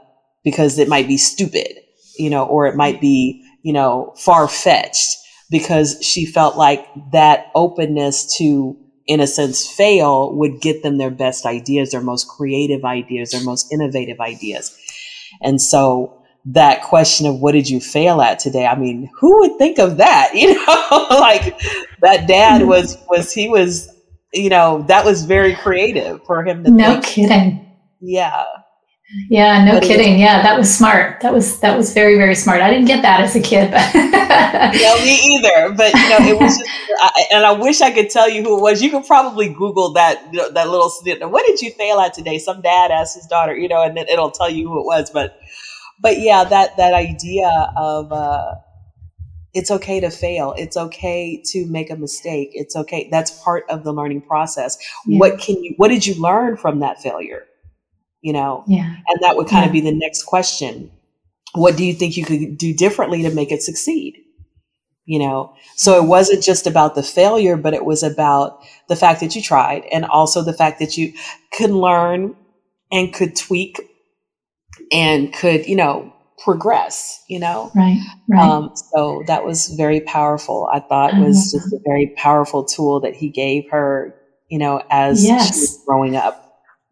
because 0.44 0.78
it 0.78 0.88
might 0.88 1.06
be 1.06 1.16
stupid, 1.16 1.78
you 2.18 2.30
know, 2.30 2.44
or 2.44 2.66
it 2.66 2.76
might 2.76 3.00
be, 3.00 3.44
you 3.62 3.72
know, 3.72 4.12
far 4.16 4.48
fetched 4.48 5.16
because 5.50 5.96
she 6.02 6.24
felt 6.24 6.56
like 6.56 6.86
that 7.12 7.46
openness 7.54 8.36
to 8.38 8.76
in 9.06 9.20
a 9.20 9.26
sense, 9.26 9.66
fail 9.66 10.34
would 10.34 10.60
get 10.60 10.82
them 10.82 10.98
their 10.98 11.10
best 11.10 11.46
ideas, 11.46 11.90
their 11.90 12.00
most 12.00 12.28
creative 12.28 12.84
ideas, 12.84 13.30
their 13.30 13.42
most 13.42 13.72
innovative 13.72 14.20
ideas. 14.20 14.76
And 15.42 15.60
so 15.60 16.22
that 16.46 16.82
question 16.82 17.26
of 17.26 17.40
what 17.40 17.52
did 17.52 17.68
you 17.68 17.80
fail 17.80 18.20
at 18.20 18.38
today? 18.38 18.66
I 18.66 18.76
mean, 18.76 19.10
who 19.18 19.40
would 19.40 19.58
think 19.58 19.78
of 19.78 19.98
that? 19.98 20.32
You 20.34 20.54
know, 20.54 21.06
like 21.10 21.58
that 22.02 22.26
dad 22.26 22.60
mm-hmm. 22.60 22.68
was, 22.68 22.98
was, 23.08 23.32
he 23.32 23.48
was, 23.48 23.88
you 24.32 24.50
know, 24.50 24.84
that 24.88 25.04
was 25.04 25.24
very 25.24 25.54
creative 25.54 26.24
for 26.24 26.44
him 26.44 26.64
to 26.64 26.70
No 26.70 26.92
think. 26.92 27.04
kidding. 27.04 27.72
Yeah. 28.00 28.44
Yeah, 29.28 29.64
no 29.64 29.74
but 29.74 29.84
kidding. 29.84 30.18
Yeah, 30.18 30.42
that 30.42 30.58
was 30.58 30.74
smart. 30.74 31.20
That 31.20 31.32
was 31.32 31.60
that 31.60 31.76
was 31.76 31.94
very 31.94 32.16
very 32.16 32.34
smart. 32.34 32.60
I 32.60 32.70
didn't 32.70 32.86
get 32.86 33.02
that 33.02 33.20
as 33.20 33.36
a 33.36 33.40
kid, 33.40 33.70
but 33.70 33.94
no, 33.94 35.04
me 35.04 35.36
either. 35.36 35.72
But 35.74 35.94
you 35.94 36.08
know, 36.08 36.18
it 36.26 36.40
was 36.40 36.58
just, 36.58 36.70
I, 37.00 37.26
and 37.30 37.46
I 37.46 37.52
wish 37.52 37.80
I 37.82 37.92
could 37.92 38.10
tell 38.10 38.28
you 38.28 38.42
who 38.42 38.58
it 38.58 38.62
was. 38.62 38.82
You 38.82 38.90
could 38.90 39.06
probably 39.06 39.48
Google 39.48 39.92
that 39.92 40.20
you 40.32 40.40
know, 40.40 40.50
that 40.50 40.70
little 40.70 40.90
snippet. 40.90 41.30
What 41.30 41.46
did 41.46 41.62
you 41.62 41.70
fail 41.70 42.00
at 42.00 42.14
today? 42.14 42.38
Some 42.38 42.62
dad 42.62 42.90
asked 42.90 43.14
his 43.14 43.26
daughter, 43.26 43.56
you 43.56 43.68
know, 43.68 43.80
and 43.80 43.96
then 43.96 44.08
it'll 44.08 44.32
tell 44.32 44.50
you 44.50 44.68
who 44.68 44.80
it 44.80 44.84
was. 44.84 45.08
But 45.10 45.38
but 46.00 46.18
yeah, 46.18 46.42
that 46.42 46.76
that 46.76 46.92
idea 46.92 47.72
of 47.76 48.10
uh, 48.10 48.56
it's 49.54 49.70
okay 49.70 50.00
to 50.00 50.10
fail. 50.10 50.52
It's 50.58 50.76
okay 50.76 51.40
to 51.46 51.64
make 51.66 51.90
a 51.90 51.96
mistake. 51.96 52.50
It's 52.54 52.74
okay. 52.74 53.08
That's 53.08 53.30
part 53.42 53.66
of 53.70 53.84
the 53.84 53.92
learning 53.92 54.22
process. 54.22 54.76
Yeah. 55.06 55.20
What 55.20 55.38
can 55.38 55.62
you? 55.62 55.74
What 55.76 55.88
did 55.88 56.04
you 56.04 56.20
learn 56.20 56.56
from 56.56 56.80
that 56.80 57.00
failure? 57.00 57.44
You 58.26 58.32
know? 58.32 58.64
Yeah. 58.66 58.92
And 59.06 59.22
that 59.22 59.36
would 59.36 59.46
kind 59.46 59.62
yeah. 59.62 59.66
of 59.68 59.72
be 59.72 59.80
the 59.80 59.96
next 59.96 60.24
question. 60.24 60.90
What 61.54 61.76
do 61.76 61.84
you 61.84 61.94
think 61.94 62.16
you 62.16 62.24
could 62.24 62.58
do 62.58 62.74
differently 62.74 63.22
to 63.22 63.30
make 63.30 63.52
it 63.52 63.62
succeed? 63.62 64.16
You 65.04 65.20
know, 65.20 65.54
so 65.76 66.02
it 66.02 66.08
wasn't 66.08 66.42
just 66.42 66.66
about 66.66 66.96
the 66.96 67.04
failure, 67.04 67.56
but 67.56 67.72
it 67.72 67.84
was 67.84 68.02
about 68.02 68.58
the 68.88 68.96
fact 68.96 69.20
that 69.20 69.36
you 69.36 69.42
tried 69.42 69.84
and 69.92 70.04
also 70.04 70.42
the 70.42 70.52
fact 70.52 70.80
that 70.80 70.98
you 70.98 71.12
could 71.52 71.70
learn 71.70 72.34
and 72.90 73.14
could 73.14 73.36
tweak 73.36 73.80
and 74.90 75.32
could, 75.32 75.68
you 75.68 75.76
know, 75.76 76.12
progress, 76.42 77.22
you 77.28 77.38
know? 77.38 77.70
Right. 77.76 78.00
right. 78.28 78.42
Um, 78.44 78.72
so 78.74 79.22
that 79.28 79.44
was 79.44 79.68
very 79.68 80.00
powerful. 80.00 80.68
I 80.72 80.80
thought 80.80 81.14
I 81.14 81.20
was 81.20 81.52
just 81.52 81.72
a 81.72 81.78
very 81.86 82.12
powerful 82.16 82.64
tool 82.64 82.98
that 83.02 83.14
he 83.14 83.28
gave 83.28 83.70
her, 83.70 84.16
you 84.48 84.58
know, 84.58 84.82
as 84.90 85.24
yes. 85.24 85.54
she 85.54 85.60
was 85.60 85.84
growing 85.86 86.16
up. 86.16 86.45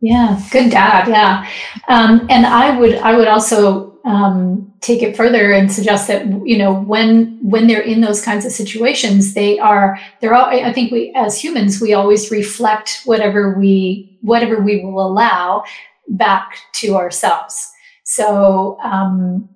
Yeah, 0.04 0.38
good 0.50 0.70
dad. 0.70 1.08
Yeah, 1.08 1.48
um, 1.88 2.26
and 2.28 2.44
I 2.44 2.78
would 2.78 2.96
I 2.96 3.16
would 3.16 3.26
also 3.26 3.98
um, 4.04 4.70
take 4.82 5.02
it 5.02 5.16
further 5.16 5.50
and 5.52 5.72
suggest 5.72 6.08
that 6.08 6.26
you 6.46 6.58
know 6.58 6.74
when 6.74 7.38
when 7.42 7.66
they're 7.68 7.80
in 7.80 8.02
those 8.02 8.22
kinds 8.22 8.44
of 8.44 8.52
situations, 8.52 9.32
they 9.32 9.58
are 9.58 9.98
they're 10.20 10.34
all. 10.34 10.44
I 10.46 10.74
think 10.74 10.92
we 10.92 11.10
as 11.16 11.40
humans 11.40 11.80
we 11.80 11.94
always 11.94 12.30
reflect 12.30 13.00
whatever 13.06 13.58
we 13.58 14.18
whatever 14.20 14.60
we 14.60 14.84
will 14.84 15.06
allow 15.06 15.64
back 16.08 16.58
to 16.74 16.96
ourselves. 16.96 17.72
So 18.04 18.78
um, 18.84 19.48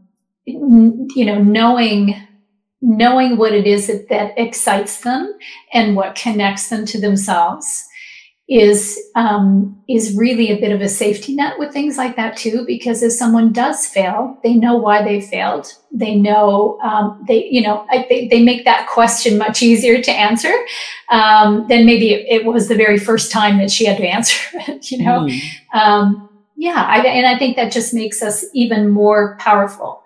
you 0.46 1.26
know, 1.26 1.42
knowing 1.42 2.14
knowing 2.80 3.36
what 3.36 3.53
it 3.53 3.66
is 3.66 3.88
that, 3.88 4.09
that 4.09 4.32
excites 4.38 5.01
them 5.01 5.34
and 5.74 5.96
what 5.96 6.14
connects 6.14 6.70
them 6.70 6.86
to 6.86 7.01
themselves 7.01 7.88
is 8.49 8.99
um, 9.14 9.78
is 9.88 10.16
really 10.16 10.51
a 10.51 10.59
bit 10.59 10.72
of 10.72 10.80
a 10.80 10.88
safety 10.88 11.34
net 11.34 11.59
with 11.59 11.70
things 11.70 11.99
like 11.99 12.16
that 12.16 12.34
too 12.34 12.64
because 12.66 13.03
if 13.03 13.12
someone 13.12 13.53
does 13.53 13.86
fail 13.86 14.38
they 14.42 14.55
know 14.55 14.76
why 14.76 15.03
they 15.03 15.20
failed. 15.20 15.66
They 15.92 16.14
know 16.14 16.78
um, 16.80 17.22
they 17.28 17.46
you 17.51 17.62
know 17.62 17.86
they, 18.09 18.26
they 18.28 18.42
make 18.42 18.64
that 18.64 18.88
question 18.88 19.36
much 19.36 19.62
easier 19.62 20.01
to 20.01 20.11
answer 20.11 20.53
um, 21.11 21.66
than 21.68 21.84
maybe 21.84 22.12
it, 22.12 22.40
it, 22.40 22.44
was 22.46 22.68
the 22.68 22.74
very 22.74 22.99
first 22.99 23.30
time 23.30 23.59
that 23.59 23.70
she 23.70 23.84
had 23.84 23.99
to 23.99 24.07
answer 24.07 24.38
it 24.68 24.90
you 24.90 25.05
know? 25.05 25.28
Mm. 25.74 26.28
yeah 26.57 26.86
I, 26.88 27.07
and 27.07 27.26
i 27.26 27.38
think 27.38 27.57
that 27.57 27.72
just 27.72 27.92
makes 27.92 28.22
us 28.22 28.44
even 28.55 28.88
more 28.90 29.36
powerful 29.38 30.03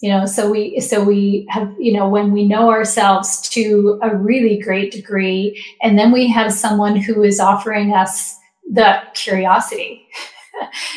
you 0.00 0.08
know 0.08 0.26
so 0.26 0.50
we 0.50 0.78
so 0.80 1.02
we 1.02 1.46
have 1.48 1.74
you 1.78 1.92
know 1.92 2.08
when 2.08 2.32
we 2.32 2.46
know 2.46 2.70
ourselves 2.70 3.48
to 3.48 3.98
a 4.02 4.14
really 4.14 4.58
great 4.58 4.92
degree 4.92 5.62
and 5.82 5.98
then 5.98 6.12
we 6.12 6.28
have 6.28 6.52
someone 6.52 6.96
who 6.96 7.22
is 7.22 7.40
offering 7.40 7.92
us 7.94 8.36
the 8.70 9.00
curiosity. 9.14 10.06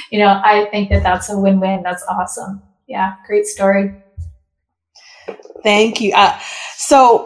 You 0.10 0.18
know 0.18 0.42
i 0.44 0.68
think 0.72 0.90
that 0.90 1.04
that's 1.04 1.30
a 1.30 1.38
win-win. 1.38 1.84
That's 1.84 2.04
awesome. 2.10 2.64
Yeah 2.88 3.14
great 3.28 3.46
story. 3.46 3.94
Thank 5.62 6.02
you. 6.02 6.14
Uh, 6.16 6.40
so 6.76 7.26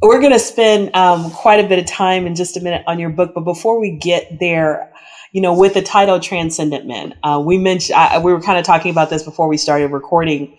we're 0.00 0.20
going 0.20 0.32
to 0.32 0.38
spend 0.38 0.94
um, 0.94 1.32
quite 1.32 1.58
a 1.58 1.68
bit 1.68 1.80
of 1.80 1.86
time 1.86 2.28
in 2.28 2.36
just 2.36 2.56
a 2.56 2.60
minute 2.60 2.84
on 2.86 3.00
your 3.00 3.10
book 3.10 3.32
but 3.34 3.40
before 3.40 3.80
we 3.80 3.98
get 3.98 4.38
there 4.38 4.93
you 5.34 5.40
know, 5.40 5.52
with 5.52 5.74
the 5.74 5.82
title 5.82 6.20
Transcendent 6.20 6.86
Men, 6.86 7.12
uh, 7.24 7.42
we 7.44 7.58
mentioned, 7.58 7.96
I, 7.96 8.20
we 8.20 8.32
were 8.32 8.40
kind 8.40 8.56
of 8.56 8.64
talking 8.64 8.92
about 8.92 9.10
this 9.10 9.24
before 9.24 9.48
we 9.48 9.56
started 9.56 9.88
recording. 9.88 10.56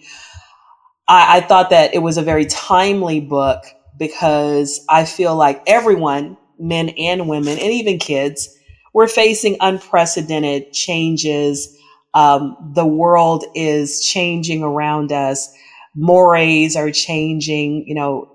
I, 1.08 1.38
I 1.38 1.42
thought 1.42 1.70
that 1.70 1.94
it 1.94 2.00
was 2.00 2.18
a 2.18 2.22
very 2.22 2.44
timely 2.46 3.22
book 3.22 3.64
because 3.98 4.86
I 4.90 5.06
feel 5.06 5.34
like 5.34 5.64
everyone, 5.66 6.36
men 6.60 6.90
and 6.90 7.30
women, 7.30 7.58
and 7.58 7.72
even 7.72 8.00
kids, 8.00 8.50
we're 8.94 9.08
facing 9.08 9.56
unprecedented 9.62 10.74
changes. 10.74 11.74
Um, 12.14 12.74
the 12.76 12.86
world 12.86 13.46
is 13.56 14.02
changing 14.02 14.62
around 14.62 15.14
us. 15.14 15.48
Mores 15.96 16.76
are 16.76 16.92
changing, 16.92 17.88
you 17.88 17.96
know, 17.96 18.30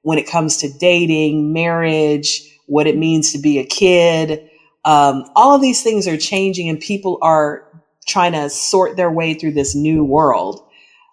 when 0.00 0.16
it 0.16 0.26
comes 0.26 0.56
to 0.56 0.72
dating, 0.72 1.52
marriage, 1.52 2.42
what 2.66 2.86
it 2.86 2.96
means 2.96 3.32
to 3.32 3.38
be 3.38 3.58
a 3.58 3.66
kid. 3.66 4.48
Um, 4.84 5.24
all 5.36 5.54
of 5.54 5.62
these 5.62 5.82
things 5.82 6.08
are 6.08 6.16
changing, 6.16 6.68
and 6.68 6.80
people 6.80 7.18
are 7.22 7.64
trying 8.06 8.32
to 8.32 8.50
sort 8.50 8.96
their 8.96 9.10
way 9.10 9.34
through 9.34 9.52
this 9.52 9.74
new 9.74 10.04
world 10.04 10.64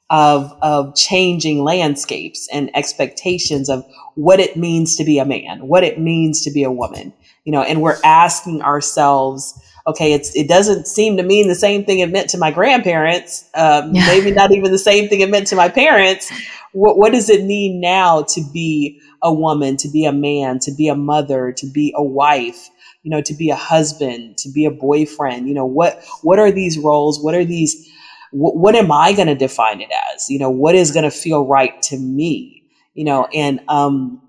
of 0.10 0.58
of 0.62 0.96
changing 0.96 1.64
landscapes 1.64 2.48
and 2.52 2.76
expectations 2.76 3.70
of 3.70 3.86
what 4.16 4.40
it 4.40 4.58
means 4.58 4.96
to 4.96 5.04
be 5.04 5.20
a 5.20 5.26
man, 5.26 5.68
what 5.68 5.84
it 5.84 6.00
means 6.00 6.42
to 6.44 6.52
be 6.52 6.64
a 6.64 6.72
woman. 6.72 7.14
You 7.46 7.52
know, 7.52 7.62
and 7.62 7.82
we're 7.82 7.98
asking 8.04 8.62
ourselves, 8.62 9.60
okay, 9.88 10.14
it's 10.14 10.36
it 10.36 10.48
doesn't 10.48 10.88
seem 10.88 11.18
to 11.18 11.24
mean 11.24 11.48
the 11.48 11.56
same 11.56 11.86
thing 11.86 12.00
it 12.00 12.12
meant 12.12 12.30
to 12.32 12.38
my 12.38 12.52
grandparents. 12.52 13.48
Um, 13.54 13.94
yeah. 13.94 14.08
Maybe 14.08 14.32
not 14.32 14.52
even 14.52 14.72
the 14.72 14.78
same 14.80 15.10
thing 15.10 15.22
it 15.22 15.30
meant 15.30 15.48
to 15.48 15.56
my 15.56 15.70
parents. 15.70 16.32
What 16.74 16.98
what 16.98 17.14
does 17.14 17.30
it 17.30 17.46
mean 17.46 17.80
now 17.80 18.24
to 18.24 18.42
be 18.52 19.00
a 19.22 19.34
woman, 19.34 19.78
to 19.78 19.90
be 19.90 20.06
a 20.06 20.12
man, 20.12 20.60
to 20.60 20.72
be 20.72 20.88
a 20.88 20.96
mother, 20.96 21.52
to 21.54 21.68
be 21.68 21.94
a 21.96 22.04
wife? 22.04 22.70
You 23.04 23.12
know, 23.12 23.22
to 23.22 23.34
be 23.34 23.50
a 23.50 23.56
husband, 23.56 24.38
to 24.40 24.52
be 24.52 24.66
a 24.66 24.72
boyfriend. 24.72 25.48
You 25.48 25.54
know, 25.54 25.66
what 25.66 26.04
what 26.22 26.40
are 26.40 26.52
these 26.52 26.78
roles? 26.78 27.22
What 27.24 27.34
are 27.34 27.46
these 27.46 27.90
what, 28.32 28.58
what 28.58 28.76
am 28.76 28.92
I 28.92 29.14
going 29.14 29.28
to 29.28 29.36
define 29.36 29.82
it 29.82 29.90
as? 30.14 30.30
You 30.30 30.40
know, 30.40 30.50
what 30.50 30.76
is 30.76 30.92
going 30.92 31.06
to 31.06 31.12
feel 31.12 31.46
right 31.46 31.82
to 31.84 31.98
me? 31.98 32.64
You 32.94 33.06
know, 33.06 33.28
and 33.34 33.62
um, 33.70 34.22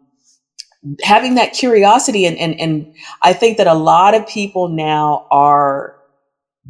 having 1.02 1.34
that 1.34 1.52
curiosity 1.52 2.26
and, 2.26 2.36
and 2.38 2.58
and 2.60 2.94
I 3.22 3.32
think 3.32 3.58
that 3.58 3.66
a 3.66 3.74
lot 3.74 4.14
of 4.14 4.26
people 4.26 4.68
now 4.68 5.26
are 5.30 5.96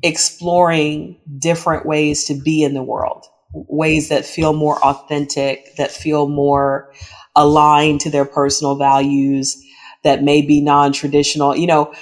exploring 0.02 1.20
different 1.38 1.86
ways 1.86 2.24
to 2.24 2.34
be 2.34 2.62
in 2.62 2.74
the 2.74 2.82
world, 2.82 3.26
ways 3.52 4.08
that 4.08 4.24
feel 4.24 4.52
more 4.52 4.82
authentic, 4.84 5.76
that 5.76 5.90
feel 5.90 6.28
more 6.28 6.92
aligned 7.40 8.00
to 8.02 8.10
their 8.10 8.24
personal 8.24 8.76
values, 8.76 9.64
that 10.04 10.22
may 10.22 10.42
be 10.42 10.60
non-traditional. 10.60 11.56
You 11.56 11.66
know, 11.66 11.94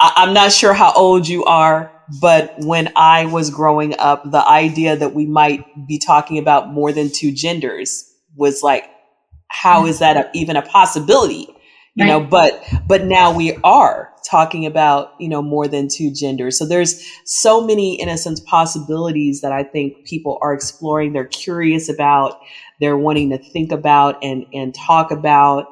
I, 0.00 0.12
I'm 0.16 0.34
not 0.34 0.52
sure 0.52 0.72
how 0.72 0.92
old 0.92 1.28
you 1.28 1.44
are, 1.44 1.92
but 2.20 2.54
when 2.60 2.90
I 2.96 3.26
was 3.26 3.50
growing 3.50 3.94
up, 3.98 4.30
the 4.30 4.46
idea 4.46 4.96
that 4.96 5.14
we 5.14 5.26
might 5.26 5.86
be 5.86 5.98
talking 5.98 6.38
about 6.38 6.72
more 6.72 6.92
than 6.92 7.10
two 7.10 7.32
genders 7.32 8.10
was 8.36 8.62
like, 8.62 8.84
how 9.48 9.86
is 9.86 9.98
that 9.98 10.16
a, 10.16 10.30
even 10.34 10.56
a 10.56 10.62
possibility? 10.62 11.48
You 11.98 12.04
right. 12.04 12.10
know, 12.10 12.20
but 12.20 12.62
but 12.86 13.06
now 13.06 13.36
we 13.36 13.58
are 13.64 14.14
talking 14.24 14.64
about 14.64 15.14
you 15.18 15.28
know 15.28 15.42
more 15.42 15.66
than 15.66 15.88
two 15.88 16.12
genders. 16.12 16.56
So 16.56 16.64
there's 16.64 17.04
so 17.24 17.60
many, 17.60 18.00
in 18.00 18.08
a 18.08 18.16
sense, 18.16 18.38
possibilities 18.38 19.40
that 19.40 19.50
I 19.50 19.64
think 19.64 20.04
people 20.04 20.38
are 20.40 20.54
exploring. 20.54 21.12
They're 21.12 21.24
curious 21.24 21.88
about. 21.88 22.38
They're 22.78 22.96
wanting 22.96 23.30
to 23.30 23.38
think 23.38 23.72
about 23.72 24.22
and 24.22 24.46
and 24.54 24.72
talk 24.72 25.10
about. 25.10 25.66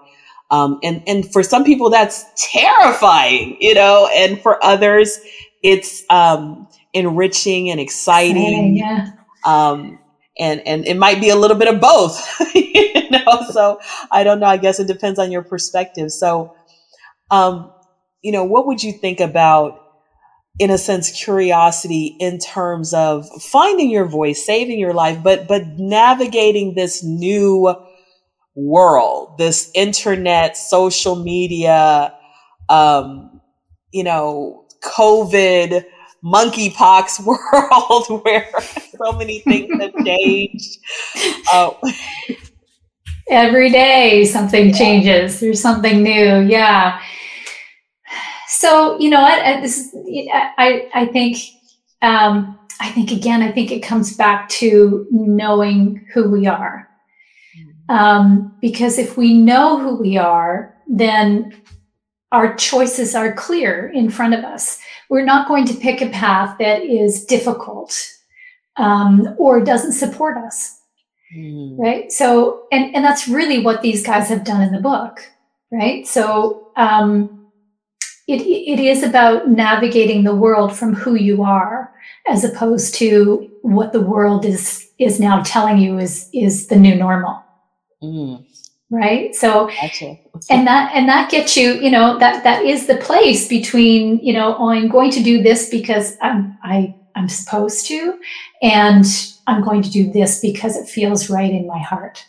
Um, 0.51 0.81
and 0.83 1.01
and 1.07 1.31
for 1.33 1.45
some 1.45 1.63
people 1.63 1.91
that's 1.91 2.25
terrifying, 2.51 3.57
you 3.61 3.75
know, 3.75 4.11
and 4.13 4.41
for 4.41 4.63
others 4.65 5.21
it's 5.63 6.05
um, 6.11 6.67
enriching 6.93 7.71
and 7.71 7.79
exciting. 7.79 8.77
yeah. 8.77 9.11
Um, 9.45 10.01
and 10.39 10.61
and 10.67 10.87
it 10.87 10.97
might 10.97 11.21
be 11.21 11.31
a 11.31 11.37
little 11.37 11.57
bit 11.57 11.73
of 11.73 11.81
both, 11.81 12.19
you 12.55 13.11
know. 13.11 13.43
So 13.51 13.81
I 14.11 14.25
don't 14.25 14.41
know. 14.41 14.47
I 14.47 14.57
guess 14.57 14.81
it 14.81 14.87
depends 14.87 15.19
on 15.19 15.33
your 15.33 15.43
perspective. 15.43 16.11
So, 16.11 16.55
um, 17.31 17.73
you 18.23 18.33
know, 18.33 18.45
what 18.45 18.67
would 18.67 18.83
you 18.83 18.93
think 18.93 19.21
about? 19.21 19.83
in 20.59 20.71
a 20.71 20.79
sense 20.79 21.11
curiosity 21.23 22.17
in 22.19 22.39
terms 22.39 22.95
of 22.95 23.29
finding 23.43 23.91
your 23.91 24.07
voice 24.07 24.45
saving 24.47 24.79
your 24.79 24.95
life 24.95 25.23
but 25.23 25.47
but 25.47 25.63
navigating 25.79 26.75
this 26.75 27.05
new 27.05 27.75
world 28.55 29.37
this 29.39 29.71
internet 29.75 30.57
social 30.57 31.17
media 31.17 32.15
um 32.71 33.41
you 33.93 34.05
know 34.05 34.65
COVID 34.83 35.85
monkeypox 36.25 37.21
world 37.25 38.23
where 38.25 38.51
so 39.03 39.13
many 39.13 39.41
things 39.41 39.71
have 39.81 39.95
changed. 40.05 40.79
Uh, 41.53 41.71
Every 43.29 43.71
day 43.71 44.25
something 44.25 44.69
yeah. 44.69 44.79
changes. 44.79 45.41
There's 45.41 45.61
something 45.61 46.03
new. 46.03 46.43
Yeah. 46.43 47.01
So 48.49 48.99
you 49.01 49.11
know 49.11 49.21
what? 49.21 49.43
I, 49.43 49.61
this, 49.61 49.95
I 50.59 50.89
I 50.95 51.07
think 51.07 51.39
um, 52.03 52.57
I 52.81 52.91
think 52.91 53.11
again. 53.11 53.43
I 53.43 53.51
think 53.51 53.73
it 53.73 53.81
comes 53.81 54.17
back 54.17 54.49
to 54.51 55.07
knowing 55.11 56.07
who 56.13 56.31
we 56.31 56.47
are. 56.47 56.89
Mm-hmm. 57.59 57.93
Um, 57.93 58.57
because 58.61 58.97
if 58.97 59.17
we 59.17 59.35
know 59.35 59.79
who 59.81 59.97
we 59.97 60.17
are, 60.17 60.77
then 60.87 61.61
our 62.31 62.55
choices 62.55 63.15
are 63.15 63.33
clear 63.33 63.89
in 63.89 64.11
front 64.11 64.35
of 64.35 64.45
us. 64.45 64.79
We're 65.11 65.25
not 65.25 65.49
going 65.49 65.65
to 65.67 65.75
pick 65.75 66.01
a 66.01 66.11
path 66.11 66.59
that 66.59 66.83
is 66.83 67.25
difficult 67.25 68.16
um, 68.77 69.35
or 69.39 69.61
doesn't 69.61 69.93
support 69.93 70.37
us. 70.37 70.81
Mm. 71.37 71.79
Right. 71.79 72.13
So, 72.13 72.67
and, 72.71 72.95
and 72.95 73.05
that's 73.05 73.29
really 73.29 73.61
what 73.61 73.83
these 73.83 74.05
guys 74.05 74.29
have 74.29 74.45
done 74.45 74.63
in 74.63 74.73
the 74.73 74.81
book. 74.81 75.21
Right. 75.73 76.07
So, 76.07 76.71
um, 76.77 77.51
it, 78.29 78.43
it 78.43 78.81
is 78.81 79.03
about 79.03 79.49
navigating 79.49 80.25
the 80.25 80.35
world 80.35 80.77
from 80.77 80.95
who 80.95 81.15
you 81.15 81.43
are 81.43 81.93
as 82.29 82.43
opposed 82.43 82.95
to 82.97 83.51
what 83.63 83.93
the 83.93 84.01
world 84.01 84.45
is 84.45 84.91
is 84.99 85.21
now 85.21 85.43
telling 85.43 85.79
you 85.79 85.99
is 85.99 86.29
is 86.33 86.67
the 86.67 86.75
new 86.75 86.97
normal. 86.97 87.41
Mm 88.03 88.45
right 88.91 89.35
so 89.35 89.67
gotcha. 89.81 90.17
and 90.49 90.67
that 90.67 90.93
and 90.95 91.09
that 91.09 91.29
gets 91.31 91.57
you 91.57 91.75
you 91.75 91.91
know 91.91 92.19
that 92.19 92.45
that 92.45 92.65
is 92.65 92.87
the 92.87 92.97
place 92.99 93.49
between 93.49 94.19
you 94.19 94.33
know 94.33 94.57
oh, 94.59 94.71
i'm 94.71 94.89
going 94.89 95.11
to 95.11 95.23
do 95.23 95.43
this 95.43 95.69
because 95.71 96.17
i'm 96.23 96.57
i 96.63 96.95
i'm 97.17 97.29
supposed 97.29 97.87
to 97.87 98.19
and 98.63 99.05
i'm 99.47 99.63
going 99.63 99.83
to 99.83 99.91
do 99.91 100.13
this 100.13 100.41
because 100.41 100.77
it 100.77 100.89
feels 100.89 101.29
right 101.31 101.51
in 101.51 101.67
my 101.67 101.79
heart 101.79 102.25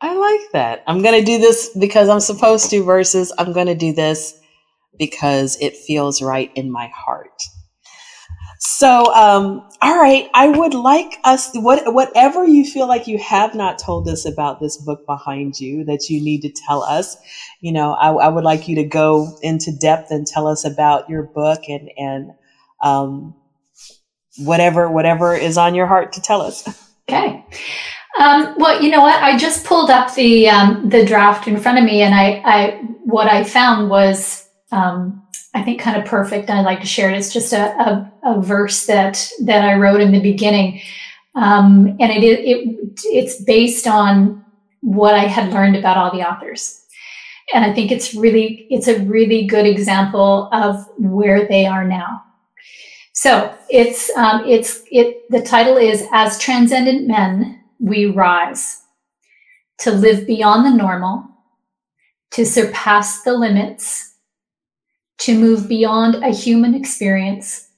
i 0.00 0.14
like 0.14 0.52
that 0.52 0.82
i'm 0.86 1.02
going 1.02 1.18
to 1.18 1.24
do 1.24 1.38
this 1.38 1.70
because 1.78 2.08
i'm 2.08 2.20
supposed 2.20 2.70
to 2.70 2.82
versus 2.82 3.32
i'm 3.38 3.52
going 3.52 3.66
to 3.66 3.74
do 3.74 3.92
this 3.92 4.38
because 4.98 5.56
it 5.60 5.76
feels 5.76 6.22
right 6.22 6.50
in 6.54 6.70
my 6.70 6.90
heart 6.94 7.42
so, 8.64 9.12
um, 9.12 9.68
all 9.82 10.00
right, 10.00 10.30
I 10.34 10.46
would 10.46 10.72
like 10.72 11.18
us 11.24 11.50
what 11.54 11.92
whatever 11.92 12.44
you 12.46 12.64
feel 12.64 12.86
like 12.86 13.08
you 13.08 13.18
have 13.18 13.56
not 13.56 13.76
told 13.76 14.08
us 14.08 14.24
about 14.24 14.60
this 14.60 14.76
book 14.76 15.04
behind 15.04 15.58
you 15.58 15.84
that 15.86 16.08
you 16.08 16.22
need 16.22 16.42
to 16.42 16.52
tell 16.68 16.84
us. 16.84 17.16
You 17.60 17.72
know, 17.72 17.94
I, 17.94 18.12
I 18.12 18.28
would 18.28 18.44
like 18.44 18.68
you 18.68 18.76
to 18.76 18.84
go 18.84 19.36
into 19.42 19.72
depth 19.80 20.12
and 20.12 20.28
tell 20.28 20.46
us 20.46 20.64
about 20.64 21.10
your 21.10 21.24
book 21.24 21.62
and 21.66 21.90
and 21.96 22.30
um, 22.82 23.34
whatever 24.38 24.90
whatever 24.90 25.34
is 25.34 25.56
on 25.56 25.74
your 25.74 25.86
heart 25.86 26.12
to 26.14 26.20
tell 26.20 26.42
us. 26.42 26.68
Okay. 27.10 27.44
Um, 28.18 28.54
well, 28.58 28.82
you 28.82 28.90
know 28.90 29.00
what? 29.00 29.22
I 29.22 29.36
just 29.36 29.66
pulled 29.66 29.90
up 29.90 30.14
the 30.14 30.48
um, 30.48 30.88
the 30.88 31.04
draft 31.04 31.48
in 31.48 31.58
front 31.58 31.78
of 31.78 31.84
me, 31.84 32.02
and 32.02 32.14
I, 32.14 32.42
I 32.44 32.70
what 33.04 33.26
I 33.26 33.42
found 33.42 33.90
was 33.90 34.46
um, 34.70 35.22
I 35.54 35.62
think 35.62 35.80
kind 35.80 36.00
of 36.00 36.06
perfect. 36.06 36.50
I'd 36.50 36.64
like 36.64 36.80
to 36.80 36.86
share 36.86 37.10
it. 37.10 37.16
It's 37.16 37.32
just 37.32 37.52
a, 37.52 37.70
a, 37.80 38.12
a 38.24 38.40
verse 38.40 38.86
that 38.86 39.30
that 39.42 39.64
I 39.64 39.78
wrote 39.78 40.00
in 40.00 40.12
the 40.12 40.20
beginning, 40.20 40.80
um, 41.34 41.96
and 42.00 42.12
it, 42.12 42.22
it 42.22 43.00
it's 43.04 43.42
based 43.42 43.86
on 43.86 44.44
what 44.80 45.14
I 45.14 45.24
had 45.24 45.52
learned 45.52 45.76
about 45.76 45.96
all 45.96 46.12
the 46.12 46.26
authors, 46.26 46.84
and 47.54 47.64
I 47.64 47.72
think 47.72 47.90
it's 47.90 48.14
really 48.14 48.66
it's 48.70 48.88
a 48.88 49.00
really 49.00 49.46
good 49.46 49.66
example 49.66 50.50
of 50.52 50.86
where 50.98 51.48
they 51.48 51.64
are 51.64 51.84
now. 51.84 52.22
So 53.22 53.54
it's 53.70 54.10
um, 54.16 54.42
it's 54.48 54.82
it. 54.90 55.30
The 55.30 55.42
title 55.42 55.76
is 55.76 56.08
"As 56.10 56.40
Transcendent 56.40 57.06
Men, 57.06 57.60
We 57.78 58.06
Rise." 58.06 58.82
To 59.82 59.92
live 59.92 60.26
beyond 60.26 60.66
the 60.66 60.76
normal, 60.76 61.28
to 62.32 62.44
surpass 62.44 63.22
the 63.22 63.34
limits 63.34 64.16
to 65.18 65.38
move 65.38 65.68
beyond 65.68 66.16
a 66.16 66.30
human 66.30 66.74
experience, 66.74 67.68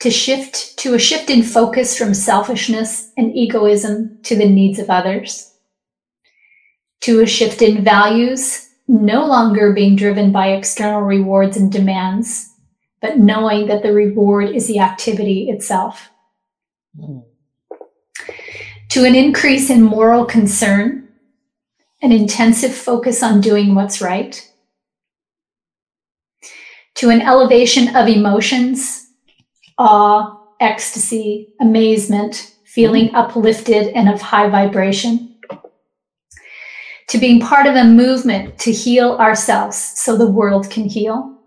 to 0.00 0.10
shift 0.10 0.78
to 0.78 0.94
a 0.94 0.98
shift 0.98 1.28
in 1.28 1.42
focus 1.42 1.98
from 1.98 2.14
selfishness 2.14 3.12
and 3.18 3.36
egoism 3.36 4.18
to 4.22 4.34
the 4.34 4.48
needs 4.48 4.78
of 4.78 4.88
others, 4.88 5.54
to 7.02 7.20
a 7.20 7.26
shift 7.26 7.60
in 7.60 7.84
values, 7.84 8.70
no 8.88 9.26
longer 9.26 9.74
being 9.74 9.96
driven 9.96 10.32
by 10.32 10.52
external 10.52 11.02
rewards 11.02 11.58
and 11.58 11.70
demands, 11.70 12.54
but 13.00 13.18
knowing 13.18 13.66
that 13.66 13.82
the 13.82 13.92
reward 13.92 14.50
is 14.50 14.66
the 14.66 14.80
activity 14.80 15.48
itself. 15.50 16.10
To 18.90 19.04
an 19.04 19.14
increase 19.14 19.70
in 19.70 19.82
moral 19.82 20.24
concern, 20.24 21.08
an 22.02 22.12
intensive 22.12 22.74
focus 22.74 23.22
on 23.22 23.40
doing 23.40 23.74
what's 23.74 24.00
right. 24.00 24.44
To 26.96 27.10
an 27.10 27.20
elevation 27.20 27.94
of 27.94 28.08
emotions, 28.08 29.06
awe, 29.76 30.36
ecstasy, 30.60 31.54
amazement, 31.60 32.56
feeling 32.64 33.14
uplifted 33.14 33.88
and 33.88 34.08
of 34.08 34.20
high 34.20 34.48
vibration. 34.48 35.36
To 37.08 37.18
being 37.18 37.40
part 37.40 37.66
of 37.66 37.74
a 37.74 37.84
movement 37.84 38.58
to 38.60 38.72
heal 38.72 39.12
ourselves 39.18 39.76
so 39.76 40.16
the 40.16 40.26
world 40.30 40.70
can 40.70 40.88
heal 40.88 41.37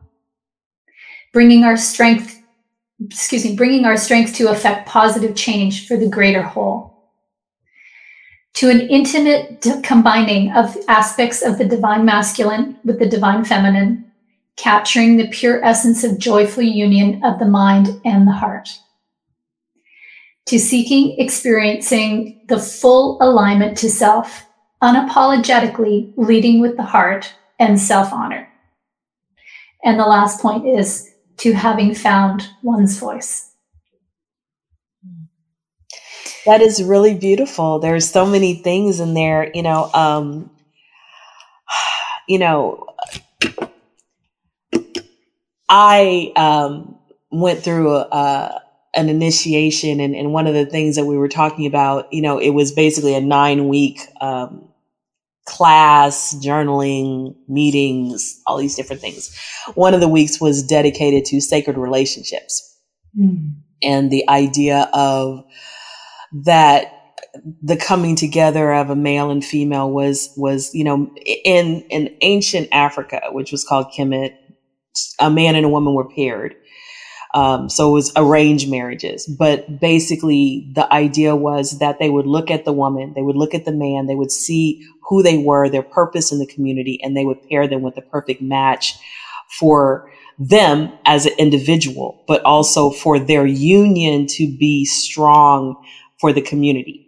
bringing 1.34 1.64
our 1.64 1.78
strength, 1.78 2.42
excuse 3.06 3.46
me, 3.46 3.56
bringing 3.56 3.86
our 3.86 3.98
strength 3.98 4.36
to 4.36 4.50
affect 4.50 4.88
positive 4.88 5.36
change 5.36 5.88
for 5.88 5.98
the 5.98 6.10
greater 6.10 6.42
whole. 6.42 6.92
To 8.56 8.70
an 8.70 8.82
intimate 8.82 9.66
combining 9.84 10.52
of 10.52 10.78
aspects 10.88 11.42
of 11.42 11.58
the 11.58 11.66
divine 11.66 12.04
masculine 12.04 12.78
with 12.84 13.00
the 13.00 13.08
divine 13.08 13.46
feminine, 13.46 14.12
capturing 14.58 15.18
the 15.18 15.30
pure 15.30 15.64
essence 15.64 16.04
of 16.04 16.20
joyful 16.20 16.64
union 16.64 17.24
of 17.24 17.40
the 17.40 17.46
mind 17.46 18.02
and 18.04 18.28
the 18.28 18.34
heart. 18.34 18.78
To 20.48 20.60
seeking 20.60 21.18
experiencing 21.18 22.42
the 22.50 22.60
full 22.60 23.18
alignment 23.22 23.78
to 23.78 23.90
self, 23.90 24.46
unapologetically 24.84 26.14
leading 26.18 26.60
with 26.60 26.76
the 26.76 26.84
heart 26.84 27.34
and 27.60 27.80
self 27.80 28.12
honor. 28.12 28.50
And 29.84 30.00
the 30.00 30.06
last 30.06 30.42
point 30.42 30.68
is 30.68 31.11
to 31.42 31.54
having 31.54 31.96
found 31.96 32.48
one's 32.62 33.00
voice. 33.00 33.52
That 36.46 36.62
is 36.62 36.84
really 36.84 37.16
beautiful. 37.16 37.80
There's 37.80 38.10
so 38.10 38.26
many 38.26 38.56
things 38.56 39.00
in 39.00 39.14
there, 39.14 39.52
you 39.54 39.64
know, 39.64 39.90
um, 39.94 40.52
you 42.28 42.38
know, 42.38 42.88
I 45.68 46.32
um, 46.36 46.98
went 47.32 47.64
through 47.64 47.96
a, 47.96 48.62
an 48.94 49.10
initiation 49.10 50.00
and, 50.00 50.16
and, 50.16 50.34
one 50.34 50.46
of 50.46 50.54
the 50.54 50.66
things 50.66 50.96
that 50.96 51.06
we 51.06 51.18
were 51.18 51.30
talking 51.30 51.66
about, 51.66 52.12
you 52.14 52.22
know, 52.22 52.38
it 52.38 52.50
was 52.50 52.72
basically 52.72 53.16
a 53.16 53.22
nine 53.22 53.68
week 53.68 54.02
um, 54.20 54.71
class, 55.52 56.34
journaling, 56.36 57.36
meetings, 57.50 58.42
all 58.48 58.58
these 58.58 58.76
different 58.76 59.02
things. 59.02 59.38
One 59.76 59.94
of 59.94 60.00
the 60.00 60.08
weeks 60.08 60.40
was 60.40 60.64
dedicated 60.64 61.26
to 61.26 61.42
sacred 61.42 61.78
relationships 61.78 62.80
mm. 63.20 63.54
and 63.84 64.10
the 64.10 64.28
idea 64.30 64.90
of 64.94 65.44
that 66.46 66.94
the 67.62 67.76
coming 67.76 68.16
together 68.16 68.72
of 68.74 68.90
a 68.90 68.96
male 68.96 69.30
and 69.30 69.44
female 69.44 69.92
was 69.92 70.34
was 70.38 70.74
you 70.74 70.86
know 70.86 71.10
in 71.46 71.82
in 71.90 72.16
ancient 72.22 72.70
Africa, 72.72 73.22
which 73.32 73.52
was 73.52 73.66
called 73.66 73.88
Kemet, 73.98 74.34
a 75.20 75.30
man 75.30 75.56
and 75.56 75.66
a 75.66 75.70
woman 75.70 75.94
were 75.94 76.10
paired. 76.10 76.56
Um, 77.34 77.70
so 77.70 77.90
it 77.90 77.94
was 77.94 78.12
arranged 78.16 78.70
marriages. 78.70 79.26
But 79.26 79.80
basically, 79.80 80.70
the 80.74 80.92
idea 80.92 81.36
was 81.36 81.80
that 81.80 82.00
they 82.00 82.10
would 82.10 82.28
look 82.28 82.52
at 82.52 82.66
the 82.66 82.74
woman, 82.74 83.14
they 83.16 83.22
would 83.22 83.38
look 83.38 83.54
at 83.54 83.66
the 83.66 83.72
man, 83.72 84.08
they 84.08 84.16
would 84.16 84.32
see 84.32 84.86
who 85.08 85.24
they 85.24 85.38
were, 85.38 85.70
their 85.70 85.84
purpose 85.84 86.32
in 86.32 86.40
the 86.40 86.46
community, 86.46 87.00
and 87.02 87.16
they 87.16 87.26
would 87.26 87.48
pair 87.50 87.68
them 87.68 87.82
with 87.82 87.96
the 87.96 88.02
perfect 88.02 88.42
match 88.42 88.98
for 89.60 90.12
them 90.40 90.92
as 91.06 91.26
an 91.26 91.34
individual, 91.38 92.24
but 92.28 92.44
also 92.44 92.90
for 92.90 93.20
their 93.20 93.46
union 93.46 94.26
to 94.26 94.48
be 94.58 94.86
strong 94.86 95.76
for 96.20 96.34
the 96.34 96.42
community. 96.42 97.08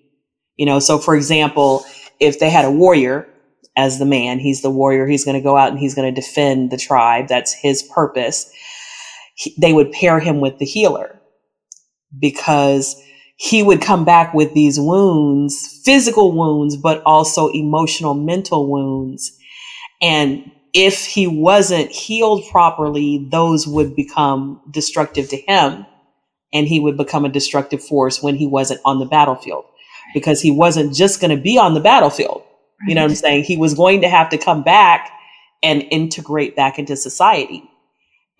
You 0.57 0.65
know, 0.65 0.79
so 0.79 0.97
for 0.99 1.15
example, 1.15 1.85
if 2.19 2.39
they 2.39 2.49
had 2.49 2.65
a 2.65 2.71
warrior 2.71 3.27
as 3.75 3.97
the 3.97 4.05
man, 4.05 4.39
he's 4.39 4.61
the 4.61 4.69
warrior, 4.69 5.07
he's 5.07 5.25
going 5.25 5.37
to 5.37 5.43
go 5.43 5.57
out 5.57 5.71
and 5.71 5.79
he's 5.79 5.95
going 5.95 6.13
to 6.13 6.21
defend 6.21 6.71
the 6.71 6.77
tribe. 6.77 7.27
That's 7.27 7.53
his 7.53 7.81
purpose 7.81 8.51
he, 9.33 9.55
they 9.59 9.73
would 9.73 9.91
pair 9.91 10.19
him 10.19 10.41
with 10.41 10.57
the 10.59 10.65
healer 10.65 11.19
because 12.17 12.95
he 13.37 13.63
would 13.63 13.81
come 13.81 14.05
back 14.05 14.33
with 14.33 14.53
these 14.53 14.79
wounds, 14.79 15.81
physical 15.83 16.31
wounds, 16.31 16.77
but 16.77 17.01
also 17.05 17.49
emotional, 17.49 18.13
mental 18.13 18.71
wounds. 18.71 19.37
And 20.01 20.51
if 20.73 21.05
he 21.05 21.27
wasn't 21.27 21.91
healed 21.91 22.43
properly, 22.51 23.27
those 23.31 23.67
would 23.67 23.95
become 23.95 24.61
destructive 24.71 25.29
to 25.29 25.37
him 25.37 25.85
and 26.53 26.67
he 26.67 26.79
would 26.79 26.97
become 26.97 27.25
a 27.25 27.29
destructive 27.29 27.83
force 27.83 28.21
when 28.21 28.35
he 28.35 28.47
wasn't 28.47 28.81
on 28.85 28.99
the 28.99 29.05
battlefield 29.05 29.65
because 30.13 30.41
he 30.41 30.51
wasn't 30.51 30.93
just 30.93 31.19
going 31.19 31.35
to 31.35 31.41
be 31.41 31.57
on 31.57 31.73
the 31.73 31.79
battlefield. 31.79 32.43
You 32.87 32.95
know 32.95 33.01
what 33.01 33.11
I'm 33.11 33.15
saying? 33.15 33.43
He 33.45 33.57
was 33.57 33.73
going 33.73 34.01
to 34.01 34.09
have 34.09 34.29
to 34.29 34.37
come 34.37 34.63
back 34.63 35.09
and 35.63 35.83
integrate 35.89 36.55
back 36.55 36.77
into 36.77 36.95
society. 36.95 37.63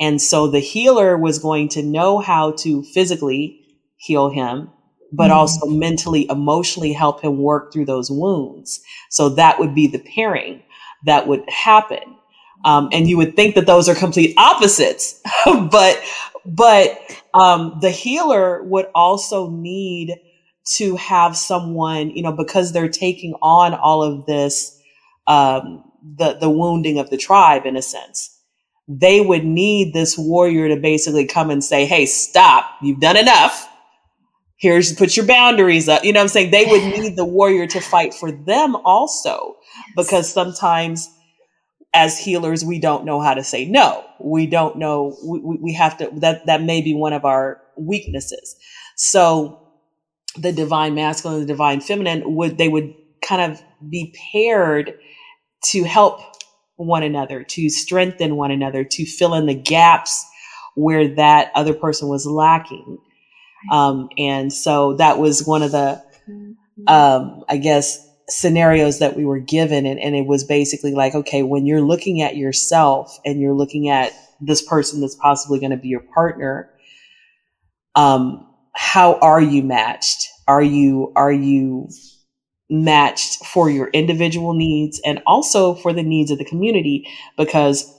And 0.04 0.22
so 0.22 0.48
the 0.50 0.60
healer 0.60 1.18
was 1.18 1.40
going 1.40 1.70
to 1.70 1.82
know 1.82 2.20
how 2.20 2.52
to 2.58 2.84
physically 2.84 3.62
heal 3.96 4.30
him, 4.30 4.70
but 5.14 5.30
mm-hmm. 5.30 5.38
also 5.38 5.66
mentally, 5.66 6.28
emotionally 6.30 6.92
help 6.92 7.22
him 7.22 7.38
work 7.38 7.72
through 7.72 7.86
those 7.86 8.12
wounds. 8.12 8.82
So 9.10 9.30
that 9.30 9.60
would 9.60 9.74
be 9.74 9.88
the 9.88 10.00
pairing 10.00 10.62
that 11.06 11.28
would 11.28 11.50
happen. 11.50 12.18
Um, 12.66 12.90
and 12.92 13.08
you 13.08 13.16
would 13.16 13.38
think 13.38 13.56
that 13.56 13.66
those 13.66 13.88
are 13.88 13.96
complete 13.96 14.34
opposites, 14.38 15.22
but 15.46 16.04
but 16.46 17.00
um, 17.34 17.78
the 17.82 17.90
healer 17.90 18.62
would 18.64 18.88
also 18.94 19.50
need 19.52 20.20
to 20.76 20.98
have 20.98 21.38
someone, 21.38 22.10
you 22.10 22.24
know, 22.24 22.34
because 22.34 22.74
they're 22.74 22.90
taking 22.90 23.36
on 23.42 23.74
all 23.74 24.04
of 24.04 24.26
this, 24.26 24.78
um, 25.28 25.86
the 26.18 26.34
the 26.34 26.50
wounding 26.50 27.00
of 27.00 27.10
the 27.10 27.18
tribe 27.18 27.66
in 27.66 27.78
a 27.78 27.82
sense 27.82 28.33
they 28.88 29.22
would 29.22 29.46
need 29.46 29.94
this 29.94 30.18
warrior 30.18 30.68
to 30.70 30.76
basically 30.76 31.26
come 31.26 31.50
and 31.50 31.64
say, 31.64 31.86
Hey, 31.86 32.06
stop, 32.06 32.66
you've 32.82 33.00
done 33.00 33.18
enough. 33.18 33.70
Here's 34.58 34.94
put 34.94 35.18
your 35.18 35.26
boundaries 35.26 35.90
up. 35.90 36.04
You 36.04 36.14
know 36.14 36.20
what 36.20 36.24
I'm 36.24 36.30
saying? 36.30 36.52
They 36.52 36.66
would 36.66 36.84
need 36.84 37.16
the 37.16 37.26
warrior 37.26 37.68
to 37.68 37.82
fight 37.82 38.14
for 38.14 38.32
them 38.32 38.76
also, 38.78 39.58
because 39.96 40.32
sometimes 40.32 41.10
as 41.94 42.18
healers, 42.18 42.66
we 42.66 42.80
don't 42.80 43.06
know 43.06 43.20
how 43.22 43.34
to 43.34 43.44
say 43.44 43.66
no. 43.66 44.04
We 44.20 44.48
don't 44.48 44.78
know, 44.78 45.16
we, 45.24 45.58
we 45.62 45.74
have 45.74 45.98
to, 45.98 46.10
that, 46.16 46.46
that 46.48 46.64
may 46.64 46.82
be 46.82 46.94
one 46.94 47.14
of 47.14 47.24
our 47.24 47.62
weaknesses. 47.78 48.56
So 48.96 49.60
the 50.38 50.52
divine 50.52 50.96
masculine 50.96 51.42
the 51.42 51.46
divine 51.46 51.82
feminine 51.82 52.36
would, 52.36 52.58
they 52.58 52.68
would 52.68 52.94
kind 53.22 53.52
of 53.52 53.62
be 53.88 54.16
paired 54.32 54.98
to 55.66 55.84
help 55.84 56.33
one 56.86 57.04
another, 57.04 57.44
to 57.44 57.70
strengthen 57.70 58.36
one 58.36 58.52
another, 58.52 58.84
to 58.84 59.06
fill 59.06 59.34
in 59.34 59.46
the 59.46 59.54
gaps 59.54 60.26
where 60.76 61.08
that 61.16 61.52
other 61.56 61.74
person 61.74 62.08
was 62.08 62.26
lacking. 62.26 62.98
Um, 63.72 64.10
and 64.18 64.52
so 64.52 64.96
that 64.96 65.20
was 65.20 65.46
one 65.46 65.64
of 65.64 65.72
the, 65.72 66.04
um, 66.88 67.44
I 67.48 67.58
guess, 67.58 68.10
scenarios 68.28 69.00
that 69.00 69.16
we 69.16 69.26
were 69.26 69.40
given. 69.40 69.86
And, 69.86 70.00
and 70.00 70.16
it 70.16 70.26
was 70.26 70.44
basically 70.44 70.94
like, 70.94 71.14
okay, 71.16 71.44
when 71.44 71.66
you're 71.66 71.82
looking 71.82 72.22
at 72.22 72.36
yourself 72.36 73.18
and 73.26 73.40
you're 73.40 73.54
looking 73.54 73.90
at 73.90 74.12
this 74.42 74.62
person 74.62 75.02
that's 75.02 75.16
possibly 75.16 75.60
going 75.60 75.72
to 75.72 75.78
be 75.78 75.90
your 75.90 76.04
partner, 76.14 76.70
um, 77.96 78.48
how 78.74 79.20
are 79.20 79.42
you 79.42 79.62
matched? 79.64 80.28
Are 80.48 80.64
you, 80.64 81.14
are 81.16 81.32
you 81.32 81.90
matched 82.70 83.46
for 83.46 83.70
your 83.70 83.88
individual 83.90 84.54
needs 84.54 85.00
and 85.06 85.22
also 85.28 85.76
for 85.76 85.94
the 85.94 86.04
needs 86.04 86.32
of 86.32 86.38
the 86.38 86.46
community 86.46 87.08
because 87.38 87.94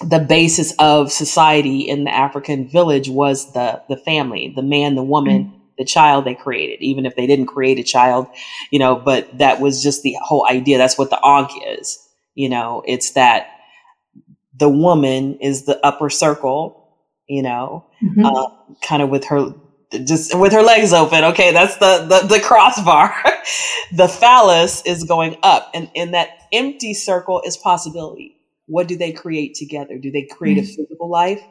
the 0.00 0.20
basis 0.20 0.72
of 0.78 1.10
society 1.10 1.80
in 1.80 2.04
the 2.04 2.14
African 2.14 2.68
village 2.68 3.08
was 3.08 3.52
the 3.52 3.82
the 3.88 3.96
family, 3.96 4.52
the 4.54 4.62
man, 4.62 4.94
the 4.94 5.02
woman, 5.02 5.44
mm-hmm. 5.44 5.58
the 5.76 5.84
child 5.84 6.24
they 6.24 6.34
created, 6.34 6.80
even 6.80 7.04
if 7.04 7.16
they 7.16 7.26
didn't 7.26 7.46
create 7.46 7.78
a 7.78 7.82
child, 7.82 8.28
you 8.70 8.78
know, 8.78 8.94
but 8.94 9.38
that 9.38 9.60
was 9.60 9.82
just 9.82 10.02
the 10.02 10.16
whole 10.22 10.46
idea. 10.48 10.78
That's 10.78 10.98
what 10.98 11.10
the 11.10 11.18
Ankh 11.24 11.50
is. 11.66 11.98
You 12.34 12.48
know, 12.48 12.84
it's 12.86 13.12
that 13.12 13.48
the 14.56 14.68
woman 14.68 15.38
is 15.40 15.64
the 15.64 15.84
upper 15.84 16.10
circle, 16.10 16.96
you 17.28 17.42
know, 17.42 17.86
mm-hmm. 18.02 18.24
uh, 18.24 18.50
kind 18.82 19.02
of 19.02 19.08
with 19.08 19.24
her 19.24 19.52
just 19.90 20.38
with 20.38 20.52
her 20.52 20.62
legs 20.62 20.92
open. 20.92 21.24
Okay, 21.24 21.52
that's 21.52 21.76
the 21.78 22.06
the, 22.08 22.34
the 22.34 22.40
crossbar. 22.40 23.14
the 23.92 24.08
phallus 24.08 24.82
is 24.86 25.04
going 25.04 25.36
up, 25.42 25.70
and 25.74 25.90
in 25.94 26.12
that 26.12 26.28
empty 26.52 26.94
circle 26.94 27.42
is 27.44 27.56
possibility. 27.56 28.36
What 28.66 28.88
do 28.88 28.96
they 28.96 29.12
create 29.12 29.54
together? 29.54 29.98
Do 29.98 30.10
they 30.10 30.24
create 30.24 30.58
mm-hmm. 30.58 30.64
a 30.64 30.76
physical 30.76 31.10
life, 31.10 31.42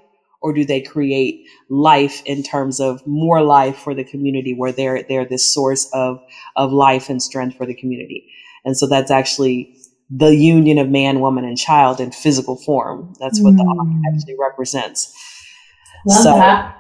or 0.41 0.53
do 0.53 0.65
they 0.65 0.81
create 0.81 1.45
life 1.69 2.21
in 2.25 2.43
terms 2.43 2.79
of 2.79 3.05
more 3.07 3.41
life 3.41 3.77
for 3.77 3.93
the 3.93 4.03
community, 4.03 4.53
where 4.53 4.71
they're 4.71 5.03
they're 5.03 5.25
this 5.25 5.53
source 5.53 5.89
of 5.93 6.19
of 6.55 6.71
life 6.71 7.09
and 7.09 7.21
strength 7.21 7.57
for 7.57 7.65
the 7.65 7.75
community? 7.75 8.31
And 8.65 8.77
so 8.77 8.88
that's 8.88 9.11
actually 9.11 9.75
the 10.09 10.35
union 10.35 10.77
of 10.77 10.89
man, 10.89 11.19
woman, 11.19 11.43
and 11.43 11.57
child 11.57 11.99
in 11.99 12.11
physical 12.11 12.55
form. 12.55 13.13
That's 13.19 13.41
what 13.41 13.53
mm. 13.53 13.57
the 13.57 14.13
actually 14.13 14.35
represents. 14.39 15.13
Love 16.05 16.23
so, 16.23 16.33
that. 16.35 16.76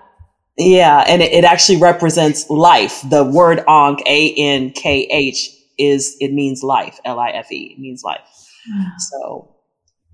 Yeah, 0.57 1.03
and 1.07 1.21
it, 1.21 1.31
it, 1.33 1.43
actually 1.43 1.77
represents 1.77 2.49
life. 2.49 3.03
The 3.07 3.23
word 3.23 3.63
Ankh, 3.67 4.01
A 4.07 4.33
N 4.35 4.71
K 4.71 5.07
H, 5.11 5.51
is 5.77 6.17
it 6.19 6.33
means 6.33 6.63
life. 6.63 6.99
L 7.05 7.19
I 7.19 7.29
F 7.29 7.51
E. 7.51 7.73
It 7.73 7.79
means 7.79 8.03
life. 8.03 8.21
Wow. 8.69 8.91
So, 8.97 9.55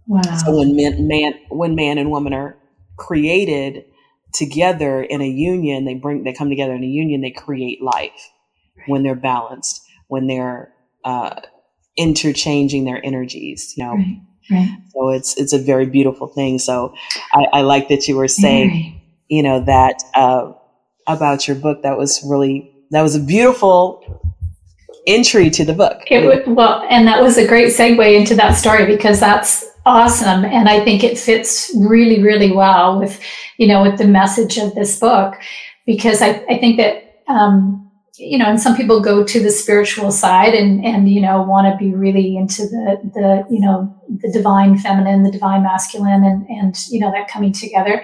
wow. 0.08 0.36
So 0.38 0.58
when 0.58 0.76
man, 0.76 1.08
man, 1.08 1.34
when 1.50 1.76
man 1.76 1.98
and 1.98 2.12
woman 2.12 2.34
are 2.34 2.58
created 2.98 3.86
together 4.34 5.02
in 5.02 5.22
a 5.22 5.28
union, 5.28 5.86
they 5.86 5.94
bring 5.94 6.26
they 6.26 6.34
come 6.34 6.50
together 6.50 6.74
in 6.74 6.84
a 6.84 6.88
union. 6.88 7.22
They 7.22 7.32
create 7.32 7.82
life 7.82 8.12
right. 8.78 8.88
when 8.88 9.04
they're 9.04 9.16
balanced, 9.16 9.82
when 10.08 10.28
they're 10.28 10.74
uh, 11.06 11.40
interchanging 11.96 12.84
their 12.84 13.00
energies. 13.06 13.74
You 13.78 13.86
know. 13.86 13.94
Right. 13.94 14.22
Right. 14.52 14.78
So 14.94 15.10
it's 15.10 15.38
it's 15.38 15.54
a 15.54 15.58
very 15.58 15.86
beautiful 15.86 16.28
thing. 16.28 16.60
So 16.60 16.94
I, 17.32 17.46
I 17.54 17.62
like 17.62 17.88
that 17.88 18.10
you 18.10 18.18
were 18.18 18.28
saying 18.28 19.00
you 19.30 19.44
know, 19.44 19.64
that 19.66 20.04
uh, 20.16 20.52
about 21.08 21.48
your 21.48 21.58
book. 21.58 21.84
That 21.84 21.98
was 21.98 22.24
really 22.26 22.74
that 22.92 23.02
was 23.02 23.16
a 23.16 23.20
beautiful 23.20 24.32
entry 25.08 25.50
to 25.50 25.66
the 25.66 25.74
book. 25.74 26.02
It 26.08 26.26
was, 26.26 26.40
well, 26.48 26.86
and 26.90 27.08
that 27.08 27.22
was 27.22 27.38
a 27.38 27.48
great 27.48 27.74
segue 27.74 28.18
into 28.18 28.36
that 28.36 28.54
story 28.54 28.86
because 28.86 29.20
that's 29.20 29.66
awesome, 29.86 30.46
and 30.46 30.70
I 30.70 30.84
think 30.84 31.04
it 31.04 31.18
fits 31.18 31.72
really, 31.76 32.24
really 32.24 32.52
well 32.52 33.00
with, 33.00 33.20
you 33.58 33.68
know, 33.68 33.82
with 33.82 33.98
the 33.98 34.08
message 34.08 34.58
of 34.58 34.74
this 34.76 35.00
book, 35.00 35.36
because 35.86 36.22
I, 36.22 36.46
I 36.50 36.58
think 36.60 36.78
that. 36.78 37.02
Um, 37.28 37.80
you 38.16 38.38
know, 38.38 38.46
and 38.46 38.62
some 38.62 38.78
people 38.78 39.02
go 39.02 39.24
to 39.24 39.40
the 39.40 39.50
spiritual 39.50 40.12
side 40.12 40.54
and 40.54 40.86
and 40.86 41.10
you 41.10 41.20
know 41.20 41.42
want 41.42 41.66
to 41.66 41.76
be 41.84 41.96
really 41.96 42.38
into 42.38 42.62
the 42.62 43.00
the 43.12 43.44
you 43.50 43.60
know 43.60 43.92
the 44.08 44.32
divine 44.32 44.78
feminine, 44.78 45.24
the 45.24 45.32
divine 45.32 45.64
masculine, 45.64 46.24
and 46.24 46.48
and 46.48 46.76
you 46.90 47.00
know 47.00 47.12
that 47.12 47.28
coming 47.28 47.52
together 47.52 48.04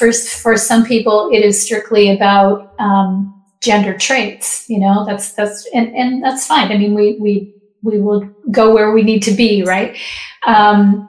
for, 0.00 0.12
for 0.14 0.56
some 0.56 0.82
people, 0.82 1.28
it 1.30 1.44
is 1.44 1.62
strictly 1.62 2.10
about 2.10 2.72
um, 2.78 3.42
gender 3.60 3.96
traits. 3.96 4.64
You 4.68 4.80
know, 4.80 5.04
that's 5.04 5.32
that's 5.32 5.68
and, 5.74 5.94
and 5.94 6.24
that's 6.24 6.46
fine. 6.46 6.72
I 6.72 6.78
mean, 6.78 6.94
we 6.94 7.18
we 7.20 7.54
we 7.82 8.00
will 8.00 8.22
go 8.50 8.72
where 8.72 8.92
we 8.92 9.02
need 9.02 9.22
to 9.24 9.32
be, 9.32 9.62
right? 9.62 9.98
Um, 10.46 11.06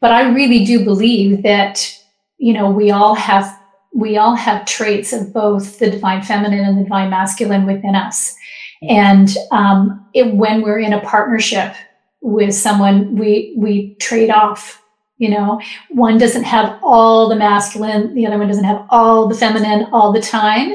but 0.00 0.10
I 0.10 0.32
really 0.32 0.64
do 0.64 0.84
believe 0.84 1.44
that 1.44 1.88
you 2.38 2.52
know 2.52 2.70
we 2.70 2.90
all 2.90 3.14
have 3.14 3.56
we 3.94 4.16
all 4.16 4.34
have 4.34 4.66
traits 4.66 5.12
of 5.12 5.32
both 5.32 5.78
the 5.78 5.88
divine 5.88 6.22
feminine 6.22 6.64
and 6.64 6.78
the 6.78 6.82
divine 6.82 7.10
masculine 7.10 7.66
within 7.66 7.94
us. 7.94 8.34
And 8.82 9.28
um, 9.52 10.04
it, 10.12 10.34
when 10.34 10.60
we're 10.62 10.80
in 10.80 10.92
a 10.92 11.00
partnership 11.00 11.72
with 12.20 12.52
someone, 12.52 13.14
we 13.14 13.54
we 13.56 13.94
trade 14.00 14.30
off 14.30 14.83
you 15.24 15.30
know? 15.30 15.60
One 15.90 16.18
doesn't 16.18 16.44
have 16.44 16.78
all 16.82 17.28
the 17.28 17.36
masculine 17.36 18.14
the 18.14 18.26
other 18.26 18.38
one 18.38 18.48
doesn't 18.48 18.70
have 18.72 18.80
all 18.90 19.28
the 19.28 19.38
feminine 19.44 19.80
all 19.92 20.12
the 20.12 20.20
time. 20.20 20.68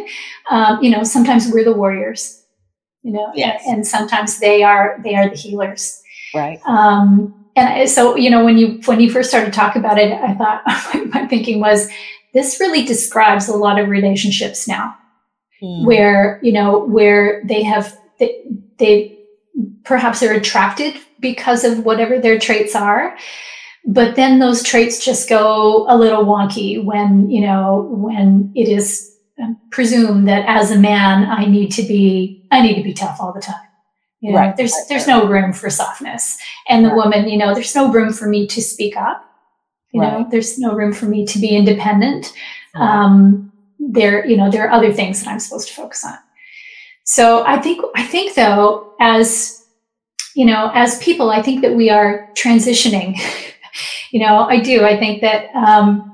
Um, 0.56 0.84
you 0.84 0.91
know 0.93 1.04
sometimes 1.04 1.52
we're 1.52 1.68
the 1.70 1.80
warriors 1.84 2.39
you 3.04 3.14
know? 3.14 3.32
Yes. 3.34 3.64
and, 3.66 3.78
and 3.78 3.88
sometimes 3.88 4.39
they 4.39 4.64
are 4.64 5.00
they 5.04 5.16
are 5.16 5.30
the 5.30 5.36
healers. 5.36 6.02
Right. 6.34 6.60
Um, 6.68 7.39
and 7.56 7.89
so 7.89 8.16
you 8.16 8.30
know 8.30 8.43
when 8.45 8.58
you 8.58 8.80
when 8.86 9.00
you 9.00 9.12
first 9.12 9.30
started 9.30 9.47
to 9.47 9.52
talk 9.52 9.76
about 9.76 9.97
it 9.97 10.14
i 10.14 10.34
thought 10.36 10.62
my 11.14 11.28
thinking 11.28 11.60
was 11.60 11.89
this 12.34 12.60
really 12.60 12.86
describes 12.86 13.47
a 13.47 13.58
lot 13.58 13.80
of 13.80 13.89
relationships 13.89 14.68
now. 14.68 14.95
Hmm. 15.60 15.86
where 15.86 16.39
you 16.41 16.54
know 16.54 16.86
where 16.86 17.41
they 17.43 17.64
have 17.64 17.97
they, 18.18 18.45
they 18.78 19.20
perhaps 19.84 20.24
are 20.24 20.32
attracted 20.32 20.95
because 21.20 21.66
of 21.66 21.84
whatever 21.84 22.18
their 22.18 22.39
traits 22.39 22.76
are 22.76 23.18
but 23.86 24.16
then 24.16 24.40
those 24.40 24.64
traits 24.64 25.04
just 25.04 25.30
go 25.30 25.86
a 25.90 25.98
little 25.98 26.26
wonky 26.26 26.84
when 26.84 27.30
you 27.30 27.42
know 27.42 27.88
when 27.92 28.52
it 28.56 28.68
is 28.68 29.18
um, 29.42 29.58
presumed 29.72 30.28
that 30.28 30.46
as 30.48 30.72
a 30.72 30.78
man 30.78 31.26
i 31.26 31.46
need 31.46 31.72
to 31.72 31.84
be 31.84 32.46
i 32.52 32.62
need 32.62 32.76
to 32.76 32.84
be 32.84 32.94
tough 32.94 33.18
all 33.20 33.34
the 33.34 33.42
time. 33.42 33.56
You 34.22 34.34
know 34.34 34.38
right. 34.38 34.58
there's 34.58 34.74
there's 34.90 35.08
no 35.08 35.28
room 35.28 35.54
for 35.54 35.70
softness. 35.70 36.38
And 36.68 36.84
the 36.84 36.90
right. 36.90 36.98
woman 36.98 37.30
you 37.30 37.38
know 37.38 37.54
there's 37.54 37.76
no 37.76 37.92
room 37.92 38.12
for 38.12 38.28
me 38.28 38.48
to 38.48 38.62
speak 38.62 38.98
up. 38.98 39.26
You 39.92 40.02
right. 40.02 40.20
know 40.20 40.28
there's 40.30 40.60
no 40.60 40.74
room 40.74 40.94
for 40.94 41.06
me 41.06 41.26
to 41.26 41.40
be 41.40 41.56
independent. 41.56 42.34
Um 42.76 43.52
there 43.80 44.26
you 44.26 44.36
know 44.36 44.52
there 44.52 44.68
are 44.68 44.72
other 44.72 44.92
things 44.92 45.24
that 45.24 45.30
i'm 45.30 45.40
supposed 45.40 45.70
to 45.70 45.74
focus 45.74 46.04
on. 46.04 46.18
So 47.06 47.46
i 47.46 47.58
think 47.60 47.84
i 47.96 48.04
think 48.04 48.36
though 48.36 48.94
as 49.00 49.66
you 50.36 50.46
know 50.46 50.70
as 50.74 51.00
people 51.00 51.32
i 51.32 51.42
think 51.42 51.62
that 51.62 51.74
we 51.74 51.90
are 51.90 52.30
transitioning 52.36 53.18
you 54.12 54.20
know, 54.20 54.48
I 54.48 54.60
do. 54.60 54.86
I 54.86 54.98
think 54.98 55.22
that 55.22 55.54
um, 55.56 56.10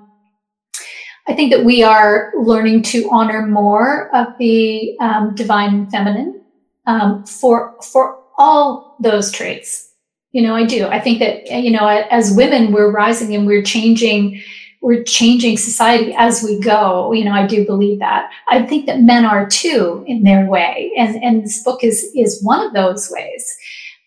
I 1.28 1.34
think 1.34 1.52
that 1.52 1.66
we 1.66 1.84
are 1.84 2.32
learning 2.38 2.84
to 2.84 3.10
honor 3.12 3.46
more 3.46 4.16
of 4.16 4.28
the 4.38 4.96
um, 5.00 5.34
divine 5.36 5.90
feminine 5.90 6.42
um, 6.86 7.26
for 7.26 7.76
for 7.82 8.20
all 8.38 8.96
those 9.00 9.32
traits. 9.32 9.92
You 10.32 10.42
know, 10.42 10.56
I 10.56 10.66
do. 10.66 10.86
I 10.88 11.00
think 11.00 11.20
that 11.20 11.50
you 11.50 11.72
know, 11.72 11.88
as 11.88 12.36
women, 12.36 12.72
we're 12.72 12.92
rising 12.92 13.34
and 13.34 13.48
we're 13.48 13.64
changing. 13.64 14.42
We're 14.82 15.04
changing 15.04 15.58
society 15.58 16.14
as 16.16 16.44
we 16.44 16.60
go. 16.60 17.12
You 17.12 17.26
know, 17.26 17.32
I 17.32 17.48
do 17.48 17.66
believe 17.66 17.98
that. 18.00 18.30
I 18.52 18.62
think 18.62 18.86
that 18.86 19.02
men 19.02 19.26
are 19.26 19.48
too 19.48 20.04
in 20.08 20.22
their 20.24 20.46
way, 20.46 20.92
and 20.96 21.16
and 21.24 21.44
this 21.44 21.64
book 21.64 21.84
is 21.84 22.12
is 22.16 22.44
one 22.44 22.64
of 22.64 22.74
those 22.74 23.10
ways. 23.10 23.58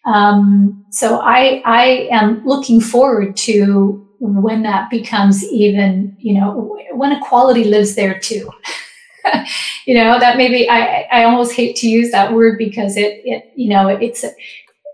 Um, 0.07 0.85
so 0.91 1.21
I, 1.21 1.63
I 1.65 2.09
am 2.11 2.45
looking 2.45 2.81
forward 2.81 3.37
to 3.39 4.05
when 4.21 4.63
that 4.63 4.91
becomes 4.91 5.45
even, 5.45 6.17
you 6.19 6.35
know, 6.35 6.77
when 6.93 7.13
equality 7.13 7.65
lives 7.65 7.95
there 7.95 8.19
too. 8.19 8.51
you 9.87 9.95
know, 9.95 10.19
that 10.19 10.37
maybe 10.37 10.69
I, 10.69 11.07
I 11.13 11.25
almost 11.25 11.53
hate 11.53 11.77
to 11.77 11.89
use 11.89 12.11
that 12.11 12.33
word 12.33 12.59
because 12.59 12.97
it, 12.97 13.21
it, 13.25 13.53
you 13.55 13.69
know, 13.69 13.89
it's 13.89 14.25
a, 14.25 14.33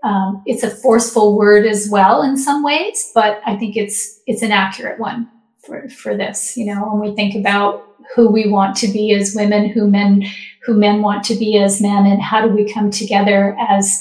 um, 0.03 0.43
it's 0.45 0.63
a 0.63 0.69
forceful 0.69 1.35
word 1.35 1.65
as 1.65 1.89
well 1.89 2.21
in 2.21 2.37
some 2.37 2.63
ways, 2.63 3.11
but 3.15 3.41
I 3.45 3.55
think 3.55 3.75
it's, 3.75 4.21
it's 4.27 4.43
an 4.43 4.51
accurate 4.51 4.99
one 4.99 5.29
for, 5.65 5.89
for 5.89 6.15
this, 6.15 6.55
you 6.55 6.65
know, 6.65 6.87
when 6.93 7.09
we 7.09 7.15
think 7.15 7.35
about 7.35 7.87
who 8.13 8.29
we 8.29 8.47
want 8.47 8.75
to 8.77 8.87
be 8.87 9.13
as 9.13 9.35
women, 9.35 9.69
who 9.69 9.87
men, 9.89 10.23
who 10.63 10.75
men 10.75 11.01
want 11.01 11.23
to 11.25 11.35
be 11.35 11.57
as 11.57 11.81
men, 11.81 12.05
and 12.05 12.21
how 12.21 12.45
do 12.45 12.53
we 12.53 12.71
come 12.71 12.91
together 12.91 13.57
as, 13.59 13.99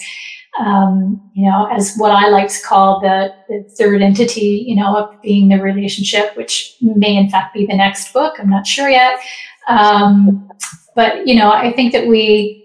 um, 0.60 1.20
you 1.34 1.48
know, 1.48 1.66
as 1.66 1.96
what 1.96 2.12
I 2.12 2.28
like 2.28 2.48
to 2.48 2.62
call 2.62 3.00
the, 3.00 3.34
the 3.48 3.64
third 3.76 4.02
entity, 4.02 4.64
you 4.66 4.76
know, 4.76 4.96
of 4.96 5.20
being 5.20 5.48
the 5.48 5.60
relationship, 5.60 6.36
which 6.36 6.76
may 6.80 7.16
in 7.16 7.28
fact 7.28 7.54
be 7.54 7.66
the 7.66 7.76
next 7.76 8.12
book. 8.12 8.36
I'm 8.38 8.50
not 8.50 8.66
sure 8.66 8.88
yet. 8.88 9.18
Um, 9.68 10.48
but, 10.94 11.26
you 11.26 11.34
know, 11.34 11.50
I 11.50 11.72
think 11.72 11.92
that 11.92 12.06
we, 12.06 12.60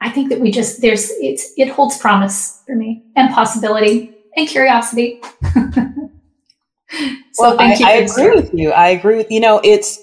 I 0.00 0.10
think 0.10 0.28
that 0.28 0.40
we 0.40 0.50
just, 0.50 0.82
there's, 0.82 1.10
it's, 1.12 1.52
it 1.56 1.68
holds 1.68 1.96
promise 1.96 2.62
for 2.66 2.76
me 2.76 3.04
and 3.16 3.32
possibility 3.32 4.14
and 4.36 4.46
curiosity. 4.46 5.20
so 5.42 6.10
well, 7.38 7.56
I, 7.58 7.76
I 7.84 7.92
agree 7.92 8.32
with 8.32 8.52
you. 8.52 8.72
I 8.72 8.88
agree 8.90 9.16
with, 9.16 9.30
you 9.30 9.40
know, 9.40 9.62
it's, 9.64 10.02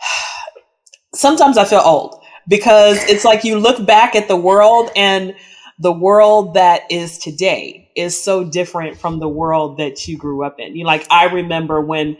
sometimes 1.14 1.56
I 1.56 1.64
feel 1.64 1.78
old 1.78 2.20
because 2.48 3.04
it's 3.04 3.24
like 3.24 3.44
you 3.44 3.58
look 3.58 3.86
back 3.86 4.16
at 4.16 4.26
the 4.26 4.36
world 4.36 4.90
and 4.96 5.34
the 5.78 5.92
world 5.92 6.54
that 6.54 6.82
is 6.90 7.18
today 7.18 7.90
is 7.96 8.20
so 8.20 8.44
different 8.44 8.98
from 8.98 9.20
the 9.20 9.28
world 9.28 9.78
that 9.78 10.08
you 10.08 10.16
grew 10.16 10.44
up 10.44 10.58
in. 10.58 10.74
You 10.76 10.84
know, 10.84 10.88
like 10.88 11.06
I 11.10 11.26
remember 11.26 11.80
when, 11.80 12.16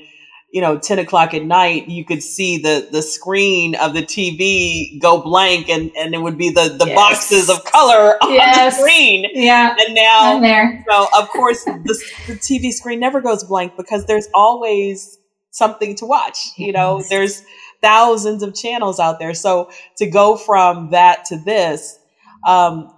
you 0.52 0.60
know, 0.60 0.78
10 0.78 1.00
o'clock 1.00 1.34
at 1.34 1.42
night, 1.44 1.88
you 1.88 2.04
could 2.04 2.22
see 2.22 2.58
the 2.58 2.88
the 2.90 3.02
screen 3.02 3.74
of 3.74 3.94
the 3.94 4.02
TV 4.02 5.00
go 5.00 5.20
blank 5.20 5.68
and, 5.68 5.90
and 5.96 6.14
it 6.14 6.18
would 6.18 6.38
be 6.38 6.50
the, 6.50 6.76
the 6.78 6.86
yes. 6.86 6.94
boxes 6.94 7.50
of 7.50 7.64
color 7.64 8.16
on 8.22 8.32
yes. 8.32 8.76
the 8.76 8.80
screen. 8.80 9.26
Yeah. 9.34 9.74
And 9.78 9.94
now, 9.94 10.40
there. 10.40 10.84
so 10.88 11.08
of 11.18 11.28
course, 11.28 11.64
the, 11.64 12.04
the 12.28 12.34
TV 12.34 12.72
screen 12.72 13.00
never 13.00 13.20
goes 13.20 13.42
blank 13.44 13.76
because 13.76 14.06
there's 14.06 14.28
always 14.34 15.18
something 15.50 15.96
to 15.96 16.06
watch. 16.06 16.50
You 16.56 16.72
know, 16.72 17.02
there's 17.08 17.42
thousands 17.82 18.42
of 18.42 18.54
channels 18.54 19.00
out 19.00 19.18
there. 19.18 19.34
So 19.34 19.70
to 19.96 20.08
go 20.08 20.36
from 20.36 20.90
that 20.90 21.24
to 21.26 21.38
this, 21.38 21.98
um, 22.46 22.92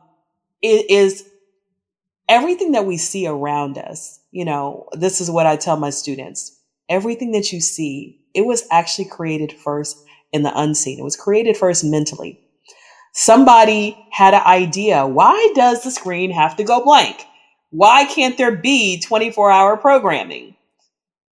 is 0.62 1.28
everything 2.28 2.72
that 2.72 2.86
we 2.86 2.96
see 2.96 3.26
around 3.26 3.78
us. 3.78 4.20
You 4.30 4.44
know, 4.44 4.88
this 4.92 5.20
is 5.20 5.30
what 5.30 5.46
I 5.46 5.56
tell 5.56 5.76
my 5.76 5.90
students. 5.90 6.56
Everything 6.88 7.32
that 7.32 7.52
you 7.52 7.60
see, 7.60 8.20
it 8.34 8.46
was 8.46 8.66
actually 8.70 9.06
created 9.06 9.52
first 9.52 9.96
in 10.32 10.42
the 10.42 10.58
unseen. 10.58 10.98
It 10.98 11.04
was 11.04 11.16
created 11.16 11.56
first 11.56 11.84
mentally. 11.84 12.40
Somebody 13.12 13.98
had 14.12 14.34
an 14.34 14.42
idea. 14.46 15.06
Why 15.06 15.52
does 15.54 15.82
the 15.82 15.90
screen 15.90 16.30
have 16.30 16.56
to 16.56 16.64
go 16.64 16.84
blank? 16.84 17.24
Why 17.70 18.04
can't 18.04 18.38
there 18.38 18.54
be 18.54 19.00
24 19.00 19.50
hour 19.50 19.76
programming? 19.76 20.56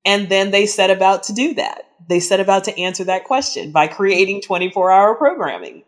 And 0.05 0.29
then 0.29 0.51
they 0.51 0.65
set 0.65 0.89
about 0.89 1.23
to 1.23 1.33
do 1.33 1.53
that. 1.55 1.83
They 2.09 2.19
set 2.19 2.39
about 2.39 2.63
to 2.65 2.79
answer 2.79 3.03
that 3.03 3.25
question 3.25 3.71
by 3.71 3.87
creating 3.87 4.41
24 4.41 4.91
hour 4.91 5.15
programming. 5.15 5.83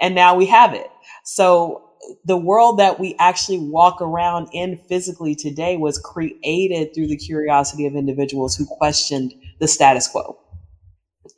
And 0.00 0.14
now 0.14 0.34
we 0.34 0.46
have 0.46 0.74
it. 0.74 0.90
So 1.24 1.90
the 2.24 2.36
world 2.36 2.78
that 2.78 2.98
we 3.00 3.14
actually 3.18 3.58
walk 3.58 4.00
around 4.00 4.48
in 4.52 4.78
physically 4.88 5.34
today 5.34 5.76
was 5.76 5.98
created 5.98 6.94
through 6.94 7.08
the 7.08 7.16
curiosity 7.16 7.86
of 7.86 7.94
individuals 7.94 8.56
who 8.56 8.66
questioned 8.66 9.34
the 9.60 9.68
status 9.68 10.08
quo. 10.08 10.38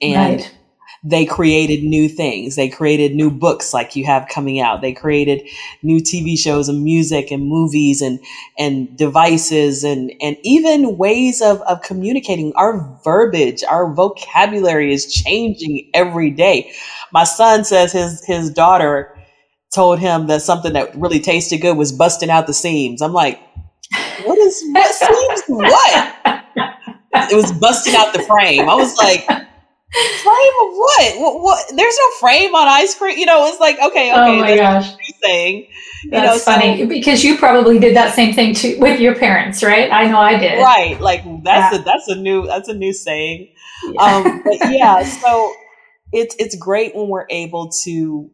and 0.03 0.41
right 0.41 0.57
they 1.05 1.25
created 1.25 1.85
new 1.85 2.09
things. 2.09 2.57
They 2.57 2.69
created 2.69 3.15
new 3.15 3.31
books 3.31 3.73
like 3.73 3.95
you 3.95 4.05
have 4.07 4.27
coming 4.29 4.59
out. 4.59 4.81
They 4.81 4.93
created 4.93 5.43
new 5.83 5.99
TV 5.99 6.37
shows 6.37 6.69
and 6.69 6.83
music 6.83 7.31
and 7.31 7.47
movies 7.47 8.03
and, 8.03 8.19
and 8.59 8.97
devices 8.97 9.85
and, 9.85 10.13
and 10.21 10.37
even 10.43 10.97
ways 10.97 11.41
of, 11.41 11.61
of 11.63 11.81
communicating. 11.83 12.53
Our 12.57 12.99
verbiage, 13.05 13.63
our 13.65 13.93
vocabulary 13.93 14.93
is 14.93 15.13
changing 15.13 15.89
every 15.95 16.31
day. 16.31 16.73
My 17.13 17.25
son 17.25 17.65
says 17.65 17.93
his, 17.93 18.25
his 18.25 18.51
daughter 18.51 19.16
told 19.75 19.99
him 19.99 20.27
that 20.29 20.43
something 20.43 20.73
that 20.73 20.95
really 20.97 21.21
tasted 21.21 21.59
good 21.59 21.77
was 21.77 21.93
busting 21.93 22.31
out 22.31 22.47
the 22.47 22.55
seams. 22.55 23.03
I'm 23.03 23.13
like, 23.13 23.41
what 24.25 24.39
is, 24.39 24.63
what 24.73 24.95
seams? 24.95 25.43
What? 25.49 26.17
It 27.31 27.37
was 27.37 27.53
busting 27.53 27.95
out 27.95 28.13
the 28.13 28.23
frame. 28.23 28.69
I 28.69 28.75
was 28.75 28.97
like, 28.97 29.27
frame 29.27 30.55
of 30.63 30.73
what? 30.73 31.19
what? 31.19 31.43
what? 31.43 31.73
There's 31.75 31.97
no 31.97 32.11
frame 32.21 32.55
on 32.55 32.69
ice 32.69 32.95
cream. 32.95 33.19
You 33.19 33.27
know, 33.27 33.47
it's 33.47 33.61
like 33.61 33.77
okay, 33.77 34.13
okay. 34.13 34.13
Oh 34.13 34.41
my 34.41 34.57
gosh, 34.57 34.93
saying. 35.23 35.69
You 36.05 36.11
That's 36.11 36.47
know, 36.47 36.53
funny 36.53 36.79
so, 36.79 36.87
because 36.87 37.25
you 37.25 37.37
probably 37.37 37.79
did 37.79 37.97
that 37.97 38.15
same 38.15 38.35
thing 38.35 38.55
too 38.55 38.79
with 38.79 39.01
your 39.01 39.15
parents, 39.15 39.63
right? 39.63 39.91
I 39.91 40.09
know 40.09 40.19
I 40.19 40.39
did. 40.39 40.61
Right, 40.61 41.01
like 41.01 41.25
that's 41.43 41.75
yeah. 41.75 41.81
a 41.81 41.85
that's 41.85 42.09
a 42.09 42.17
new 42.17 42.47
that's 42.47 42.69
a 42.69 42.75
new 42.75 42.93
saying. 42.93 43.49
Yeah. 43.93 44.03
Um, 44.03 44.43
but 44.45 44.71
yeah, 44.71 45.03
so 45.23 45.53
it's 46.13 46.37
it's 46.39 46.57
great 46.57 46.95
when 46.95 47.09
we're 47.09 47.27
able 47.31 47.71
to 47.85 48.31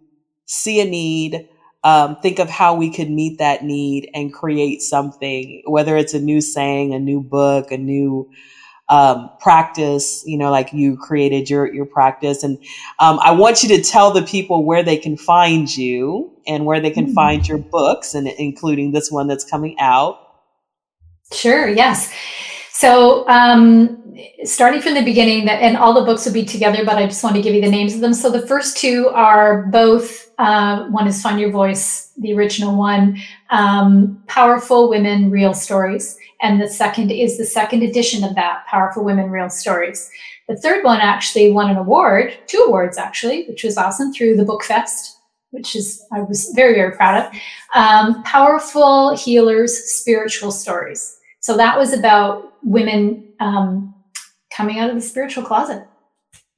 see 0.53 0.80
a 0.80 0.84
need, 0.84 1.48
um, 1.82 2.16
think 2.20 2.38
of 2.38 2.50
how 2.50 2.74
we 2.74 2.90
could 2.90 3.11
meet 3.11 3.38
that 3.38 3.64
need, 3.64 4.11
and 4.14 4.32
create 4.32 4.82
something. 4.82 5.62
Whether 5.66 5.96
it's 5.96 6.14
a 6.14 6.20
new 6.20 6.40
saying, 6.40 6.92
a 6.94 6.98
new 6.98 7.22
book, 7.22 7.72
a 7.72 7.78
new 7.78 8.30
um, 8.88 9.30
practice, 9.40 10.22
you 10.26 10.36
know, 10.36 10.50
like 10.50 10.72
you 10.74 10.98
created 10.98 11.48
your, 11.48 11.72
your 11.72 11.86
practice. 11.86 12.42
And 12.42 12.59
um, 12.98 13.18
I 13.20 13.30
want 13.30 13.62
you 13.62 13.68
to 13.70 13.82
tell 13.82 14.11
the 14.11 14.22
people 14.22 14.64
where 14.64 14.82
they 14.82 14.98
can 14.98 15.16
find 15.16 15.74
you 15.74 16.30
and 16.46 16.66
where 16.66 16.80
they 16.80 16.90
can 16.90 17.07
mm-hmm. 17.07 17.14
find 17.14 17.48
your 17.48 17.59
books, 17.59 18.14
and 18.14 18.28
including 18.28 18.92
this 18.92 19.11
one 19.11 19.28
that's 19.28 19.44
coming 19.44 19.76
out. 19.80 20.18
Sure, 21.32 21.68
yes. 21.68 22.12
So, 22.83 23.24
um, 23.28 24.16
starting 24.43 24.80
from 24.80 24.95
the 24.95 25.05
beginning, 25.05 25.45
that 25.45 25.62
and 25.62 25.76
all 25.76 25.95
the 25.95 26.05
books 26.05 26.26
will 26.26 26.33
be 26.33 26.45
together, 26.45 26.85
but 26.85 26.97
I 26.97 27.07
just 27.07 27.22
want 27.22 27.37
to 27.37 27.41
give 27.41 27.55
you 27.55 27.61
the 27.61 27.70
names 27.70 27.95
of 27.95 28.01
them. 28.01 28.12
So, 28.12 28.28
the 28.28 28.45
first 28.45 28.76
two 28.76 29.09
are 29.11 29.66
both. 29.66 30.33
Uh, 30.37 30.89
one 30.89 31.07
is 31.07 31.22
Find 31.22 31.39
Your 31.39 31.53
Voice, 31.53 32.11
the 32.18 32.35
original 32.35 32.76
one, 32.76 33.18
um, 33.51 34.20
Powerful 34.26 34.89
Women, 34.89 35.30
Real 35.30 35.55
Stories, 35.55 36.18
and 36.41 36.61
the 36.61 36.66
second 36.66 37.12
is 37.12 37.39
the 37.39 37.45
second 37.45 37.85
edition 37.85 38.24
of 38.24 38.35
that, 38.35 38.66
Powerful 38.66 39.05
Women 39.05 39.30
Real 39.30 39.49
Stories. 39.49 40.11
The 40.49 40.57
third 40.57 40.83
one 40.83 40.99
actually 40.99 41.53
won 41.53 41.70
an 41.70 41.76
award, 41.76 42.37
two 42.49 42.64
awards 42.66 42.99
actually, 42.99 43.45
which 43.45 43.62
was 43.62 43.76
awesome 43.76 44.12
through 44.12 44.35
the 44.35 44.45
Book 44.45 44.64
Fest, 44.64 45.18
which 45.51 45.76
is 45.76 46.05
I 46.11 46.22
was 46.22 46.51
very, 46.57 46.74
very 46.74 46.97
proud 46.97 47.26
of. 47.26 47.41
Um, 47.76 48.24
Powerful 48.24 49.16
Healers 49.16 49.72
Spiritual 49.72 50.51
Stories. 50.51 51.20
So 51.43 51.57
that 51.59 51.78
was 51.78 51.93
about 51.93 52.55
women 52.62 53.34
um, 53.38 53.95
coming 54.53 54.78
out 54.78 54.88
of 54.88 54.97
the 54.97 55.03
spiritual 55.03 55.45
closet. 55.45 55.86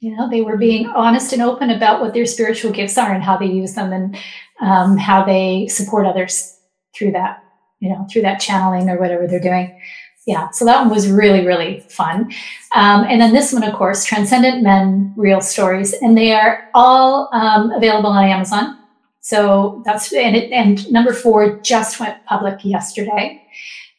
You 0.01 0.16
know, 0.16 0.30
they 0.30 0.43
were 0.43 0.57
being 0.57 0.87
honest 0.87 1.32
and 1.32 1.43
open 1.43 1.70
about 1.70 2.01
what 2.01 2.14
their 2.14 2.26
spiritual 2.26 2.70
gifts 2.70 2.97
are 2.97 3.12
and 3.12 3.22
how 3.22 3.37
they 3.37 3.47
use 3.47 3.74
them 3.74 3.93
and 3.93 4.16
um, 4.61 4.97
how 4.97 5.24
they 5.24 5.66
support 5.66 6.07
others 6.07 6.59
through 6.95 7.12
that 7.12 7.45
you 7.85 7.91
know, 7.91 8.07
through 8.11 8.22
that 8.22 8.41
channeling 8.41 8.89
or 8.89 8.99
whatever 8.99 9.26
they're 9.26 9.39
doing. 9.39 9.78
Yeah, 10.26 10.49
so 10.51 10.64
that 10.64 10.80
one 10.80 10.89
was 10.89 11.11
really, 11.11 11.45
really 11.45 11.80
fun. 11.91 12.32
Um, 12.74 13.05
and 13.05 13.20
then 13.20 13.35
this 13.35 13.53
one, 13.53 13.62
of 13.62 13.74
course, 13.74 14.07
Transcendent 14.07 14.62
Men 14.62 15.12
Real 15.18 15.43
Stories, 15.43 15.93
and 15.93 16.16
they 16.16 16.32
are 16.32 16.70
all 16.72 17.28
um, 17.35 17.70
available 17.72 18.09
on 18.09 18.24
Amazon. 18.24 18.78
So 19.20 19.82
that's 19.85 20.11
and 20.14 20.35
it, 20.35 20.51
and 20.51 20.91
number 20.91 21.12
four 21.12 21.59
just 21.61 22.01
went 22.01 22.24
public 22.24 22.64
yesterday. 22.64 23.43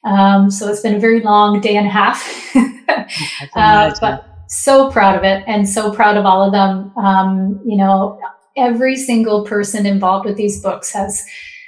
Um, 0.06 0.52
so 0.52 0.70
it's 0.70 0.82
been 0.82 0.96
a 0.96 1.00
very 1.00 1.22
long 1.22 1.62
day 1.62 1.76
and 1.76 1.88
a 1.88 1.90
half, 1.90 2.56
uh, 3.56 3.94
but 4.00 4.28
so 4.48 4.92
proud 4.92 5.18
of 5.18 5.24
it 5.24 5.44
and 5.48 5.68
so 5.68 5.92
proud 5.92 6.16
of 6.16 6.26
all 6.26 6.44
of 6.44 6.52
them. 6.52 6.96
Um, 6.96 7.60
you 7.66 7.76
know, 7.76 8.20
every 8.56 8.96
single 8.96 9.44
person 9.46 9.86
involved 9.86 10.26
with 10.26 10.38
these 10.38 10.62
books 10.62 10.92
has 10.94 11.26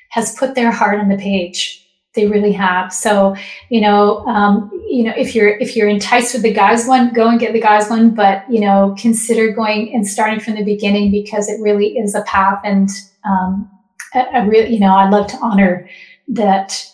has 0.09 0.35
put 0.35 0.55
their 0.55 0.71
heart 0.71 0.99
on 0.99 1.09
the 1.09 1.17
page 1.17 1.83
they 2.17 2.27
really 2.27 2.51
have. 2.51 2.91
So, 2.91 3.35
you 3.69 3.79
know, 3.79 4.25
um, 4.25 4.69
you 4.89 5.03
know, 5.03 5.13
if 5.15 5.33
you're 5.33 5.57
if 5.59 5.75
you're 5.75 5.87
enticed 5.87 6.33
with 6.33 6.43
the 6.43 6.53
guys 6.53 6.85
one, 6.85 7.13
go 7.13 7.29
and 7.29 7.39
get 7.39 7.53
the 7.53 7.61
guys 7.61 7.89
one. 7.89 8.09
But 8.09 8.43
you 8.51 8.59
know, 8.59 8.95
consider 8.99 9.53
going 9.53 9.93
and 9.93 10.05
starting 10.05 10.41
from 10.41 10.55
the 10.55 10.63
beginning 10.63 11.11
because 11.11 11.47
it 11.47 11.61
really 11.61 11.97
is 11.97 12.15
a 12.15 12.23
path. 12.23 12.59
And 12.65 12.89
um, 13.23 13.69
I, 14.13 14.39
really, 14.39 14.73
you 14.73 14.79
know, 14.79 14.95
I 14.95 15.09
love 15.09 15.27
to 15.27 15.37
honor 15.37 15.87
that 16.29 16.85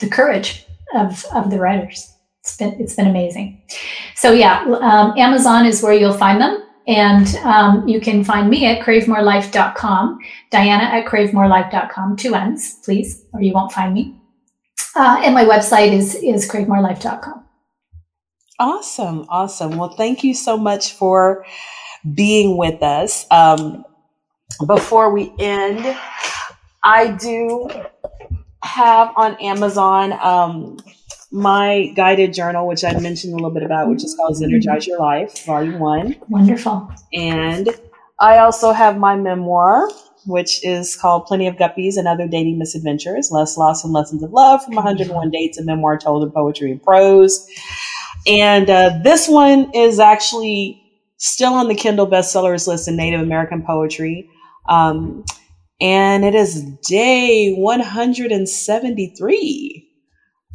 the 0.00 0.08
courage 0.08 0.66
of 0.94 1.24
of 1.34 1.50
the 1.50 1.58
writers. 1.58 2.12
It's 2.40 2.56
been 2.56 2.74
it's 2.80 2.94
been 2.94 3.08
amazing. 3.08 3.62
So 4.16 4.32
yeah, 4.32 4.64
um, 4.80 5.16
Amazon 5.16 5.66
is 5.66 5.82
where 5.82 5.94
you'll 5.94 6.12
find 6.18 6.40
them. 6.40 6.62
And 6.86 7.34
um, 7.36 7.88
you 7.88 7.98
can 7.98 8.22
find 8.24 8.50
me 8.50 8.66
at 8.66 8.84
cravemorelife.com, 8.84 10.18
Dianna 10.52 10.82
at 10.82 11.06
cravemorelife.com, 11.06 12.16
two 12.16 12.34
N's, 12.34 12.74
please, 12.84 13.24
or 13.32 13.40
you 13.40 13.54
won't 13.54 13.72
find 13.72 13.94
me. 13.94 14.14
Uh, 14.94 15.22
and 15.24 15.34
my 15.34 15.44
website 15.44 15.92
is 15.92 16.14
is 16.16 16.50
cravemorelife.com. 16.50 17.44
Awesome, 18.60 19.26
awesome. 19.30 19.78
Well, 19.78 19.94
thank 19.96 20.22
you 20.22 20.34
so 20.34 20.56
much 20.56 20.92
for 20.92 21.44
being 22.14 22.56
with 22.56 22.82
us. 22.82 23.26
Um, 23.30 23.84
before 24.66 25.10
we 25.10 25.32
end, 25.38 25.96
I 26.84 27.12
do 27.12 27.68
have 28.64 29.12
on 29.16 29.36
Amazon 29.40 30.12
um, 30.20 30.78
my 31.30 31.92
guided 31.96 32.32
journal, 32.32 32.66
which 32.66 32.84
I 32.84 32.98
mentioned 32.98 33.32
a 33.32 33.36
little 33.36 33.50
bit 33.50 33.62
about, 33.62 33.88
which 33.88 34.04
is 34.04 34.14
called 34.14 34.40
Energize 34.42 34.86
Your 34.86 34.98
Life, 34.98 35.44
Volume 35.44 35.78
One. 35.78 36.16
Wonderful. 36.28 36.92
And 37.12 37.68
I 38.20 38.38
also 38.38 38.72
have 38.72 38.96
my 38.96 39.16
memoir, 39.16 39.88
which 40.26 40.64
is 40.64 40.96
called 40.96 41.26
Plenty 41.26 41.46
of 41.46 41.56
Guppies 41.56 41.96
and 41.96 42.08
Other 42.08 42.26
Dating 42.26 42.58
Misadventures, 42.58 43.30
Less 43.30 43.58
Loss 43.58 43.84
and 43.84 43.92
Lessons 43.92 44.22
of 44.22 44.32
Love 44.32 44.64
from 44.64 44.76
101 44.76 45.30
Dates, 45.30 45.58
a 45.58 45.64
memoir 45.64 45.98
told 45.98 46.22
in 46.22 46.30
poetry 46.30 46.70
and 46.70 46.82
prose. 46.82 47.46
And 48.26 48.70
uh, 48.70 49.00
this 49.02 49.28
one 49.28 49.70
is 49.74 49.98
actually 49.98 50.80
still 51.18 51.52
on 51.52 51.68
the 51.68 51.74
Kindle 51.74 52.06
bestsellers 52.06 52.66
list 52.66 52.88
in 52.88 52.96
Native 52.96 53.20
American 53.20 53.62
poetry. 53.62 54.30
Um, 54.68 55.24
and 55.80 56.24
it 56.24 56.34
is 56.34 56.64
day 56.88 57.54
173. 57.54 59.90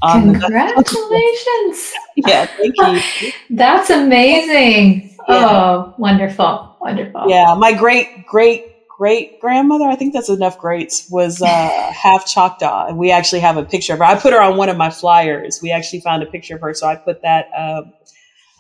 Congratulations. 0.02 1.94
yeah, 2.16 2.46
thank 2.46 2.74
you. 2.78 3.02
That's 3.50 3.90
amazing. 3.90 5.14
Yeah. 5.28 5.50
Oh, 5.50 5.94
wonderful. 5.98 6.78
Wonderful. 6.80 7.26
Yeah, 7.28 7.54
my 7.56 7.74
great, 7.74 8.26
great 8.26 8.70
great 9.00 9.40
grandmother, 9.40 9.86
I 9.86 9.96
think 9.96 10.14
that's 10.14 10.28
enough 10.28 10.58
greats, 10.58 11.10
was 11.10 11.42
uh, 11.42 11.48
half 11.48 12.28
Choctaw. 12.28 12.88
And 12.88 12.98
we 12.98 13.12
actually 13.12 13.40
have 13.40 13.56
a 13.56 13.64
picture 13.64 13.94
of 13.94 14.00
her. 14.00 14.06
I 14.06 14.20
put 14.20 14.34
her 14.34 14.42
on 14.42 14.58
one 14.58 14.68
of 14.68 14.76
my 14.76 14.90
flyers. 14.90 15.62
We 15.64 15.72
actually 15.72 16.02
found 16.02 16.22
a 16.22 16.26
picture 16.26 16.56
of 16.56 16.62
her. 16.62 16.74
So 16.74 16.86
I 16.86 16.98
put 16.98 17.22
that, 17.22 17.46
um, 17.58 17.94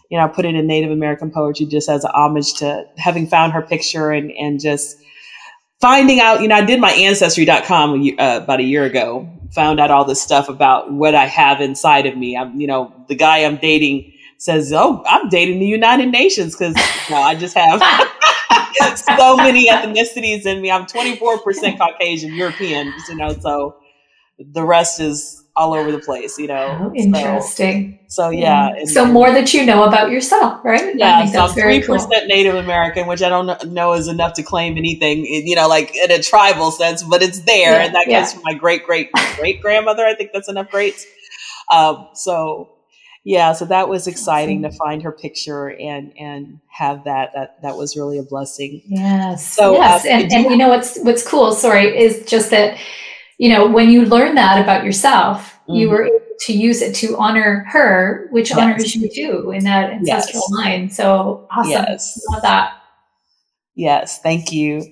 you 0.09 0.17
know, 0.17 0.23
I 0.23 0.29
put 0.29 0.45
it 0.45 0.55
in 0.55 0.65
Native 0.65 0.91
American 0.91 1.29
poetry 1.29 1.65
just 1.65 1.89
as 1.89 2.05
a 2.05 2.11
homage 2.13 2.53
to 2.59 2.85
having 2.97 3.27
found 3.27 3.51
her 3.51 3.61
picture 3.61 4.11
and, 4.11 4.31
and 4.31 4.61
just 4.61 4.95
finding 5.79 6.19
out, 6.19 6.41
you 6.41 6.47
know, 6.47 6.55
I 6.55 6.65
did 6.65 6.79
my 6.79 6.91
ancestry.com 6.91 8.09
uh, 8.19 8.39
about 8.43 8.59
a 8.59 8.63
year 8.63 8.83
ago, 8.83 9.29
found 9.51 9.79
out 9.79 9.91
all 9.91 10.05
this 10.05 10.21
stuff 10.21 10.49
about 10.49 10.91
what 10.91 11.15
I 11.15 11.25
have 11.25 11.61
inside 11.61 12.05
of 12.05 12.17
me. 12.17 12.37
I'm, 12.37 12.59
you 12.59 12.67
know, 12.67 12.93
the 13.07 13.15
guy 13.15 13.39
I'm 13.39 13.57
dating 13.57 14.13
says, 14.37 14.71
Oh, 14.73 15.03
I'm 15.07 15.29
dating 15.29 15.59
the 15.59 15.65
United 15.65 16.07
Nations 16.07 16.55
because 16.55 16.75
you 16.75 17.15
know, 17.15 17.21
I 17.21 17.35
just 17.35 17.55
have 17.57 17.81
so 19.17 19.37
many 19.37 19.67
ethnicities 19.67 20.45
in 20.45 20.61
me. 20.61 20.71
I'm 20.71 20.85
24% 20.85 21.77
Caucasian, 21.77 22.33
European, 22.33 22.93
you 23.07 23.15
know, 23.15 23.33
so 23.33 23.77
the 24.37 24.63
rest 24.63 24.99
is 24.99 25.38
all 25.59 25.73
over 25.73 25.91
the 25.91 25.99
place, 25.99 26.39
you 26.39 26.47
know. 26.47 26.77
Oh, 26.79 26.95
interesting. 26.95 27.99
So, 28.07 28.23
so 28.23 28.29
yeah. 28.29 28.73
yeah. 28.77 28.85
So 28.85 29.05
more 29.05 29.29
that 29.31 29.53
you 29.53 29.65
know 29.65 29.83
about 29.83 30.09
yourself, 30.09 30.63
right? 30.63 30.95
Yeah. 30.95 31.25
so 31.25 31.39
I'm 31.41 31.51
three 31.51 31.81
percent 31.81 32.11
cool. 32.11 32.27
Native 32.27 32.55
American, 32.55 33.07
which 33.07 33.21
I 33.21 33.27
don't 33.27 33.73
know 33.73 33.91
is 33.91 34.07
enough 34.07 34.33
to 34.35 34.43
claim 34.43 34.77
anything, 34.77 35.25
you 35.25 35.55
know, 35.55 35.67
like 35.67 35.93
in 35.95 36.11
a 36.11 36.23
tribal 36.23 36.71
sense, 36.71 37.03
but 37.03 37.21
it's 37.21 37.41
there, 37.41 37.73
yeah, 37.73 37.85
and 37.85 37.95
that 37.95 38.07
yeah. 38.07 38.21
comes 38.21 38.33
from 38.33 38.43
my 38.45 38.53
great 38.53 38.85
great 38.85 39.11
great 39.35 39.61
grandmother. 39.61 40.05
I 40.05 40.15
think 40.15 40.31
that's 40.31 40.47
enough 40.47 40.69
greats. 40.69 41.05
Um, 41.69 42.07
so 42.13 42.69
yeah, 43.25 43.51
so 43.51 43.65
that 43.65 43.89
was 43.89 44.07
exciting 44.07 44.61
to 44.61 44.71
find 44.71 45.03
her 45.03 45.11
picture 45.11 45.69
and 45.69 46.13
and 46.17 46.61
have 46.69 47.03
that. 47.03 47.31
That 47.35 47.61
that 47.63 47.75
was 47.75 47.97
really 47.97 48.17
a 48.17 48.23
blessing. 48.23 48.81
Yes. 48.87 49.45
So 49.45 49.73
yes, 49.73 50.05
uh, 50.05 50.07
and, 50.07 50.31
and 50.31 50.45
you 50.45 50.55
know 50.55 50.69
what's 50.69 50.97
what's 50.99 51.27
cool. 51.27 51.51
Sorry, 51.51 51.97
is 51.97 52.25
just 52.25 52.49
that 52.51 52.79
you 53.39 53.49
know 53.49 53.67
when 53.67 53.89
you 53.89 54.05
learn 54.05 54.35
that 54.35 54.61
about 54.61 54.83
yourself, 54.83 55.55
mm-hmm. 55.63 55.75
you 55.75 55.89
were 55.89 56.03
able 56.03 56.19
to 56.41 56.53
use 56.53 56.81
it 56.81 56.93
to 56.95 57.17
honor 57.17 57.65
her, 57.69 58.27
which 58.31 58.51
yes. 58.51 58.59
honors 58.59 58.95
you 58.95 59.09
too 59.09 59.51
in 59.51 59.63
that 59.63 59.89
ancestral 59.91 60.43
yes. 60.49 60.51
line. 60.51 60.89
So 60.89 61.47
awesome. 61.49 61.71
Yes. 61.71 62.21
Love 62.31 62.41
that. 62.43 62.75
Yes, 63.75 64.21
thank 64.21 64.51
you. 64.51 64.83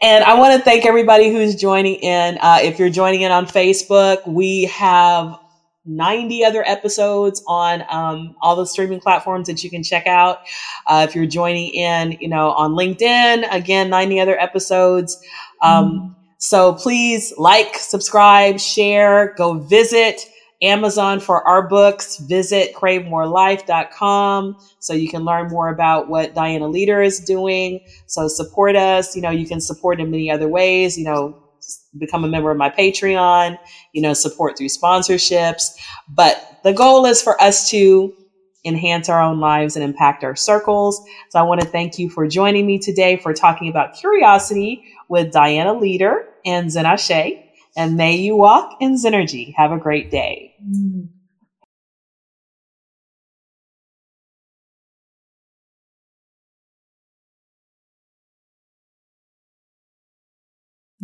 And 0.00 0.24
I 0.24 0.38
want 0.38 0.56
to 0.56 0.64
thank 0.64 0.86
everybody 0.86 1.30
who's 1.30 1.54
joining 1.54 1.96
in. 1.96 2.38
Uh, 2.40 2.58
if 2.62 2.78
you're 2.78 2.90
joining 2.90 3.20
in 3.20 3.30
on 3.30 3.46
Facebook, 3.46 4.26
we 4.26 4.64
have 4.64 5.38
90 5.84 6.44
other 6.44 6.66
episodes 6.66 7.42
on 7.46 7.84
um, 7.90 8.34
all 8.40 8.56
the 8.56 8.66
streaming 8.66 9.00
platforms 9.00 9.46
that 9.48 9.62
you 9.62 9.68
can 9.68 9.82
check 9.82 10.06
out. 10.06 10.40
Uh, 10.86 11.06
if 11.06 11.14
you're 11.14 11.26
joining 11.26 11.68
in, 11.74 12.12
you 12.12 12.28
know, 12.28 12.52
on 12.52 12.72
LinkedIn, 12.72 13.46
again, 13.50 13.90
90 13.90 14.20
other 14.20 14.38
episodes. 14.38 15.18
Um, 15.60 15.90
mm-hmm. 15.90 16.23
So 16.44 16.74
please 16.74 17.32
like, 17.38 17.74
subscribe, 17.78 18.60
share, 18.60 19.32
go 19.38 19.54
visit 19.54 20.20
Amazon 20.60 21.18
for 21.18 21.42
our 21.48 21.66
books. 21.66 22.18
Visit 22.18 22.74
cravemorelife.com 22.74 24.56
so 24.78 24.92
you 24.92 25.08
can 25.08 25.24
learn 25.24 25.48
more 25.48 25.70
about 25.70 26.10
what 26.10 26.34
Dianna 26.34 26.70
Leeder 26.70 27.02
is 27.02 27.18
doing. 27.20 27.80
So 28.08 28.28
support 28.28 28.76
us. 28.76 29.16
You 29.16 29.22
know, 29.22 29.30
you 29.30 29.46
can 29.46 29.58
support 29.58 30.00
in 30.00 30.10
many 30.10 30.30
other 30.30 30.46
ways. 30.46 30.98
You 30.98 31.04
know, 31.04 31.42
become 31.96 32.24
a 32.24 32.28
member 32.28 32.50
of 32.50 32.58
my 32.58 32.68
Patreon, 32.68 33.58
you 33.94 34.02
know, 34.02 34.12
support 34.12 34.58
through 34.58 34.68
sponsorships. 34.68 35.74
But 36.10 36.60
the 36.62 36.74
goal 36.74 37.06
is 37.06 37.22
for 37.22 37.40
us 37.40 37.70
to 37.70 38.14
enhance 38.66 39.08
our 39.08 39.22
own 39.22 39.40
lives 39.40 39.76
and 39.76 39.84
impact 39.84 40.24
our 40.24 40.36
circles. 40.36 41.02
So 41.30 41.38
I 41.38 41.42
want 41.42 41.60
to 41.60 41.66
thank 41.66 41.98
you 41.98 42.08
for 42.08 42.26
joining 42.26 42.66
me 42.66 42.78
today 42.78 43.16
for 43.16 43.32
talking 43.32 43.68
about 43.68 43.94
curiosity 43.94 44.84
with 45.08 45.32
Dianna 45.32 45.80
Leeder 45.80 46.24
and 46.44 46.70
Zen 46.70 46.86
Ashe. 46.86 47.40
And 47.76 47.96
may 47.96 48.16
you 48.16 48.36
walk 48.36 48.76
in 48.80 48.94
Zennurgy. 48.94 49.54
Have 49.56 49.72
a 49.72 49.78
great 49.78 50.10
day. 50.10 50.54
Mm-hmm. 50.64 51.06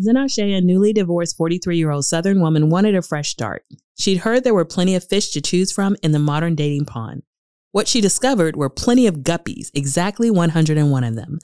Zen 0.01 0.16
a 0.16 0.61
newly 0.62 0.94
divorced 0.94 1.36
43 1.36 1.76
year 1.76 1.90
old 1.90 2.07
Southern 2.07 2.40
woman, 2.40 2.70
wanted 2.70 2.94
a 2.94 3.03
fresh 3.03 3.30
start. 3.30 3.64
She'd 3.98 4.18
heard 4.18 4.44
there 4.44 4.55
were 4.55 4.64
plenty 4.64 4.94
of 4.94 5.07
fish 5.07 5.30
to 5.32 5.42
choose 5.42 5.72
from 5.72 5.96
in 6.03 6.12
the 6.12 6.18
modern 6.18 6.55
dating 6.55 6.86
pond. 6.86 7.22
What 7.72 7.86
she 7.86 8.01
discovered 8.01 8.57
were 8.57 8.70
plenty 8.70 9.07
of 9.07 9.16
guppies, 9.16 9.70
exactly 9.74 10.30
101 10.30 11.05
of 11.05 11.14
them. 11.16 11.38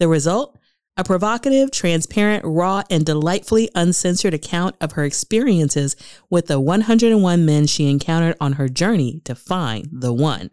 The 0.00 0.08
result? 0.08 0.58
A 0.96 1.02
provocative, 1.02 1.72
transparent, 1.72 2.44
raw, 2.44 2.82
and 2.88 3.04
delightfully 3.04 3.68
uncensored 3.74 4.32
account 4.32 4.76
of 4.80 4.92
her 4.92 5.04
experiences 5.04 5.96
with 6.30 6.46
the 6.46 6.60
101 6.60 7.44
men 7.44 7.66
she 7.66 7.90
encountered 7.90 8.36
on 8.40 8.52
her 8.54 8.68
journey 8.68 9.20
to 9.24 9.34
find 9.34 9.88
the 9.90 10.12
one. 10.12 10.50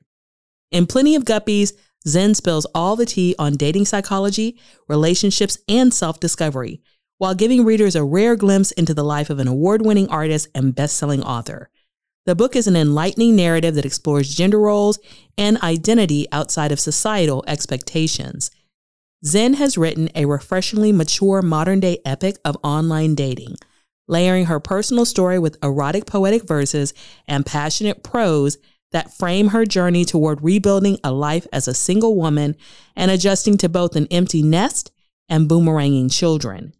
In 0.71 0.87
Plenty 0.87 1.13
of 1.15 1.25
Guppies, 1.25 1.73
Zen 2.07 2.33
spills 2.33 2.65
all 2.73 2.95
the 2.95 3.05
tea 3.05 3.35
on 3.37 3.53
dating 3.53 3.85
psychology, 3.85 4.57
relationships, 4.87 5.59
and 5.67 5.93
self 5.93 6.19
discovery 6.19 6.81
while 7.19 7.35
giving 7.35 7.63
readers 7.63 7.95
a 7.95 8.03
rare 8.03 8.35
glimpse 8.35 8.71
into 8.71 8.95
the 8.95 9.03
life 9.03 9.29
of 9.29 9.37
an 9.37 9.47
award 9.47 9.85
winning 9.85 10.09
artist 10.09 10.47
and 10.55 10.73
best 10.73 10.97
selling 10.97 11.21
author. 11.21 11.69
The 12.25 12.33
book 12.33 12.55
is 12.55 12.65
an 12.65 12.75
enlightening 12.75 13.35
narrative 13.35 13.75
that 13.75 13.85
explores 13.85 14.33
gender 14.33 14.57
roles 14.57 14.97
and 15.37 15.59
identity 15.59 16.25
outside 16.31 16.71
of 16.71 16.79
societal 16.79 17.43
expectations. 17.45 18.49
Zen 19.23 19.53
has 19.53 19.77
written 19.77 20.09
a 20.15 20.25
refreshingly 20.25 20.91
mature 20.91 21.43
modern 21.43 21.79
day 21.79 21.99
epic 22.03 22.37
of 22.43 22.57
online 22.63 23.13
dating, 23.13 23.55
layering 24.07 24.45
her 24.45 24.59
personal 24.59 25.05
story 25.05 25.37
with 25.37 25.59
erotic 25.61 26.07
poetic 26.07 26.47
verses 26.47 26.91
and 27.27 27.45
passionate 27.45 28.03
prose 28.03 28.57
that 28.91 29.13
frame 29.13 29.49
her 29.49 29.63
journey 29.63 30.05
toward 30.05 30.41
rebuilding 30.41 30.97
a 31.03 31.11
life 31.11 31.45
as 31.53 31.67
a 31.67 31.73
single 31.73 32.15
woman 32.15 32.55
and 32.95 33.11
adjusting 33.11 33.57
to 33.57 33.69
both 33.69 33.95
an 33.95 34.07
empty 34.09 34.41
nest 34.41 34.91
and 35.29 35.47
boomeranging 35.47 36.11
children. 36.11 36.73